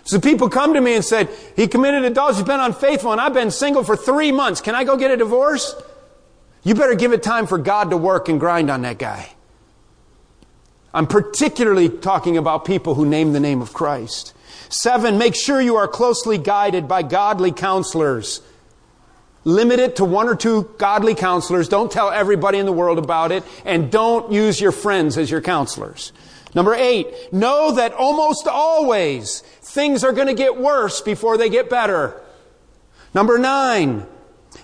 So 0.04 0.20
people 0.20 0.50
come 0.50 0.74
to 0.74 0.80
me 0.80 0.94
and 0.94 1.04
said, 1.04 1.30
he 1.56 1.66
committed 1.66 2.04
adultery, 2.04 2.36
he's 2.36 2.46
been 2.46 2.60
unfaithful, 2.60 3.12
and 3.12 3.20
I've 3.20 3.32
been 3.34 3.50
single 3.50 3.82
for 3.82 3.96
three 3.96 4.32
months. 4.32 4.60
Can 4.60 4.74
I 4.74 4.84
go 4.84 4.96
get 4.96 5.10
a 5.10 5.16
divorce? 5.16 5.74
You 6.62 6.74
better 6.74 6.94
give 6.94 7.12
it 7.12 7.22
time 7.22 7.46
for 7.46 7.58
God 7.58 7.90
to 7.90 7.96
work 7.96 8.28
and 8.28 8.38
grind 8.38 8.70
on 8.70 8.82
that 8.82 8.98
guy. 8.98 9.30
I'm 10.92 11.06
particularly 11.06 11.88
talking 11.88 12.36
about 12.36 12.64
people 12.64 12.94
who 12.94 13.04
name 13.04 13.32
the 13.32 13.40
name 13.40 13.60
of 13.60 13.72
Christ. 13.72 14.32
Seven, 14.68 15.18
make 15.18 15.34
sure 15.34 15.60
you 15.60 15.76
are 15.76 15.88
closely 15.88 16.38
guided 16.38 16.86
by 16.86 17.02
godly 17.02 17.50
counselors. 17.50 18.40
Limit 19.44 19.80
it 19.80 19.96
to 19.96 20.04
one 20.04 20.28
or 20.28 20.36
two 20.36 20.70
godly 20.78 21.14
counselors. 21.14 21.68
Don't 21.68 21.90
tell 21.90 22.10
everybody 22.10 22.58
in 22.58 22.66
the 22.66 22.72
world 22.72 22.98
about 22.98 23.32
it. 23.32 23.42
And 23.64 23.90
don't 23.90 24.32
use 24.32 24.60
your 24.60 24.72
friends 24.72 25.18
as 25.18 25.30
your 25.30 25.40
counselors. 25.40 26.12
Number 26.54 26.74
eight, 26.74 27.32
know 27.32 27.72
that 27.72 27.92
almost 27.94 28.46
always 28.46 29.40
things 29.40 30.04
are 30.04 30.12
going 30.12 30.28
to 30.28 30.34
get 30.34 30.56
worse 30.56 31.00
before 31.00 31.36
they 31.36 31.48
get 31.48 31.68
better. 31.68 32.20
Number 33.12 33.38
nine, 33.38 34.06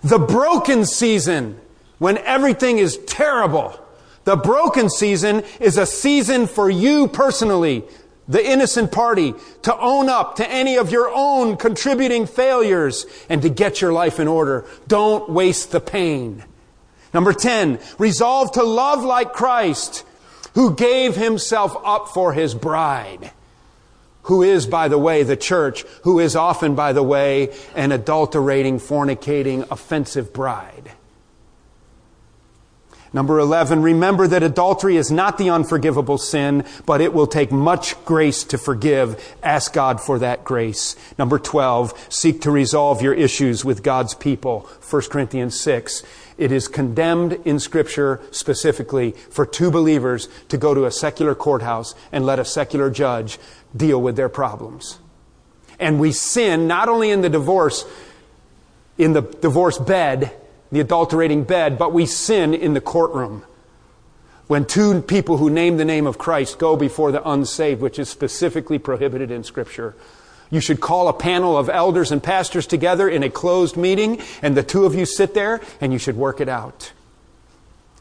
the 0.03 0.19
broken 0.19 0.85
season, 0.85 1.61
when 1.99 2.19
everything 2.19 2.79
is 2.79 2.99
terrible. 3.07 3.79
The 4.25 4.37
broken 4.37 4.89
season 4.89 5.43
is 5.59 5.79
a 5.79 5.87
season 5.87 6.47
for 6.47 6.71
you 6.71 7.09
personally 7.09 7.85
the 8.31 8.49
innocent 8.49 8.93
party, 8.93 9.35
to 9.63 9.77
own 9.77 10.09
up 10.09 10.37
to 10.37 10.49
any 10.49 10.77
of 10.77 10.93
your 10.93 11.11
own 11.13 11.57
contributing 11.57 12.27
failures 12.27 13.05
and 13.29 13.43
to 13.43 13.49
get 13.49 13.81
your 13.81 13.93
life 13.93 14.21
in 14.21 14.29
order. 14.29 14.65
Don't 14.87 15.29
waste 15.29 15.73
the 15.73 15.81
pain. 15.81 16.45
Number 17.13 17.33
10, 17.33 17.81
resolve 17.99 18.53
to 18.53 18.63
love 18.63 19.03
like 19.03 19.33
Christ, 19.33 20.05
who 20.55 20.75
gave 20.75 21.17
himself 21.17 21.77
up 21.85 22.09
for 22.09 22.33
his 22.33 22.55
bride, 22.55 23.31
who 24.25 24.43
is, 24.43 24.67
by 24.67 24.89
the 24.89 24.99
way, 24.99 25.23
the 25.23 25.37
church, 25.37 25.83
who 26.03 26.19
is 26.19 26.37
often, 26.37 26.75
by 26.75 26.93
the 26.93 27.03
way, 27.03 27.55
an 27.75 27.93
adulterating, 27.93 28.79
fornicating, 28.79 29.69
offensive 29.71 30.33
bride. 30.33 30.93
Number 33.13 33.41
11, 33.41 33.83
remember 33.83 34.29
that 34.29 34.45
adultery 34.45 34.97
is 34.97 35.11
not 35.11 35.37
the 35.37 35.51
unforgivable 35.51 36.17
sin, 36.17 36.65
but 36.87 37.01
it 37.01 37.13
will 37.13 37.27
take 37.27 37.51
much 37.51 38.03
grace 38.05 38.45
to 38.45 38.59
forgive. 38.59 39.37
Ask 39.43 39.73
God 39.73 40.01
for 40.01 40.21
that 40.21 40.45
grace. 40.45 40.95
Number 41.19 41.37
12, 41.41 42.07
seek 42.09 42.43
to 42.43 42.53
resolve 42.53 43.03
your 43.03 43.15
issues 43.15 43.65
with 43.65 43.83
God's 43.83 44.15
people. 44.15 44.69
1 44.89 45.03
Corinthians 45.11 45.59
6. 45.59 46.05
It 46.41 46.53
is 46.53 46.69
condemned 46.69 47.35
in 47.45 47.59
scripture 47.59 48.19
specifically 48.31 49.11
for 49.29 49.45
two 49.45 49.71
believers 49.71 50.27
to 50.49 50.57
go 50.57 50.73
to 50.73 50.87
a 50.87 50.91
secular 50.91 51.35
courthouse 51.35 51.95
and 52.13 52.25
let 52.25 52.39
a 52.39 52.47
secular 52.47 52.89
judge 52.89 53.39
deal 53.77 54.01
with 54.01 54.17
their 54.17 54.31
problems. 54.31 54.99
And 55.79 56.01
we 56.01 56.13
sin 56.13 56.67
not 56.67 56.89
only 56.89 57.11
in 57.11 57.21
the 57.21 57.29
divorce, 57.29 57.85
in 58.97 59.13
the 59.13 59.21
divorce 59.21 59.77
bed, 59.77 60.33
the 60.73 60.81
adulterating 60.81 61.45
bed, 61.45 61.77
but 61.77 61.93
we 61.93 62.07
sin 62.07 62.55
in 62.55 62.73
the 62.73 62.81
courtroom. 62.81 63.45
When 64.47 64.65
two 64.65 65.03
people 65.03 65.37
who 65.37 65.51
name 65.51 65.77
the 65.77 65.85
name 65.85 66.07
of 66.07 66.17
Christ 66.17 66.59
go 66.59 66.75
before 66.75 67.13
the 67.13 67.29
unsaved, 67.29 67.83
which 67.83 67.99
is 67.99 68.09
specifically 68.09 68.79
prohibited 68.79 69.31
in 69.31 69.45
Scripture, 69.45 69.95
you 70.51 70.61
should 70.61 70.81
call 70.81 71.09
a 71.09 71.13
panel 71.13 71.57
of 71.57 71.69
elders 71.69 72.11
and 72.11 72.23
pastors 72.23 72.67
together 72.67 73.09
in 73.09 73.23
a 73.23 73.31
closed 73.31 73.77
meeting, 73.77 74.21
and 74.43 74.57
the 74.57 74.63
two 74.63 74.85
of 74.85 74.95
you 74.95 75.07
sit 75.07 75.35
there, 75.35 75.61
and 75.81 75.93
you 75.93 75.99
should 75.99 76.17
work 76.17 76.41
it 76.41 76.49
out. 76.49 76.93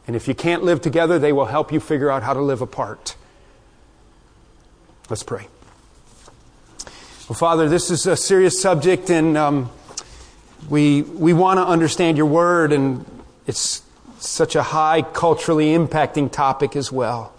And 0.06 0.16
if 0.16 0.26
you 0.26 0.34
can't 0.34 0.64
live 0.64 0.80
together, 0.80 1.18
they 1.18 1.32
will 1.32 1.46
help 1.46 1.72
you 1.72 1.78
figure 1.78 2.10
out 2.10 2.22
how 2.22 2.34
to 2.34 2.40
live 2.40 2.60
apart. 2.60 3.14
Let's 5.08 5.22
pray. 5.22 5.46
Well, 7.28 7.36
Father, 7.36 7.68
this 7.68 7.90
is 7.90 8.06
a 8.06 8.16
serious 8.16 8.60
subject, 8.60 9.08
and 9.10 9.36
um, 9.36 9.70
we, 10.68 11.02
we 11.02 11.32
want 11.32 11.58
to 11.58 11.64
understand 11.64 12.16
your 12.16 12.26
word, 12.26 12.72
and 12.72 13.04
it's 13.46 13.82
such 14.18 14.56
a 14.56 14.62
high 14.62 15.02
culturally 15.02 15.68
impacting 15.68 16.30
topic 16.30 16.74
as 16.74 16.90
well. 16.90 17.32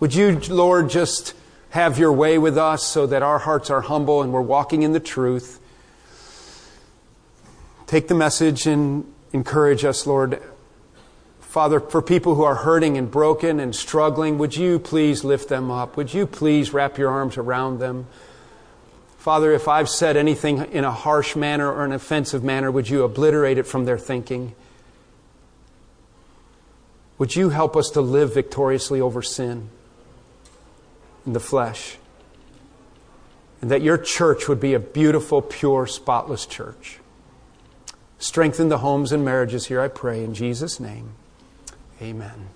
Would 0.00 0.14
you, 0.14 0.40
Lord, 0.48 0.88
just 0.88 1.34
have 1.76 1.98
your 1.98 2.10
way 2.10 2.38
with 2.38 2.56
us 2.56 2.82
so 2.82 3.06
that 3.06 3.22
our 3.22 3.38
hearts 3.38 3.68
are 3.68 3.82
humble 3.82 4.22
and 4.22 4.32
we're 4.32 4.40
walking 4.40 4.82
in 4.82 4.92
the 4.92 5.00
truth? 5.00 5.60
Take 7.86 8.08
the 8.08 8.14
message 8.14 8.66
and 8.66 9.12
encourage 9.34 9.84
us, 9.84 10.06
Lord. 10.06 10.42
Father, 11.40 11.78
for 11.78 12.00
people 12.00 12.34
who 12.34 12.44
are 12.44 12.54
hurting 12.54 12.96
and 12.96 13.10
broken 13.10 13.60
and 13.60 13.76
struggling, 13.76 14.38
would 14.38 14.56
you 14.56 14.78
please 14.78 15.22
lift 15.22 15.50
them 15.50 15.70
up? 15.70 15.98
Would 15.98 16.14
you 16.14 16.26
please 16.26 16.72
wrap 16.72 16.96
your 16.96 17.10
arms 17.10 17.36
around 17.36 17.78
them? 17.78 18.06
Father, 19.18 19.52
if 19.52 19.68
I've 19.68 19.90
said 19.90 20.16
anything 20.16 20.72
in 20.72 20.82
a 20.82 20.90
harsh 20.90 21.36
manner 21.36 21.70
or 21.70 21.84
an 21.84 21.92
offensive 21.92 22.42
manner, 22.42 22.70
would 22.70 22.88
you 22.88 23.04
obliterate 23.04 23.58
it 23.58 23.66
from 23.66 23.84
their 23.84 23.98
thinking? 23.98 24.54
Would 27.18 27.36
you 27.36 27.50
help 27.50 27.76
us 27.76 27.90
to 27.90 28.00
live 28.00 28.32
victoriously 28.32 28.98
over 28.98 29.20
sin 29.20 29.68
in 31.26 31.32
the 31.32 31.40
flesh? 31.40 31.98
and 33.60 33.70
that 33.70 33.82
your 33.82 33.98
church 33.98 34.48
would 34.48 34.60
be 34.60 34.74
a 34.74 34.78
beautiful, 34.78 35.42
pure, 35.42 35.86
spotless 35.86 36.46
church. 36.46 36.98
Strengthen 38.18 38.68
the 38.68 38.78
homes 38.78 39.12
and 39.12 39.24
marriages 39.24 39.66
here, 39.66 39.80
I 39.80 39.88
pray, 39.88 40.22
in 40.22 40.34
Jesus' 40.34 40.80
name. 40.80 41.10
Amen. 42.00 42.48